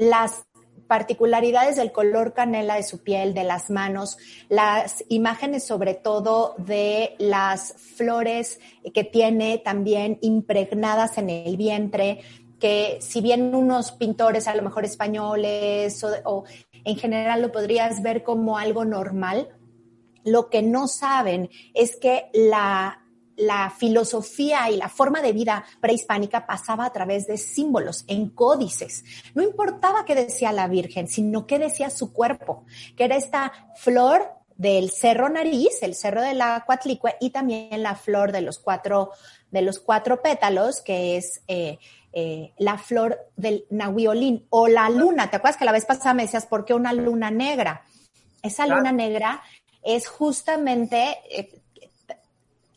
las 0.00 0.46
particularidades 0.88 1.76
del 1.76 1.92
color 1.92 2.32
canela 2.32 2.74
de 2.74 2.82
su 2.82 2.98
piel, 3.02 3.34
de 3.34 3.44
las 3.44 3.70
manos, 3.70 4.18
las 4.48 5.04
imágenes 5.08 5.64
sobre 5.64 5.94
todo 5.94 6.54
de 6.58 7.14
las 7.18 7.74
flores 7.74 8.58
que 8.92 9.04
tiene 9.04 9.58
también 9.58 10.18
impregnadas 10.22 11.18
en 11.18 11.30
el 11.30 11.56
vientre, 11.56 12.22
que 12.58 12.98
si 13.00 13.20
bien 13.20 13.54
unos 13.54 13.92
pintores 13.92 14.48
a 14.48 14.54
lo 14.56 14.62
mejor 14.62 14.84
españoles 14.84 16.04
o, 16.24 16.44
en 16.84 16.96
general 16.96 17.42
lo 17.42 17.52
podrías 17.52 18.02
ver 18.02 18.22
como 18.24 18.58
algo 18.58 18.84
normal, 18.84 19.48
lo 20.24 20.48
que 20.48 20.62
no 20.62 20.88
saben 20.88 21.50
es 21.74 21.96
que 21.96 22.30
la, 22.32 23.04
la 23.38 23.70
filosofía 23.70 24.68
y 24.68 24.76
la 24.76 24.88
forma 24.88 25.22
de 25.22 25.32
vida 25.32 25.64
prehispánica 25.80 26.46
pasaba 26.46 26.84
a 26.84 26.92
través 26.92 27.26
de 27.26 27.38
símbolos, 27.38 28.04
en 28.08 28.30
códices. 28.30 29.04
No 29.34 29.42
importaba 29.42 30.04
qué 30.04 30.14
decía 30.14 30.52
la 30.52 30.66
Virgen, 30.66 31.08
sino 31.08 31.46
qué 31.46 31.58
decía 31.58 31.88
su 31.88 32.12
cuerpo, 32.12 32.64
que 32.96 33.04
era 33.04 33.16
esta 33.16 33.52
flor 33.76 34.28
del 34.56 34.90
cerro 34.90 35.28
nariz, 35.28 35.82
el 35.82 35.94
cerro 35.94 36.20
de 36.20 36.34
la 36.34 36.64
cuatlicue, 36.66 37.14
y 37.20 37.30
también 37.30 37.82
la 37.82 37.94
flor 37.94 38.32
de 38.32 38.40
los 38.40 38.58
cuatro, 38.58 39.12
de 39.52 39.62
los 39.62 39.78
cuatro 39.78 40.20
pétalos, 40.20 40.80
que 40.80 41.16
es 41.16 41.42
eh, 41.46 41.78
eh, 42.12 42.52
la 42.58 42.76
flor 42.76 43.18
del 43.36 43.66
nahuiolín 43.70 44.46
o 44.50 44.66
la 44.66 44.90
luna. 44.90 45.30
¿Te 45.30 45.36
acuerdas 45.36 45.56
que 45.56 45.64
la 45.64 45.72
vez 45.72 45.84
pasada 45.84 46.12
me 46.12 46.24
decías, 46.24 46.46
¿por 46.46 46.64
qué 46.64 46.74
una 46.74 46.92
luna 46.92 47.30
negra? 47.30 47.84
Esa 48.42 48.66
luna 48.66 48.90
negra 48.90 49.42
es 49.84 50.08
justamente 50.08 51.18
eh, 51.30 51.60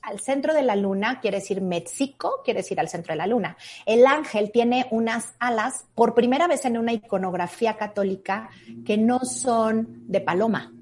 al 0.01 0.19
centro 0.19 0.53
de 0.53 0.63
la 0.63 0.75
luna, 0.75 1.19
quiere 1.19 1.37
decir 1.37 1.61
México, 1.61 2.41
quiere 2.43 2.61
decir 2.61 2.79
al 2.79 2.89
centro 2.89 3.13
de 3.13 3.17
la 3.17 3.27
luna. 3.27 3.57
El 3.85 4.05
ángel 4.05 4.51
tiene 4.51 4.87
unas 4.91 5.33
alas, 5.39 5.85
por 5.95 6.13
primera 6.13 6.47
vez 6.47 6.65
en 6.65 6.77
una 6.77 6.93
iconografía 6.93 7.77
católica, 7.77 8.49
que 8.85 8.97
no 8.97 9.19
son 9.19 10.03
de 10.07 10.21
paloma, 10.21 10.73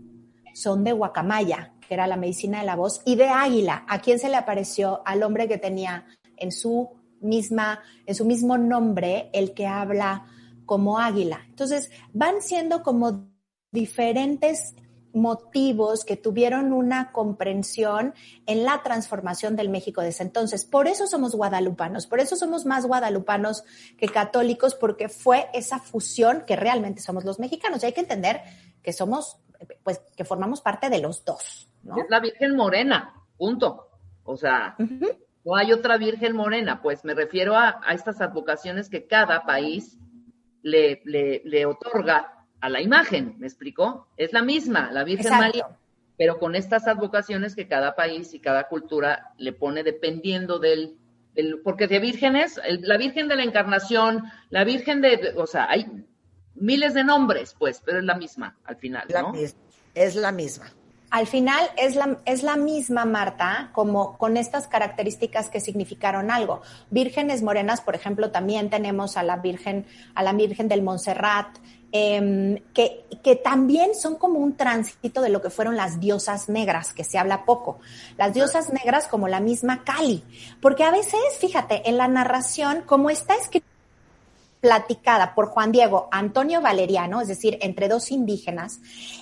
son 0.53 0.84
de 0.84 0.93
guacamaya, 0.93 1.73
que 1.88 1.93
era 1.93 2.08
la 2.08 2.17
medicina 2.17 2.60
de 2.60 2.65
la 2.65 2.75
voz, 2.75 3.01
y 3.05 3.15
de 3.15 3.27
águila. 3.27 3.86
¿A 3.88 3.99
quién 3.99 4.19
se 4.19 4.29
le 4.29 4.36
apareció? 4.36 5.01
Al 5.05 5.23
hombre 5.23 5.47
que 5.47 5.58
tenía 5.58 6.05
en 6.38 6.51
su 6.51 6.89
misma, 7.21 7.82
en 8.05 8.15
su 8.15 8.25
mismo 8.25 8.58
nombre, 8.58 9.29
el 9.34 9.53
que 9.53 9.67
habla 9.67 10.25
como 10.65 10.99
águila. 10.99 11.41
Entonces, 11.49 11.91
van 12.13 12.41
siendo 12.41 12.84
como 12.84 13.27
diferentes 13.71 14.75
motivos 15.13 16.06
que 16.06 16.15
tuvieron 16.17 16.74
una 16.74 17.12
comprensión 17.12 18.13
en 18.45 18.63
la 18.63 18.84
transformación 18.84 19.56
del 19.56 19.69
México 19.69 20.02
de 20.02 20.10
ese 20.10 20.24
entonces. 20.24 20.65
Por 20.65 20.88
eso 20.88 21.08
somos 21.08 21.36
guadalupanos, 21.36 22.08
por 22.08 22.19
eso 22.19 22.36
somos 22.36 22.65
más 22.65 22.86
guadalupanos 22.86 23.63
que 23.98 24.08
católicos, 24.08 24.76
porque 24.76 25.10
fue 25.10 25.50
esa 25.54 25.80
fusión 25.80 26.43
que 26.45 26.56
realmente 26.56 27.02
somos 27.02 27.26
los 27.26 27.39
mexicanos. 27.39 27.84
Y 27.84 27.88
hay 27.88 27.93
que 27.93 28.02
entender 28.02 28.41
que 28.84 28.93
somos, 28.93 29.38
pues, 29.84 30.00
que 30.15 30.26
formamos 30.26 30.62
parte 30.62 30.89
de 30.89 31.00
los 31.00 31.26
dos. 31.26 31.69
¿no? 31.84 31.98
Es 31.98 32.10
la 32.10 32.19
Virgen 32.19 32.56
Morena, 32.56 33.13
punto. 33.38 33.89
O 34.24 34.38
sea, 34.38 34.76
no 35.43 35.56
hay 35.56 35.74
otra 35.74 35.98
Virgen 35.98 36.36
Morena, 36.36 36.82
pues 36.82 37.04
me 37.04 37.15
refiero 37.15 37.56
a, 37.58 37.82
estas 37.91 38.22
advocaciones 38.22 38.89
que 38.89 39.08
cada 39.08 39.45
país 39.45 39.98
le, 40.62 41.02
le, 41.06 41.65
otorga 41.65 42.38
a 42.62 42.69
la 42.69 42.82
imagen, 42.82 43.36
¿me 43.39 43.48
explicó? 43.48 44.08
Es 44.17 44.34
la 44.34 44.41
misma, 44.41 44.91
la 44.91 45.04
Virgen 45.04 45.32
María, 45.32 45.67
pero 46.17 46.39
con 46.39 46.56
estas 46.56 46.88
advocaciones 46.88 47.56
que 47.56 47.67
cada 47.67 47.95
país 47.95 48.34
y 48.34 48.39
cada 48.39 48.67
cultura 48.67 49.34
le 49.38 49.54
pone 49.54 49.84
dependiendo 49.84 50.60
del, 50.60 50.98
porque 51.63 51.88
de 51.88 52.00
vírgenes, 52.00 52.60
la 52.82 52.98
Virgen 52.98 53.28
de 53.28 53.36
la 53.36 53.43
Encarnación, 53.43 54.24
la 54.50 54.63
Virgen 54.63 55.02
de, 55.02 55.34
o 55.38 55.48
sea, 55.48 55.69
hay 55.69 55.86
miles 56.56 56.93
de 56.93 57.04
nombres, 57.04 57.56
pues, 57.58 57.82
pero 57.86 58.00
es 58.00 58.06
la 58.06 58.15
misma 58.15 58.58
al 58.65 58.76
final, 58.76 59.08
¿no? 59.10 59.34
es 59.95 60.15
la 60.15 60.32
misma 60.32 60.72
al 61.12 61.28
final 61.28 61.60
es 61.78 61.95
la, 61.95 62.19
es 62.26 62.43
la 62.43 62.56
misma 62.56 63.06
Marta, 63.06 63.69
como 63.74 64.17
con 64.17 64.38
estas 64.38 64.67
características 64.67 65.50
que 65.50 65.60
significaron 65.60 66.30
algo. 66.30 66.62
Vírgenes 66.91 67.41
morenas, 67.41 67.82
por 67.82 67.95
ejemplo, 67.95 68.32
también 68.32 68.69
tenemos 68.69 69.17
a 69.17 69.24
la 69.24 69.38
Virgen, 69.38 69.86
a 70.13 70.24
la 70.24 70.34
Virgen 70.34 70.67
del 70.67 70.84
Montserrat, 70.84 71.58
em, 71.91 72.58
que, 72.73 73.06
que 73.23 73.36
también 73.36 73.95
son 73.95 74.15
como 74.15 74.39
un 74.39 74.56
tránsito 74.56 75.21
de 75.21 75.30
lo 75.30 75.41
que 75.41 75.49
fueron 75.49 75.75
las 75.75 75.99
diosas 75.99 76.49
negras, 76.49 76.93
que 76.93 77.04
se 77.04 77.17
habla 77.17 77.45
poco. 77.45 77.80
Las 78.17 78.34
diosas 78.34 78.71
negras 78.71 79.08
como 79.08 79.28
la 79.28 79.39
misma 79.39 79.84
Cali, 79.84 80.23
porque 80.62 80.84
a 80.84 80.91
veces, 80.91 81.19
fíjate, 81.39 81.89
en 81.89 81.97
la 81.97 82.08
narración, 82.08 82.84
como 82.86 83.10
está 83.10 83.36
escrito, 83.36 83.65
platicada 84.62 85.36
por 85.36 85.47
Juan 85.47 85.71
Diego 85.71 86.10
Antonio 86.12 86.62
Valeriano, 86.62 87.21
es 87.21 87.28
decir, 87.28 87.58
entre 87.62 87.88
dos 87.88 88.12
indígenas, 88.12 88.80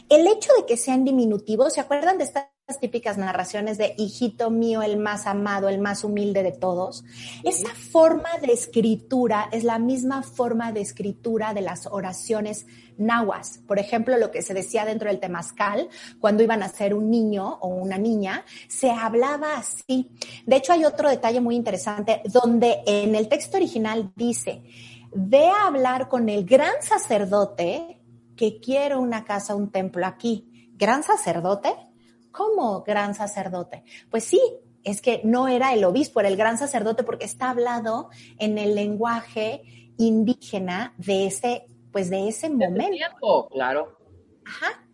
el 0.10 0.26
hecho 0.28 0.52
de 0.58 0.66
que 0.66 0.78
sean 0.78 1.06
diminutivos, 1.06 1.74
¿se 1.74 1.82
acuerdan 1.82 2.18
de 2.18 2.24
esta 2.24 2.50
típicas 2.76 3.18
narraciones 3.18 3.78
de 3.78 3.96
hijito 3.98 4.50
mío, 4.50 4.82
el 4.82 4.98
más 4.98 5.26
amado, 5.26 5.70
el 5.70 5.80
más 5.80 6.04
humilde 6.04 6.44
de 6.44 6.52
todos. 6.52 7.06
Esa 7.46 7.70
forma 7.70 8.30
de 8.42 8.52
escritura 8.52 9.48
es 9.54 9.64
la 9.64 9.80
misma 9.80 10.22
forma 10.22 10.74
de 10.74 10.82
escritura 10.82 11.54
de 11.54 11.62
las 11.62 11.88
oraciones 11.88 12.68
nahuas. 12.98 13.60
Por 13.66 13.80
ejemplo, 13.80 14.18
lo 14.18 14.32
que 14.32 14.42
se 14.42 14.54
decía 14.54 14.84
dentro 14.84 15.08
del 15.10 15.22
temazcal, 15.22 15.88
cuando 16.20 16.44
iban 16.44 16.62
a 16.62 16.68
ser 16.68 16.94
un 16.94 17.10
niño 17.10 17.58
o 17.62 17.70
una 17.70 17.98
niña, 17.98 18.44
se 18.68 18.92
hablaba 18.92 19.56
así. 19.56 20.12
De 20.46 20.58
hecho, 20.58 20.74
hay 20.74 20.84
otro 20.84 21.10
detalle 21.10 21.40
muy 21.40 21.56
interesante 21.56 22.22
donde 22.26 22.82
en 22.86 23.16
el 23.16 23.30
texto 23.30 23.56
original 23.56 24.12
dice, 24.18 24.62
ve 25.14 25.48
a 25.48 25.68
hablar 25.68 26.10
con 26.10 26.28
el 26.28 26.46
gran 26.46 26.74
sacerdote 26.82 28.02
que 28.36 28.60
quiere 28.60 28.98
una 28.98 29.24
casa, 29.24 29.56
un 29.56 29.72
templo 29.72 30.06
aquí. 30.06 30.74
¿Gran 30.76 31.02
sacerdote? 31.02 31.87
¿Cómo 32.38 32.84
gran 32.84 33.16
sacerdote? 33.16 33.84
Pues 34.12 34.24
sí, 34.24 34.40
es 34.84 35.02
que 35.02 35.22
no 35.24 35.48
era 35.48 35.74
el 35.74 35.84
obispo, 35.84 36.20
era 36.20 36.30
el 36.30 36.38
gran 36.38 36.60
sacerdote 36.60 37.04
porque 37.04 37.26
está 37.26 37.50
hablado 37.50 38.10
en 38.38 38.60
el 38.60 38.76
lenguaje 38.76 39.64
indígena 39.98 40.94
de 40.98 41.26
ese, 41.26 41.66
pues 41.92 42.12
de 42.12 42.28
ese 42.28 42.50
momento. 42.52 42.92
Tiempo, 42.92 43.50
claro. 43.50 43.98
Ajá, 44.46 44.86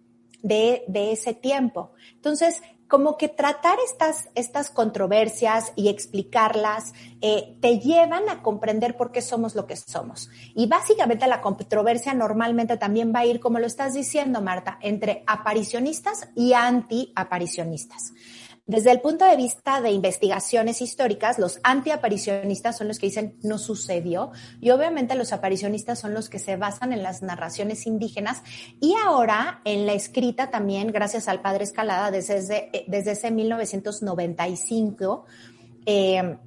de, 0.41 0.86
de 0.88 1.12
ese 1.12 1.34
tiempo. 1.34 1.91
Entonces, 2.13 2.62
como 2.93 3.17
que 3.17 3.27
tratar 3.27 3.79
estas, 3.84 4.29
estas 4.36 4.69
controversias 4.69 5.73
y 5.75 5.89
explicarlas 5.89 6.93
eh, 7.21 7.58
te 7.60 7.79
llevan 7.79 8.29
a 8.29 8.43
comprender 8.43 8.95
por 8.95 9.12
qué 9.12 9.23
somos 9.23 9.56
lo 9.56 9.65
que 9.65 9.75
somos. 9.75 10.29
Y 10.53 10.67
básicamente 10.67 11.25
la 11.25 11.41
controversia 11.41 12.13
normalmente 12.13 12.77
también 12.77 13.12
va 13.12 13.21
a 13.21 13.25
ir, 13.25 13.39
como 13.39 13.58
lo 13.58 13.65
estás 13.65 13.95
diciendo, 13.95 14.43
Marta, 14.43 14.77
entre 14.79 15.23
aparicionistas 15.25 16.29
y 16.36 16.53
anti-aparicionistas. 16.53 18.13
Desde 18.65 18.91
el 18.91 19.02
punto 19.02 19.26
de 19.26 19.36
vista 19.36 19.82
de 19.82 19.91
investigaciones 19.91 20.82
históricas, 20.82 21.38
los 21.38 21.60
antiaparicionistas 21.63 22.78
son 22.78 22.88
los 22.88 22.97
que 22.97 23.08
dicen 23.08 23.38
no 23.43 23.58
sucedió 23.58 24.32
y 24.62 24.69
obviamente 24.69 25.15
los 25.15 25.34
aparicionistas 25.34 25.99
son 25.99 26.13
los 26.13 26.30
que 26.30 26.39
se 26.39 26.56
basan 26.56 26.93
en 26.93 27.04
las 27.04 27.21
narraciones 27.21 27.86
indígenas. 27.86 28.41
Y 28.80 28.95
ahora 29.06 29.60
en 29.65 29.86
la 29.86 29.91
escrita 29.91 30.49
también, 30.49 30.93
gracias 30.93 31.28
al 31.28 31.41
padre 31.41 31.65
Escalada, 31.65 32.10
desde, 32.10 32.86
desde 32.88 33.12
ese 33.12 33.32
1995, 33.32 35.26
eh, 35.86 36.38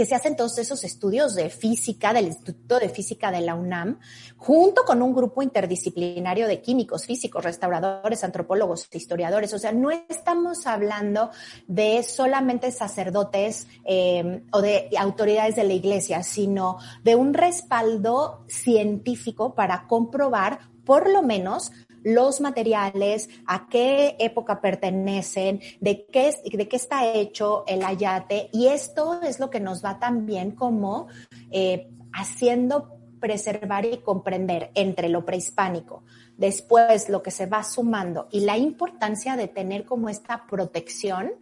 que 0.00 0.06
se 0.06 0.14
hacen 0.14 0.34
todos 0.34 0.56
esos 0.56 0.82
estudios 0.82 1.34
de 1.34 1.50
física 1.50 2.14
del 2.14 2.28
Instituto 2.28 2.78
de 2.78 2.88
Física 2.88 3.30
de 3.30 3.42
la 3.42 3.54
UNAM, 3.54 3.98
junto 4.38 4.84
con 4.86 5.02
un 5.02 5.14
grupo 5.14 5.42
interdisciplinario 5.42 6.48
de 6.48 6.62
químicos, 6.62 7.04
físicos, 7.04 7.44
restauradores, 7.44 8.24
antropólogos, 8.24 8.88
historiadores. 8.94 9.52
O 9.52 9.58
sea, 9.58 9.72
no 9.72 9.90
estamos 9.90 10.66
hablando 10.66 11.30
de 11.68 12.02
solamente 12.02 12.70
sacerdotes 12.70 13.66
eh, 13.84 14.42
o 14.52 14.62
de 14.62 14.88
autoridades 14.98 15.56
de 15.56 15.64
la 15.64 15.74
iglesia, 15.74 16.22
sino 16.22 16.78
de 17.04 17.14
un 17.14 17.34
respaldo 17.34 18.46
científico 18.48 19.54
para 19.54 19.86
comprobar 19.86 20.60
por 20.86 21.10
lo 21.10 21.20
menos 21.20 21.72
los 22.02 22.40
materiales, 22.40 23.28
a 23.46 23.68
qué 23.68 24.16
época 24.18 24.60
pertenecen, 24.60 25.60
de 25.80 26.06
qué, 26.06 26.34
de 26.52 26.68
qué 26.68 26.76
está 26.76 27.12
hecho 27.12 27.64
el 27.66 27.84
ayate. 27.84 28.48
Y 28.52 28.68
esto 28.68 29.20
es 29.22 29.40
lo 29.40 29.50
que 29.50 29.60
nos 29.60 29.84
va 29.84 29.98
también 29.98 30.52
como 30.52 31.08
eh, 31.50 31.90
haciendo 32.12 33.00
preservar 33.20 33.84
y 33.84 33.98
comprender 33.98 34.70
entre 34.74 35.08
lo 35.08 35.24
prehispánico, 35.24 36.02
después 36.36 37.08
lo 37.08 37.22
que 37.22 37.30
se 37.30 37.46
va 37.46 37.62
sumando 37.62 38.28
y 38.32 38.40
la 38.40 38.56
importancia 38.56 39.36
de 39.36 39.46
tener 39.46 39.84
como 39.84 40.08
esta 40.08 40.46
protección, 40.46 41.32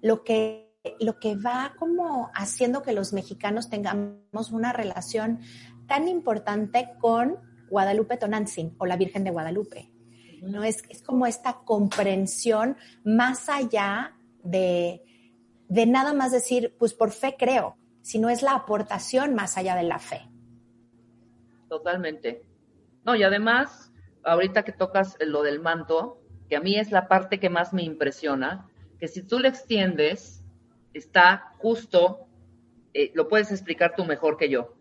lo 0.00 0.22
que, 0.22 0.72
lo 1.00 1.18
que 1.18 1.34
va 1.34 1.74
como 1.76 2.30
haciendo 2.34 2.82
que 2.82 2.92
los 2.92 3.12
mexicanos 3.12 3.68
tengamos 3.68 4.52
una 4.52 4.72
relación 4.72 5.40
tan 5.86 6.08
importante 6.08 6.90
con 7.00 7.38
Guadalupe 7.68 8.16
Tonantzin 8.16 8.74
o 8.78 8.86
la 8.86 8.96
Virgen 8.96 9.24
de 9.24 9.30
Guadalupe. 9.30 9.93
¿No? 10.44 10.64
Es, 10.64 10.82
es 10.88 11.02
como 11.02 11.26
esta 11.26 11.60
comprensión 11.64 12.76
más 13.04 13.48
allá 13.48 14.14
de, 14.42 15.02
de 15.68 15.86
nada 15.86 16.12
más 16.12 16.32
decir, 16.32 16.74
pues 16.78 16.94
por 16.94 17.10
fe 17.10 17.36
creo, 17.38 17.76
sino 18.02 18.28
es 18.28 18.42
la 18.42 18.54
aportación 18.54 19.34
más 19.34 19.56
allá 19.56 19.76
de 19.76 19.84
la 19.84 19.98
fe. 19.98 20.28
Totalmente. 21.68 22.44
No, 23.04 23.16
y 23.16 23.22
además, 23.22 23.92
ahorita 24.22 24.62
que 24.62 24.72
tocas 24.72 25.16
lo 25.20 25.42
del 25.42 25.60
manto, 25.60 26.20
que 26.48 26.56
a 26.56 26.60
mí 26.60 26.76
es 26.78 26.90
la 26.90 27.08
parte 27.08 27.40
que 27.40 27.50
más 27.50 27.72
me 27.72 27.82
impresiona, 27.82 28.68
que 28.98 29.08
si 29.08 29.22
tú 29.22 29.38
le 29.38 29.48
extiendes, 29.48 30.42
está 30.92 31.52
justo, 31.58 32.26
eh, 32.92 33.10
lo 33.14 33.28
puedes 33.28 33.50
explicar 33.50 33.94
tú 33.96 34.04
mejor 34.04 34.36
que 34.36 34.48
yo, 34.48 34.73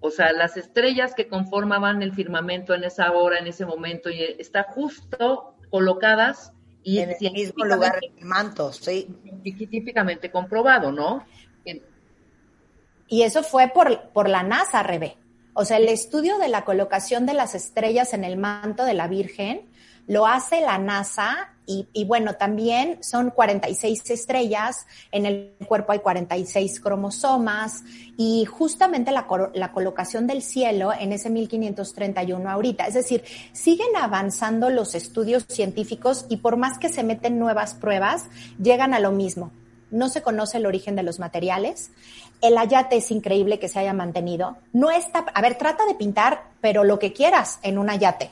o 0.00 0.10
sea, 0.10 0.32
las 0.32 0.56
estrellas 0.56 1.14
que 1.14 1.28
conformaban 1.28 2.02
el 2.02 2.12
firmamento 2.12 2.74
en 2.74 2.84
esa 2.84 3.10
hora, 3.12 3.38
en 3.38 3.46
ese 3.46 3.66
momento, 3.66 4.10
y 4.10 4.22
está 4.22 4.64
justo 4.64 5.54
colocadas 5.70 6.52
y 6.82 7.00
en 7.00 7.10
el 7.20 7.32
mismo 7.32 7.64
lugar 7.64 7.98
el 8.00 8.24
manto, 8.24 8.72
sí. 8.72 9.08
Científicamente 9.42 10.30
comprobado, 10.30 10.92
¿no? 10.92 11.24
Y 13.08 13.22
eso 13.22 13.42
fue 13.42 13.68
por, 13.68 14.10
por 14.10 14.28
la 14.28 14.42
NASA, 14.42 14.82
Rebe. 14.82 15.16
O 15.54 15.64
sea, 15.64 15.78
el 15.78 15.88
estudio 15.88 16.38
de 16.38 16.48
la 16.48 16.64
colocación 16.64 17.26
de 17.26 17.34
las 17.34 17.54
estrellas 17.54 18.14
en 18.14 18.22
el 18.22 18.36
manto 18.36 18.84
de 18.84 18.94
la 18.94 19.08
Virgen 19.08 19.62
lo 20.08 20.26
hace 20.26 20.62
la 20.62 20.78
NASA 20.78 21.50
y, 21.70 22.06
bueno, 22.06 22.32
también 22.32 22.96
son 23.02 23.28
46 23.28 24.08
estrellas, 24.08 24.86
en 25.12 25.26
el 25.26 25.52
cuerpo 25.68 25.92
hay 25.92 25.98
46 25.98 26.80
cromosomas 26.80 27.84
y 28.16 28.46
justamente 28.46 29.12
la, 29.12 29.26
la 29.52 29.72
colocación 29.72 30.26
del 30.26 30.40
cielo 30.40 30.94
en 30.98 31.12
ese 31.12 31.28
1531 31.28 32.48
ahorita. 32.48 32.86
Es 32.86 32.94
decir, 32.94 33.22
siguen 33.52 33.94
avanzando 34.00 34.70
los 34.70 34.94
estudios 34.94 35.44
científicos 35.46 36.24
y 36.30 36.38
por 36.38 36.56
más 36.56 36.78
que 36.78 36.88
se 36.88 37.02
meten 37.02 37.38
nuevas 37.38 37.74
pruebas, 37.74 38.24
llegan 38.58 38.94
a 38.94 39.00
lo 39.00 39.12
mismo. 39.12 39.52
No 39.90 40.08
se 40.08 40.22
conoce 40.22 40.56
el 40.56 40.64
origen 40.64 40.96
de 40.96 41.02
los 41.02 41.18
materiales. 41.18 41.90
El 42.40 42.56
ayate 42.56 42.96
es 42.96 43.10
increíble 43.10 43.58
que 43.58 43.68
se 43.68 43.78
haya 43.78 43.92
mantenido. 43.92 44.56
No 44.72 44.90
está, 44.90 45.18
a 45.18 45.42
ver, 45.42 45.58
trata 45.58 45.84
de 45.84 45.94
pintar, 45.94 46.44
pero 46.62 46.82
lo 46.82 46.98
que 46.98 47.12
quieras 47.12 47.58
en 47.62 47.76
un 47.76 47.90
ayate 47.90 48.30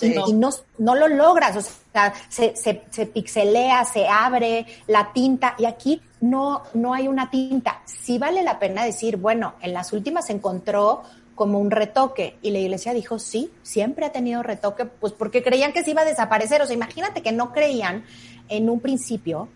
y, 0.00 0.32
no, 0.32 0.50
no, 0.78 0.94
lo 0.94 1.08
logras, 1.08 1.56
o 1.56 1.60
sea, 1.92 2.14
se, 2.28 2.56
se, 2.56 2.82
se, 2.90 3.06
pixelea, 3.06 3.84
se 3.84 4.08
abre 4.08 4.66
la 4.86 5.12
tinta 5.12 5.54
y 5.58 5.66
aquí 5.66 6.00
no, 6.20 6.62
no 6.74 6.94
hay 6.94 7.08
una 7.08 7.30
tinta. 7.30 7.82
Sí 7.84 8.18
vale 8.18 8.42
la 8.42 8.58
pena 8.58 8.84
decir, 8.84 9.16
bueno, 9.16 9.54
en 9.60 9.72
las 9.72 9.92
últimas 9.92 10.26
se 10.26 10.32
encontró 10.32 11.02
como 11.34 11.58
un 11.58 11.70
retoque 11.70 12.36
y 12.42 12.50
la 12.50 12.58
iglesia 12.58 12.92
dijo, 12.92 13.18
sí, 13.18 13.50
siempre 13.62 14.06
ha 14.06 14.12
tenido 14.12 14.42
retoque, 14.42 14.84
pues 14.84 15.12
porque 15.12 15.42
creían 15.42 15.72
que 15.72 15.82
se 15.82 15.90
iba 15.90 16.02
a 16.02 16.06
desaparecer, 16.06 16.62
o 16.62 16.66
sea, 16.66 16.74
imagínate 16.74 17.22
que 17.22 17.32
no 17.32 17.52
creían 17.52 18.04
en 18.48 18.70
un 18.70 18.80
principio 18.80 19.48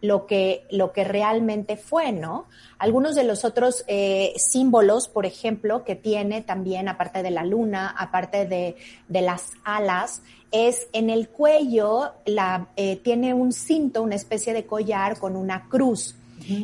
lo 0.00 0.26
que, 0.26 0.66
lo 0.70 0.92
que 0.92 1.04
realmente 1.04 1.76
fue, 1.76 2.12
¿no? 2.12 2.46
Algunos 2.78 3.14
de 3.14 3.24
los 3.24 3.44
otros 3.44 3.84
eh, 3.88 4.32
símbolos, 4.36 5.08
por 5.08 5.26
ejemplo, 5.26 5.84
que 5.84 5.96
tiene 5.96 6.42
también, 6.42 6.88
aparte 6.88 7.22
de 7.22 7.30
la 7.30 7.44
luna, 7.44 7.94
aparte 7.98 8.46
de, 8.46 8.76
de 9.08 9.22
las 9.22 9.50
alas, 9.64 10.22
es 10.50 10.88
en 10.92 11.10
el 11.10 11.28
cuello, 11.28 12.12
la, 12.24 12.68
eh, 12.76 12.96
tiene 12.96 13.34
un 13.34 13.52
cinto, 13.52 14.02
una 14.02 14.14
especie 14.14 14.52
de 14.52 14.66
collar 14.66 15.18
con 15.18 15.36
una 15.36 15.68
cruz. 15.68 16.14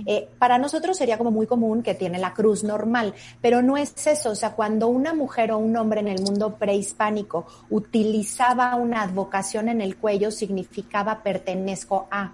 Eh, 0.07 0.29
para 0.38 0.57
nosotros 0.57 0.97
sería 0.97 1.18
como 1.18 1.31
muy 1.31 1.47
común 1.47 1.83
que 1.83 1.94
tiene 1.94 2.18
la 2.18 2.33
cruz 2.33 2.64
normal, 2.64 3.12
pero 3.42 3.61
no 3.61 3.77
es 3.77 4.07
eso. 4.07 4.31
O 4.31 4.35
sea, 4.35 4.53
cuando 4.53 4.88
una 4.88 5.14
mujer 5.14 5.53
o 5.53 5.59
un 5.59 5.77
hombre 5.77 6.01
en 6.01 6.09
el 6.09 6.23
mundo 6.23 6.57
prehispánico 6.57 7.47
utilizaba 7.70 8.75
una 8.77 9.03
advocación 9.03 9.68
en 9.68 9.81
el 9.81 9.97
cuello, 9.97 10.31
significaba 10.31 11.23
pertenezco 11.23 12.07
a. 12.11 12.33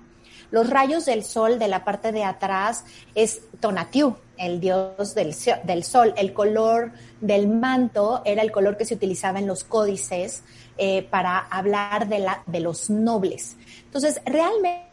Los 0.50 0.68
rayos 0.68 1.06
del 1.06 1.24
sol 1.24 1.58
de 1.58 1.68
la 1.68 1.84
parte 1.84 2.12
de 2.12 2.24
atrás 2.24 2.84
es 3.14 3.40
Tonatiuh, 3.60 4.16
el 4.36 4.60
dios 4.60 5.14
del, 5.14 5.34
del, 5.64 5.84
sol. 5.84 6.14
El 6.16 6.32
color 6.32 6.92
del 7.20 7.48
manto 7.48 8.22
era 8.24 8.42
el 8.42 8.50
color 8.50 8.76
que 8.76 8.84
se 8.84 8.94
utilizaba 8.94 9.38
en 9.38 9.46
los 9.46 9.64
códices 9.64 10.42
eh, 10.76 11.02
para 11.02 11.38
hablar 11.38 12.08
de, 12.08 12.18
la, 12.20 12.42
de 12.46 12.60
los 12.60 12.90
nobles. 12.90 13.56
Entonces, 13.84 14.20
realmente 14.24 14.90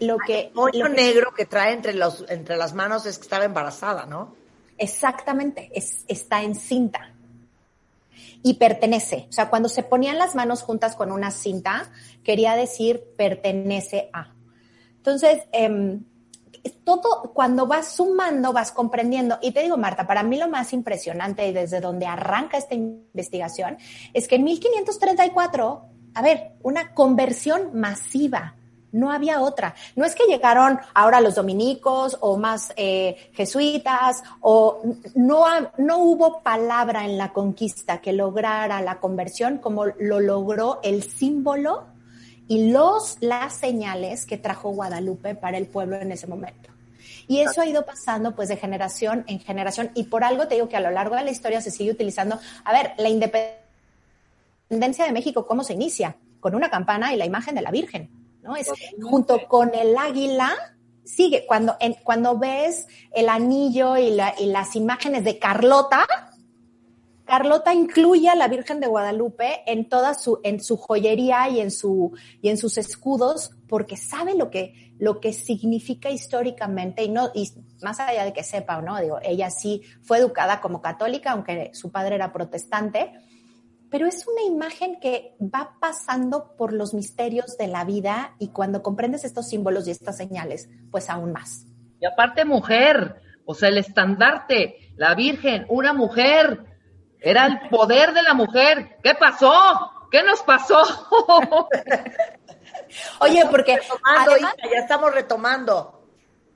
lo 0.00 0.18
que... 0.18 0.50
El 0.72 0.92
negro 0.94 1.32
que 1.32 1.46
trae 1.46 1.72
entre, 1.72 1.94
los, 1.94 2.24
entre 2.28 2.56
las 2.56 2.74
manos 2.74 3.06
es 3.06 3.18
que 3.18 3.22
estaba 3.22 3.44
embarazada, 3.44 4.06
¿no? 4.06 4.34
Exactamente, 4.78 5.70
es, 5.74 6.04
está 6.08 6.42
en 6.42 6.54
cinta 6.54 7.12
y 8.42 8.54
pertenece. 8.54 9.26
O 9.28 9.32
sea, 9.32 9.50
cuando 9.50 9.68
se 9.68 9.82
ponían 9.82 10.18
las 10.18 10.34
manos 10.34 10.62
juntas 10.62 10.96
con 10.96 11.12
una 11.12 11.30
cinta, 11.30 11.90
quería 12.24 12.54
decir 12.54 13.02
pertenece 13.16 14.10
a. 14.12 14.34
Entonces, 14.98 15.42
eh, 15.52 15.98
todo, 16.84 17.32
cuando 17.34 17.66
vas 17.66 17.92
sumando, 17.92 18.52
vas 18.52 18.72
comprendiendo. 18.72 19.38
Y 19.42 19.52
te 19.52 19.62
digo, 19.62 19.76
Marta, 19.76 20.06
para 20.06 20.22
mí 20.22 20.38
lo 20.38 20.48
más 20.48 20.72
impresionante 20.72 21.46
y 21.46 21.52
desde 21.52 21.80
donde 21.80 22.06
arranca 22.06 22.58
esta 22.58 22.74
investigación 22.74 23.78
es 24.12 24.28
que 24.28 24.36
en 24.36 24.44
1534, 24.44 25.82
a 26.14 26.22
ver, 26.22 26.52
una 26.62 26.94
conversión 26.94 27.70
masiva 27.74 28.54
No 28.90 29.12
había 29.12 29.42
otra. 29.42 29.74
No 29.96 30.06
es 30.06 30.14
que 30.14 30.24
llegaron 30.24 30.80
ahora 30.94 31.20
los 31.20 31.34
dominicos 31.34 32.16
o 32.22 32.38
más 32.38 32.72
eh, 32.76 33.30
jesuitas 33.34 34.22
o 34.40 34.80
no, 35.14 35.44
no 35.76 35.98
hubo 35.98 36.42
palabra 36.42 37.04
en 37.04 37.18
la 37.18 37.34
conquista 37.34 38.00
que 38.00 38.14
lograra 38.14 38.80
la 38.80 38.98
conversión 38.98 39.58
como 39.58 39.84
lo 39.84 40.20
logró 40.20 40.80
el 40.82 41.02
símbolo 41.02 41.97
y 42.48 42.70
los, 42.70 43.18
las 43.20 43.54
señales 43.54 44.26
que 44.26 44.38
trajo 44.38 44.70
Guadalupe 44.70 45.34
para 45.34 45.58
el 45.58 45.66
pueblo 45.66 45.96
en 45.96 46.10
ese 46.10 46.26
momento. 46.26 46.70
Y 47.28 47.40
eso 47.40 47.60
ha 47.60 47.66
ido 47.66 47.84
pasando 47.84 48.34
pues 48.34 48.48
de 48.48 48.56
generación 48.56 49.24
en 49.28 49.38
generación 49.38 49.90
y 49.94 50.04
por 50.04 50.24
algo 50.24 50.48
te 50.48 50.54
digo 50.54 50.68
que 50.68 50.76
a 50.76 50.80
lo 50.80 50.90
largo 50.90 51.14
de 51.14 51.24
la 51.24 51.30
historia 51.30 51.60
se 51.60 51.70
sigue 51.70 51.90
utilizando. 51.90 52.40
A 52.64 52.72
ver, 52.72 52.92
la 52.96 53.10
independencia 53.10 55.04
de 55.04 55.12
México, 55.12 55.46
¿cómo 55.46 55.62
se 55.62 55.74
inicia? 55.74 56.16
Con 56.40 56.54
una 56.54 56.70
campana 56.70 57.12
y 57.12 57.18
la 57.18 57.26
imagen 57.26 57.54
de 57.54 57.60
la 57.60 57.70
Virgen, 57.70 58.08
¿no? 58.42 58.56
Es 58.56 58.68
junto 59.02 59.46
con 59.46 59.74
el 59.74 59.94
águila, 59.98 60.54
sigue, 61.04 61.44
cuando, 61.46 61.76
en, 61.80 61.94
cuando 62.02 62.38
ves 62.38 62.86
el 63.12 63.28
anillo 63.28 63.98
y, 63.98 64.10
la, 64.10 64.34
y 64.38 64.46
las 64.46 64.74
imágenes 64.74 65.22
de 65.24 65.38
Carlota, 65.38 66.06
Carlota 67.28 67.74
incluye 67.74 68.30
a 68.30 68.34
la 68.34 68.48
Virgen 68.48 68.80
de 68.80 68.86
Guadalupe 68.86 69.62
en 69.66 69.86
toda 69.86 70.14
su, 70.14 70.40
en 70.44 70.62
su 70.62 70.78
joyería 70.78 71.50
y 71.50 71.60
en 71.60 71.70
su, 71.70 72.16
y 72.40 72.48
en 72.48 72.56
sus 72.56 72.78
escudos, 72.78 73.50
porque 73.68 73.98
sabe 73.98 74.34
lo 74.34 74.48
que, 74.48 74.94
lo 74.98 75.20
que 75.20 75.34
significa 75.34 76.08
históricamente 76.08 77.04
y 77.04 77.10
no, 77.10 77.30
y 77.34 77.52
más 77.82 78.00
allá 78.00 78.24
de 78.24 78.32
que 78.32 78.42
sepa 78.42 78.78
o 78.78 78.82
no, 78.82 78.98
digo, 78.98 79.18
ella 79.22 79.50
sí 79.50 79.82
fue 80.00 80.16
educada 80.16 80.62
como 80.62 80.80
católica, 80.80 81.32
aunque 81.32 81.70
su 81.74 81.92
padre 81.92 82.14
era 82.14 82.32
protestante, 82.32 83.12
pero 83.90 84.06
es 84.06 84.26
una 84.26 84.42
imagen 84.44 84.98
que 84.98 85.36
va 85.38 85.76
pasando 85.78 86.56
por 86.56 86.72
los 86.72 86.94
misterios 86.94 87.58
de 87.58 87.66
la 87.66 87.84
vida 87.84 88.36
y 88.38 88.48
cuando 88.48 88.82
comprendes 88.82 89.26
estos 89.26 89.50
símbolos 89.50 89.86
y 89.86 89.90
estas 89.90 90.16
señales, 90.16 90.70
pues 90.90 91.10
aún 91.10 91.32
más. 91.32 91.66
Y 92.00 92.06
aparte 92.06 92.46
mujer, 92.46 93.20
o 93.44 93.54
sea, 93.54 93.68
el 93.68 93.76
estandarte, 93.76 94.94
la 94.96 95.14
Virgen, 95.14 95.66
una 95.68 95.92
mujer, 95.92 96.67
era 97.20 97.46
el 97.46 97.68
poder 97.68 98.12
de 98.12 98.22
la 98.22 98.34
mujer. 98.34 98.98
¿Qué 99.02 99.14
pasó? 99.14 99.90
¿Qué 100.10 100.22
nos 100.22 100.42
pasó? 100.42 100.82
Oye, 103.20 103.44
porque 103.50 103.78
además, 104.04 104.54
ya 104.70 104.78
estamos 104.78 105.12
retomando. 105.12 105.98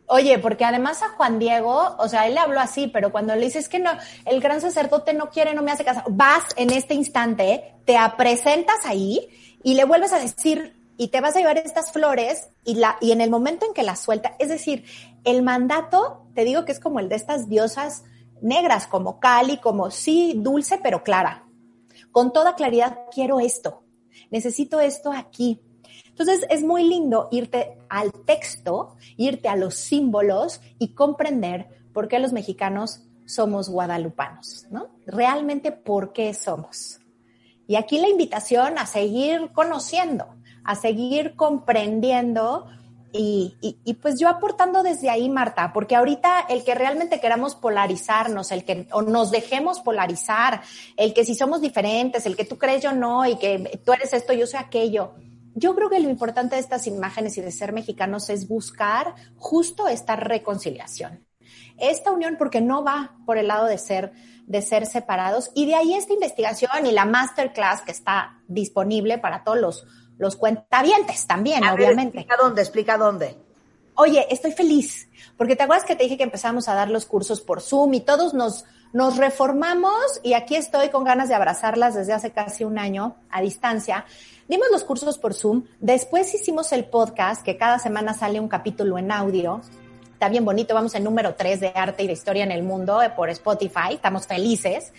Oye, 0.07 0.39
porque 0.39 0.65
además 0.65 1.03
a 1.03 1.11
Juan 1.11 1.39
Diego, 1.39 1.97
o 1.99 2.09
sea, 2.09 2.27
él 2.27 2.35
le 2.35 2.41
habló 2.41 2.61
así, 2.61 2.89
pero 2.89 3.13
cuando 3.13 3.35
le 3.35 3.45
dices 3.47 3.69
que 3.69 3.79
no, 3.79 3.91
el 4.27 4.41
gran 4.41 4.61
sacerdote 4.61 5.15
no 5.15 5.31
quiere, 5.31 5.55
no 5.55 5.63
me 5.63 5.73
hace 5.73 5.85
caso, 5.85 6.03
vas 6.09 6.45
en 6.57 6.71
este 6.71 6.95
instante, 6.95 7.75
te 7.85 7.97
presentas 8.17 8.85
ahí 8.85 9.29
y 9.63 9.75
le 9.75 9.85
vuelves 9.85 10.13
a 10.13 10.19
decir 10.19 10.77
y 10.99 11.09
te 11.09 11.21
vas 11.21 11.35
a 11.35 11.39
llevar 11.39 11.57
estas 11.59 11.93
flores 11.93 12.51
y 12.65 12.75
la 12.75 12.99
y 13.01 13.13
en 13.13 13.21
el 13.21 13.31
momento 13.31 13.65
en 13.65 13.73
que 13.73 13.83
las 13.83 14.01
suelta, 14.01 14.35
es 14.39 14.49
decir, 14.49 14.85
el 15.25 15.43
mandato, 15.43 16.27
te 16.35 16.45
digo 16.45 16.65
que 16.65 16.73
es 16.73 16.81
como 16.81 17.01
el 17.01 17.09
de 17.09 17.17
estas 17.17 17.49
diosas 17.49 18.05
negras 18.43 18.87
como 18.87 19.19
Cali, 19.21 19.59
como 19.59 19.91
sí, 19.91 20.35
dulce 20.37 20.79
pero 20.83 21.03
clara. 21.03 21.47
Con 22.11 22.33
toda 22.33 22.55
claridad, 22.55 22.99
quiero 23.13 23.41
esto, 23.41 23.83
necesito 24.31 24.81
esto 24.81 25.13
aquí. 25.13 25.61
Entonces 26.09 26.45
es 26.51 26.63
muy 26.63 26.85
lindo 26.87 27.29
irte 27.31 27.79
al 27.89 28.13
texto, 28.13 28.97
irte 29.17 29.49
a 29.49 29.57
los 29.57 29.75
símbolos 29.75 30.61
y 30.79 30.95
comprender 30.95 31.87
por 31.95 32.09
qué 32.09 32.19
los 32.19 32.33
mexicanos 32.33 33.03
somos 33.25 33.71
guadalupanos, 33.71 34.67
¿no? 34.71 34.91
Realmente 35.07 35.73
por 35.73 36.13
qué 36.13 36.35
somos. 36.35 37.01
Y 37.67 37.77
aquí 37.77 37.99
la 37.99 38.09
invitación 38.09 38.77
a 38.77 38.87
seguir 38.87 39.51
conociendo, 39.53 40.27
a 40.65 40.75
seguir 40.75 41.35
comprendiendo 41.37 42.67
y, 43.13 43.57
y, 43.85 43.95
pues 43.95 44.19
yo 44.19 44.29
aportando 44.29 44.83
desde 44.83 45.11
ahí, 45.11 45.29
Marta, 45.29 45.73
porque 45.73 45.97
ahorita 45.97 46.47
el 46.49 46.65
que 46.65 46.75
realmente 46.75 47.21
queramos 47.21 47.55
polarizarnos, 47.55 48.51
el 48.53 48.65
que 48.65 48.87
o 48.93 49.03
nos 49.03 49.31
dejemos 49.31 49.81
polarizar, 49.81 50.63
el 50.97 51.13
que 51.13 51.25
si 51.25 51.35
somos 51.35 51.61
diferentes, 51.61 52.25
el 52.25 52.37
que 52.37 52.45
tú 52.45 52.57
crees 52.57 52.83
yo 52.83 52.93
no 52.93 53.27
y 53.27 53.37
que 53.37 53.81
tú 53.85 53.93
eres 53.93 54.13
esto, 54.13 54.33
yo 54.33 54.47
soy 54.47 54.61
aquello. 54.61 55.15
Yo 55.55 55.75
creo 55.75 55.91
que 55.91 56.01
lo 56.01 56.09
importante 56.09 56.55
de 56.55 56.63
estas 56.63 56.87
imágenes 56.87 57.37
y 57.37 57.43
de 57.43 57.53
ser 57.53 57.73
mexicanos 57.73 58.31
es 58.31 58.49
buscar 58.49 59.15
justo 59.37 59.89
esta 59.89 60.17
reconciliación. 60.17 61.27
Esta 61.79 62.13
unión 62.13 62.37
porque 62.39 62.63
no 62.63 62.83
va 62.83 63.17
por 63.27 63.37
el 63.37 63.49
lado 63.49 63.67
de 63.67 63.77
ser 63.77 64.13
de 64.47 64.61
ser 64.61 64.87
separados 64.87 65.51
y 65.55 65.67
de 65.67 65.77
ahí 65.77 65.95
esta 65.95 66.13
investigación 66.13 66.85
y 66.85 66.93
la 66.93 67.05
masterclass 67.05 67.83
que 67.83 67.93
está 67.93 68.43
disponible 68.49 69.19
para 69.19 69.45
todos 69.45 69.59
los 69.59 69.87
los 70.19 70.37
cuentavientes 70.37 71.27
también, 71.27 71.65
obviamente. 71.65 72.19
explica 72.19 72.43
dónde, 72.43 72.63
explica 72.63 72.99
dónde. 72.99 73.37
Oye, 73.95 74.27
estoy 74.31 74.53
feliz, 74.53 75.09
porque 75.37 75.55
te 75.55 75.65
acuerdas 75.65 75.85
que 75.85 75.97
te 75.97 76.05
dije 76.05 76.17
que 76.17 76.23
empezamos 76.23 76.69
a 76.69 76.75
dar 76.75 76.89
los 76.89 77.05
cursos 77.05 77.43
por 77.43 77.61
Zoom 77.61 77.93
y 77.95 78.01
todos 78.01 78.33
nos, 78.33 78.65
nos 78.93 79.19
reformamos 79.19 80.21
y 80.23 80.33
aquí 80.33 80.57
estoy 80.57 80.89
con 80.89 81.05
ganas 81.05 81.29
de 81.29 81.35
abrazarlas 81.35 81.95
desde 81.95 82.15
hace 82.15 82.31
casi 82.31 82.65
un 82.65 82.79
año 82.79 83.17
a 83.31 83.43
distancia. 83.43 84.07
Dimos 84.49 84.69
los 84.73 84.85
cursos 84.85 85.19
por 85.19 85.35
Zoom, 85.35 85.65
después 85.81 86.35
hicimos 86.35 86.73
el 86.73 86.87
podcast, 86.87 87.43
que 87.43 87.59
cada 87.59 87.79
semana 87.79 88.15
sale 88.15 88.41
un 88.41 88.49
capítulo 88.49 88.97
en 88.97 89.13
audio. 89.13 89.61
Está 90.13 90.29
bien 90.29 90.45
bonito, 90.45 90.75
vamos 90.75 90.95
en 90.95 91.05
número 91.05 91.35
3 91.35 91.61
de 91.61 91.73
arte 91.75 92.05
y 92.05 92.07
de 92.07 92.13
historia 92.15 92.45
en 92.45 92.53
el 92.53 92.63
mundo 92.63 93.03
eh, 93.03 93.11
por 93.11 93.29
Spotify, 93.29 93.95
estamos 93.95 94.27
felices. 94.27 94.93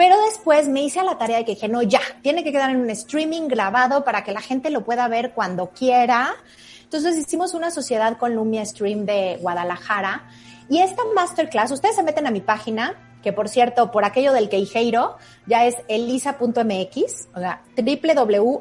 Pero 0.00 0.16
después 0.22 0.66
me 0.66 0.82
hice 0.82 0.98
a 0.98 1.04
la 1.04 1.18
tarea 1.18 1.36
de 1.36 1.44
que 1.44 1.56
dije, 1.56 1.68
no, 1.68 1.82
ya, 1.82 2.00
tiene 2.22 2.42
que 2.42 2.52
quedar 2.52 2.70
en 2.70 2.80
un 2.80 2.88
streaming 2.88 3.48
grabado 3.48 4.02
para 4.02 4.24
que 4.24 4.32
la 4.32 4.40
gente 4.40 4.70
lo 4.70 4.82
pueda 4.82 5.06
ver 5.08 5.32
cuando 5.32 5.72
quiera. 5.72 6.36
Entonces 6.84 7.18
hicimos 7.18 7.52
una 7.52 7.70
sociedad 7.70 8.16
con 8.16 8.34
Lumia 8.34 8.64
Stream 8.64 9.04
de 9.04 9.36
Guadalajara. 9.42 10.26
Y 10.70 10.78
esta 10.78 11.02
masterclass, 11.14 11.70
ustedes 11.70 11.96
se 11.96 12.02
meten 12.02 12.26
a 12.26 12.30
mi 12.30 12.40
página, 12.40 12.94
que 13.22 13.34
por 13.34 13.50
cierto, 13.50 13.90
por 13.90 14.06
aquello 14.06 14.32
del 14.32 14.48
queijeiro, 14.48 15.18
ya 15.44 15.66
es 15.66 15.76
elisa.mx, 15.86 17.28
o 17.34 17.38
sea, 17.38 17.60
www.elisa.mx, 17.76 18.54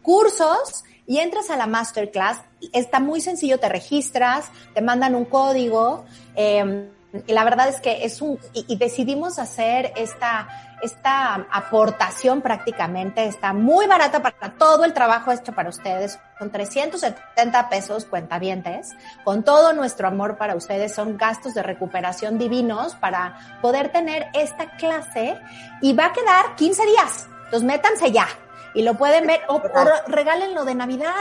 cursos, 0.00 0.84
y 1.06 1.18
entras 1.18 1.50
a 1.50 1.58
la 1.58 1.66
masterclass. 1.66 2.38
Está 2.72 3.00
muy 3.00 3.20
sencillo, 3.20 3.60
te 3.60 3.68
registras, 3.68 4.46
te 4.72 4.80
mandan 4.80 5.14
un 5.14 5.26
código. 5.26 6.06
Eh, 6.36 6.88
la 7.28 7.44
verdad 7.44 7.68
es 7.68 7.80
que 7.80 8.04
es 8.04 8.20
un, 8.20 8.38
y, 8.52 8.76
decidimos 8.76 9.38
hacer 9.38 9.92
esta, 9.94 10.48
esta 10.82 11.46
aportación 11.50 12.40
prácticamente, 12.40 13.26
está 13.26 13.52
muy 13.52 13.86
barata 13.86 14.20
para 14.20 14.54
todo 14.58 14.84
el 14.84 14.92
trabajo 14.92 15.30
hecho 15.30 15.52
para 15.52 15.68
ustedes, 15.68 16.18
con 16.38 16.50
370 16.50 17.68
pesos 17.68 18.04
cuentavientes, 18.06 18.90
con 19.22 19.44
todo 19.44 19.72
nuestro 19.72 20.08
amor 20.08 20.36
para 20.36 20.56
ustedes, 20.56 20.92
son 20.92 21.16
gastos 21.16 21.54
de 21.54 21.62
recuperación 21.62 22.36
divinos 22.36 22.96
para 22.96 23.58
poder 23.62 23.92
tener 23.92 24.26
esta 24.34 24.76
clase. 24.76 25.38
Y 25.82 25.92
va 25.92 26.06
a 26.06 26.12
quedar 26.12 26.56
15 26.56 26.86
días, 26.86 27.28
entonces 27.44 27.62
métanse 27.62 28.10
ya. 28.10 28.26
Y 28.74 28.82
lo 28.82 28.94
pueden 28.94 29.28
ver. 29.28 29.42
O, 29.46 29.62
regálenlo 30.08 30.64
de 30.64 30.74
Navidad. 30.74 31.12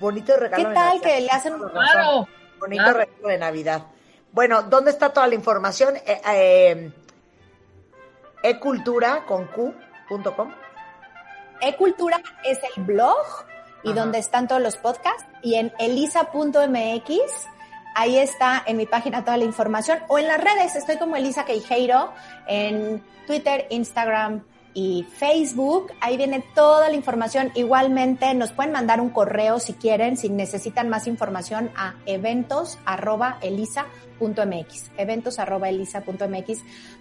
Bonito 0.00 0.36
regalo. 0.36 0.68
¿Qué 0.68 0.74
tal 0.74 1.00
que 1.00 1.20
le 1.20 1.30
hacen 1.30 1.54
un 1.54 1.68
claro, 1.68 2.26
bonito 2.58 2.92
regalo 2.92 3.28
de 3.28 3.38
Navidad? 3.38 3.82
Bueno, 4.32 4.62
¿dónde 4.62 4.90
está 4.90 5.12
toda 5.12 5.26
la 5.26 5.34
información? 5.34 5.96
Eh, 5.96 6.20
eh, 6.32 6.92
ecultura 8.42 9.24
con 9.26 9.46
Q.com. 9.48 10.52
Ecultura 11.60 12.20
es 12.44 12.58
el 12.76 12.84
blog 12.84 13.26
y 13.82 13.92
donde 13.92 14.18
están 14.18 14.46
todos 14.46 14.62
los 14.62 14.76
podcasts. 14.76 15.24
Y 15.42 15.56
en 15.56 15.72
elisa.mx, 15.78 17.12
ahí 17.96 18.18
está 18.18 18.62
en 18.66 18.76
mi 18.76 18.86
página 18.86 19.24
toda 19.24 19.36
la 19.36 19.44
información. 19.44 19.98
O 20.08 20.18
en 20.18 20.28
las 20.28 20.42
redes, 20.42 20.76
estoy 20.76 20.96
como 20.98 21.16
Elisa 21.16 21.44
Queijeiro 21.44 22.12
en 22.46 23.04
Twitter, 23.26 23.66
Instagram, 23.70 24.44
y 24.74 25.06
Facebook. 25.16 25.92
Ahí 26.00 26.16
viene 26.16 26.44
toda 26.54 26.88
la 26.88 26.94
información. 26.94 27.50
Igualmente 27.54 28.32
nos 28.34 28.52
pueden 28.52 28.72
mandar 28.72 29.00
un 29.00 29.10
correo 29.10 29.58
si 29.58 29.74
quieren, 29.74 30.16
si 30.16 30.28
necesitan 30.28 30.88
más 30.88 31.06
información 31.06 31.70
a 31.76 31.94
eventos.elisa.mx. 32.06 34.90
Eventos.elisa.mx. 34.96 36.58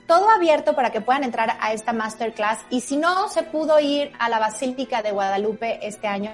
Todo 0.08 0.30
abierto 0.30 0.76
para 0.76 0.92
que 0.92 1.02
puedan 1.02 1.24
entrar 1.24 1.58
a 1.60 1.74
esta 1.74 1.94
masterclass. 1.94 2.60
Y 2.70 2.82
si 2.82 2.98
no 2.98 3.30
se 3.30 3.44
pudo 3.44 3.80
ir 3.80 4.12
a 4.20 4.30
la 4.30 4.40
Basílica 4.40 5.02
de 5.02 5.12
Guadalupe 5.12 5.88
este 5.88 6.08
año, 6.08 6.32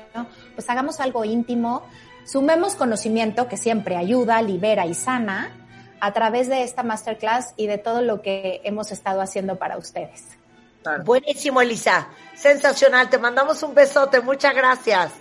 pues 0.53 0.69
hagamos 0.69 0.99
algo 0.99 1.25
íntimo. 1.25 1.83
Sumemos 2.25 2.75
conocimiento 2.75 3.47
que 3.47 3.57
siempre 3.57 3.97
ayuda, 3.97 4.41
libera 4.41 4.85
y 4.85 4.95
sana 4.95 5.51
a 5.99 6.11
través 6.11 6.49
de 6.49 6.63
esta 6.63 6.83
masterclass 6.83 7.53
y 7.57 7.67
de 7.67 7.77
todo 7.77 8.01
lo 8.01 8.21
que 8.21 8.61
hemos 8.63 8.91
estado 8.91 9.21
haciendo 9.21 9.57
para 9.57 9.77
ustedes. 9.77 10.34
Buenísimo, 11.03 11.61
Elisa. 11.61 12.07
Sensacional. 12.35 13.09
Te 13.09 13.17
mandamos 13.17 13.61
un 13.63 13.73
besote. 13.73 14.21
Muchas 14.21 14.53
gracias. 14.53 15.11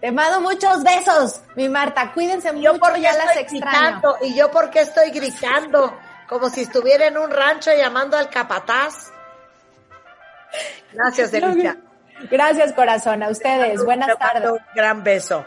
Te 0.00 0.12
mando 0.12 0.40
muchos 0.40 0.82
besos, 0.82 1.40
mi 1.54 1.68
Marta. 1.68 2.12
Cuídense 2.12 2.52
mucho, 2.52 2.78
porque 2.78 3.00
ya 3.00 3.14
las 3.14 3.36
extraño. 3.36 4.02
y 4.20 4.34
yo 4.34 4.50
porque 4.50 4.80
estoy 4.80 5.10
gritando, 5.10 5.98
como 6.28 6.50
si 6.50 6.62
estuviera 6.62 7.06
en 7.06 7.16
un 7.16 7.30
rancho 7.30 7.70
llamando 7.74 8.16
al 8.16 8.28
capataz. 8.28 9.10
Gracias, 10.92 11.32
Elisa. 11.32 11.76
Gracias, 12.30 12.72
corazón. 12.74 13.22
A 13.22 13.30
ustedes. 13.30 13.82
Buenas 13.84 14.18
tardes. 14.18 14.50
Un 14.50 14.58
gran 14.74 15.02
beso. 15.02 15.44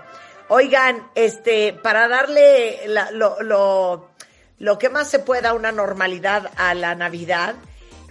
Oigan, 0.48 1.08
este, 1.14 1.74
para 1.74 2.08
darle 2.08 2.88
lo, 3.12 3.42
lo, 3.44 4.10
lo 4.58 4.80
que 4.80 4.90
más 4.90 5.08
se 5.08 5.20
pueda 5.20 5.54
una 5.54 5.72
normalidad 5.72 6.50
a 6.58 6.74
la 6.74 6.96
Navidad, 6.96 7.54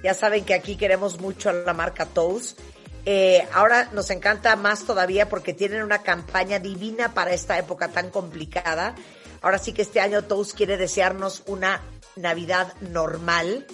ya 0.03 0.15
saben 0.15 0.45
que 0.45 0.55
aquí 0.55 0.77
queremos 0.77 1.21
mucho 1.21 1.51
a 1.51 1.53
la 1.53 1.73
marca 1.73 2.07
Toast. 2.07 2.59
Eh, 3.05 3.47
ahora 3.53 3.91
nos 3.93 4.11
encanta 4.11 4.55
más 4.57 4.85
todavía 4.85 5.29
porque 5.29 5.55
tienen 5.55 5.83
una 5.83 6.03
campaña 6.03 6.59
divina 6.59 7.15
para 7.15 7.33
esta 7.33 7.59
época 7.59 7.89
tan 7.89 8.11
complicada. 8.11 8.95
Ahora 9.41 9.59
sí 9.59 9.73
que 9.73 9.83
este 9.83 10.01
año 10.01 10.25
Toast 10.25 10.57
quiere 10.57 10.77
desearnos 10.77 11.43
una 11.47 11.81
Navidad 12.17 12.75
normal. 12.81 13.67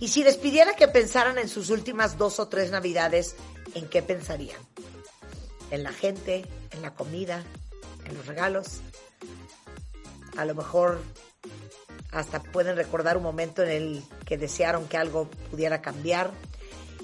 Y 0.00 0.08
si 0.08 0.22
les 0.22 0.36
pidiera 0.36 0.74
que 0.74 0.88
pensaran 0.88 1.38
en 1.38 1.48
sus 1.48 1.70
últimas 1.70 2.18
dos 2.18 2.38
o 2.38 2.48
tres 2.48 2.70
Navidades, 2.70 3.34
¿en 3.74 3.88
qué 3.88 4.02
pensarían? 4.02 4.60
¿En 5.70 5.82
la 5.82 5.92
gente? 5.92 6.46
¿En 6.70 6.82
la 6.82 6.94
comida? 6.94 7.42
¿En 8.04 8.14
los 8.14 8.26
regalos? 8.26 8.80
A 10.36 10.44
lo 10.44 10.54
mejor 10.54 11.00
hasta 12.10 12.40
pueden 12.40 12.76
recordar 12.76 13.16
un 13.16 13.22
momento 13.22 13.62
en 13.62 13.70
el 13.70 14.04
que 14.24 14.38
desearon 14.38 14.88
que 14.88 14.96
algo 14.96 15.28
pudiera 15.50 15.80
cambiar. 15.82 16.30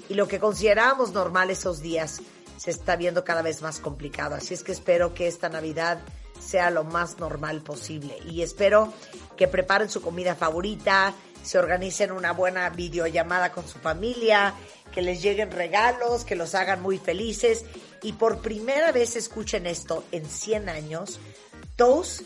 Y 0.09 0.13
lo 0.15 0.27
que 0.27 0.39
considerábamos 0.39 1.11
normal 1.13 1.49
esos 1.49 1.81
días 1.81 2.21
se 2.57 2.71
está 2.71 2.95
viendo 2.95 3.23
cada 3.23 3.41
vez 3.41 3.61
más 3.61 3.79
complicado. 3.79 4.35
Así 4.35 4.53
es 4.53 4.63
que 4.63 4.71
espero 4.71 5.13
que 5.13 5.27
esta 5.27 5.49
Navidad 5.49 5.99
sea 6.39 6.69
lo 6.69 6.83
más 6.83 7.19
normal 7.19 7.61
posible. 7.61 8.17
Y 8.25 8.41
espero 8.41 8.93
que 9.35 9.47
preparen 9.47 9.89
su 9.89 10.01
comida 10.01 10.35
favorita, 10.35 11.13
se 11.43 11.59
organicen 11.59 12.11
una 12.11 12.33
buena 12.33 12.69
videollamada 12.69 13.51
con 13.51 13.67
su 13.67 13.77
familia, 13.79 14.53
que 14.91 15.01
les 15.01 15.21
lleguen 15.21 15.51
regalos, 15.51 16.25
que 16.25 16.35
los 16.35 16.55
hagan 16.55 16.81
muy 16.81 16.97
felices. 16.97 17.65
Y 18.01 18.13
por 18.13 18.39
primera 18.39 18.91
vez 18.91 19.15
escuchen 19.15 19.65
esto 19.67 20.03
en 20.11 20.25
100 20.25 20.69
años, 20.69 21.19
Toast 21.75 22.21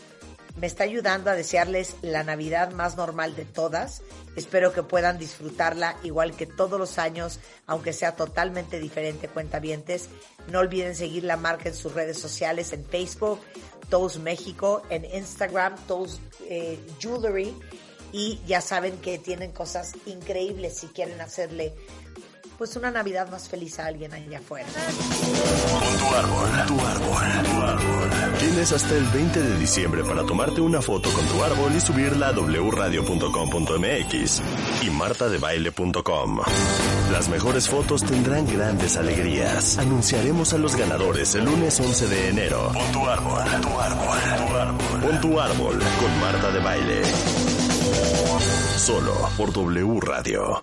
me 0.60 0.66
está 0.66 0.84
ayudando 0.84 1.30
a 1.30 1.34
desearles 1.34 1.96
la 2.02 2.22
Navidad 2.22 2.72
más 2.72 2.96
normal 2.96 3.34
de 3.34 3.46
todas. 3.46 4.02
Espero 4.36 4.74
que 4.74 4.82
puedan 4.82 5.18
disfrutarla 5.18 5.96
igual 6.02 6.36
que 6.36 6.44
todos 6.44 6.78
los 6.78 6.98
años, 6.98 7.40
aunque 7.66 7.94
sea 7.94 8.14
totalmente 8.14 8.78
diferente, 8.78 9.28
cuentavientes. 9.28 10.10
No 10.48 10.58
olviden 10.58 10.94
seguir 10.94 11.24
la 11.24 11.38
marca 11.38 11.70
en 11.70 11.74
sus 11.74 11.94
redes 11.94 12.18
sociales, 12.18 12.74
en 12.74 12.84
Facebook, 12.84 13.40
Toast 13.88 14.18
México, 14.18 14.82
en 14.90 15.06
Instagram, 15.06 15.76
Toast 15.86 16.20
eh, 16.42 16.78
Jewelry. 16.98 17.56
Y 18.12 18.40
ya 18.46 18.60
saben 18.60 18.98
que 18.98 19.18
tienen 19.18 19.52
cosas 19.52 19.94
increíbles 20.04 20.76
si 20.76 20.88
quieren 20.88 21.22
hacerle 21.22 21.72
pues 22.60 22.76
una 22.76 22.90
Navidad 22.90 23.30
más 23.30 23.48
feliz 23.48 23.78
a 23.78 23.86
alguien 23.86 24.12
allá 24.12 24.36
afuera. 24.36 24.68
Con 24.68 25.96
tu 25.96 26.04
árbol, 26.14 26.50
tu 26.66 26.78
árbol, 26.78 27.22
tu 27.42 27.52
árbol. 27.62 28.10
Tienes 28.38 28.70
hasta 28.72 28.96
el 28.96 29.04
20 29.04 29.42
de 29.42 29.58
diciembre 29.58 30.04
para 30.04 30.26
tomarte 30.26 30.60
una 30.60 30.82
foto 30.82 31.10
con 31.10 31.24
tu 31.24 31.42
árbol 31.42 31.74
y 31.74 31.80
subirla 31.80 32.28
a 32.28 32.32
wradio.com.mx 32.32 34.42
y 34.82 34.90
martadebaile.com. 34.90 36.40
Las 37.10 37.30
mejores 37.30 37.66
fotos 37.66 38.04
tendrán 38.04 38.46
grandes 38.46 38.98
alegrías. 38.98 39.78
Anunciaremos 39.78 40.52
a 40.52 40.58
los 40.58 40.76
ganadores 40.76 41.34
el 41.36 41.46
lunes 41.46 41.80
11 41.80 42.08
de 42.08 42.28
enero. 42.28 42.72
Pon 42.74 42.92
tu 42.92 43.08
árbol, 43.08 43.42
tu 43.62 43.80
árbol, 43.80 44.18
tu 44.36 44.54
árbol. 44.54 45.00
Pon 45.00 45.18
tu 45.22 45.40
árbol 45.40 45.78
con 45.78 46.20
Marta 46.20 46.50
de 46.50 46.60
Baile. 46.60 47.00
Solo 48.76 49.14
por 49.38 49.50
W 49.50 49.98
Radio. 50.02 50.62